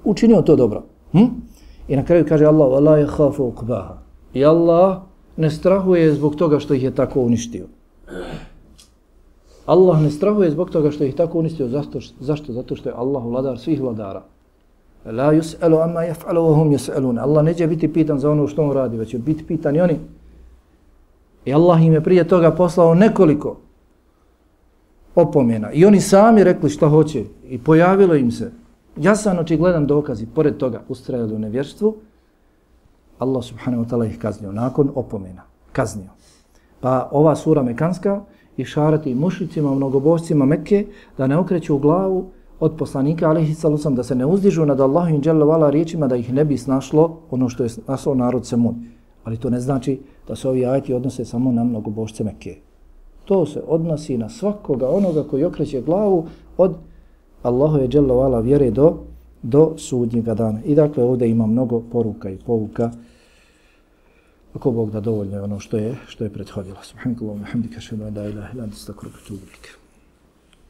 učinio 0.03 0.41
to 0.41 0.55
dobro. 0.55 0.83
Hm? 1.11 1.25
I 1.87 1.95
na 1.95 2.05
kraju 2.05 2.25
kaže 2.29 2.45
Allah, 2.45 2.67
Allah 2.73 2.99
je 2.99 3.07
hafu 3.07 3.43
ukbaha. 3.43 3.97
I 4.33 4.45
Allah 4.45 5.01
ne 5.37 5.49
strahuje 5.49 6.13
zbog 6.13 6.35
toga 6.35 6.59
što 6.59 6.73
ih 6.73 6.83
je 6.83 6.95
tako 6.95 7.21
uništio. 7.21 7.65
Allah 9.65 10.01
ne 10.01 10.11
strahuje 10.11 10.51
zbog 10.51 10.69
toga 10.69 10.91
što 10.91 11.03
ih 11.03 11.15
tako 11.15 11.39
uništio. 11.39 11.67
Zašto? 11.67 11.99
Zašto? 12.19 12.53
Zato 12.53 12.75
što 12.75 12.89
je 12.89 12.95
Allah 12.95 13.23
vladar 13.25 13.59
svih 13.59 13.81
vladara. 13.81 14.23
La 15.05 15.33
yus'alu 15.33 15.83
amma 15.83 15.99
yaf'alu 15.99 16.39
wa 16.39 16.55
hum 16.55 16.71
yus'alun. 16.71 17.21
Allah 17.21 17.45
neće 17.45 17.67
biti 17.67 17.93
pitan 17.93 18.19
za 18.19 18.31
ono 18.31 18.47
što 18.47 18.63
on 18.63 18.71
radi, 18.71 18.97
već 18.97 19.09
će 19.09 19.17
biti 19.17 19.43
pitan 19.43 19.75
i 19.75 19.81
oni. 19.81 19.99
I 21.45 21.53
Allah 21.53 21.83
im 21.83 21.93
je 21.93 22.03
prije 22.03 22.27
toga 22.27 22.51
poslao 22.51 22.95
nekoliko 22.95 23.57
opomena. 25.15 25.71
I 25.71 25.85
oni 25.85 26.01
sami 26.01 26.43
rekli 26.43 26.69
šta 26.69 26.89
hoće 26.89 27.23
i 27.49 27.57
pojavilo 27.57 28.15
im 28.15 28.31
se 28.31 28.51
jasan 28.97 29.39
očigledan 29.39 29.87
dokaz 29.87 30.21
i 30.21 30.27
pored 30.35 30.57
toga 30.57 30.81
ustrajali 30.89 31.35
u 31.35 31.39
nevjerstvu, 31.39 31.95
Allah 33.19 33.43
subhanahu 33.43 33.83
wa 33.83 33.89
ta'ala 33.89 34.09
ih 34.09 34.19
kaznio 34.19 34.51
nakon 34.51 34.91
opomena. 34.95 35.41
Kaznio. 35.71 36.09
Pa 36.79 37.09
ova 37.11 37.35
sura 37.35 37.63
Mekanska 37.63 38.21
i 38.57 38.65
šarati 38.65 39.15
mušicima, 39.15 39.75
mnogobošcima 39.75 40.45
Mekke 40.45 40.85
da 41.17 41.27
ne 41.27 41.37
okreću 41.37 41.75
u 41.75 41.79
glavu 41.79 42.25
od 42.59 42.75
poslanika 42.77 43.29
alihi 43.29 43.53
salusam, 43.53 43.95
da 43.95 44.03
se 44.03 44.15
ne 44.15 44.25
uzdižu 44.25 44.65
nad 44.65 44.79
Allahu 44.79 45.09
in 45.09 45.21
dželle 45.21 45.71
riječima 45.71 46.07
da 46.07 46.15
ih 46.15 46.33
ne 46.33 46.45
bi 46.45 46.57
snašlo 46.57 47.17
ono 47.31 47.49
što 47.49 47.63
je 47.63 47.69
snašlo 47.69 48.15
narod 48.15 48.45
Semun. 48.45 48.75
Ali 49.23 49.37
to 49.37 49.49
ne 49.49 49.59
znači 49.59 49.99
da 50.27 50.35
se 50.35 50.49
ovi 50.49 50.65
ajeti 50.65 50.93
odnose 50.93 51.25
samo 51.25 51.51
na 51.51 51.63
mnogobošce 51.63 52.23
Mekke. 52.23 52.55
To 53.25 53.45
se 53.45 53.63
odnosi 53.67 54.17
na 54.17 54.29
svakoga 54.29 54.89
onoga 54.89 55.23
koji 55.23 55.43
okreće 55.43 55.81
glavu 55.81 56.25
od 56.57 56.75
Allahu 57.47 57.77
je 57.77 57.87
dželle 57.87 58.13
vala 58.13 58.39
vjere 58.39 58.71
do 58.71 58.97
do 59.41 59.73
sudnjega 59.77 60.33
dana. 60.33 60.59
I 60.65 60.75
dakle 60.75 61.03
ovdje 61.03 61.29
ima 61.29 61.45
mnogo 61.45 61.81
poruka 61.91 62.29
i 62.29 62.37
pouka. 62.45 62.91
Ako 64.53 64.71
Bog 64.71 64.91
da 64.91 64.99
dovoljno 64.99 65.35
je 65.35 65.41
ono 65.43 65.59
što 65.59 65.77
je 65.77 65.95
što 66.07 66.23
je 66.23 66.29
prethodilo. 66.29 66.77
Subhanallahu 66.83 67.39
ve 67.39 67.45
bihamdika, 67.45 67.77
ashhadu 67.77 68.03
an 68.03 68.17
la 68.17 68.29
ilaha 68.29 68.53
illa 68.53 68.63
anta, 68.63 68.75
astaghfiruka 68.75 69.17
wa 69.17 69.23
atubu 69.23 69.39
ilaik. 69.45 69.86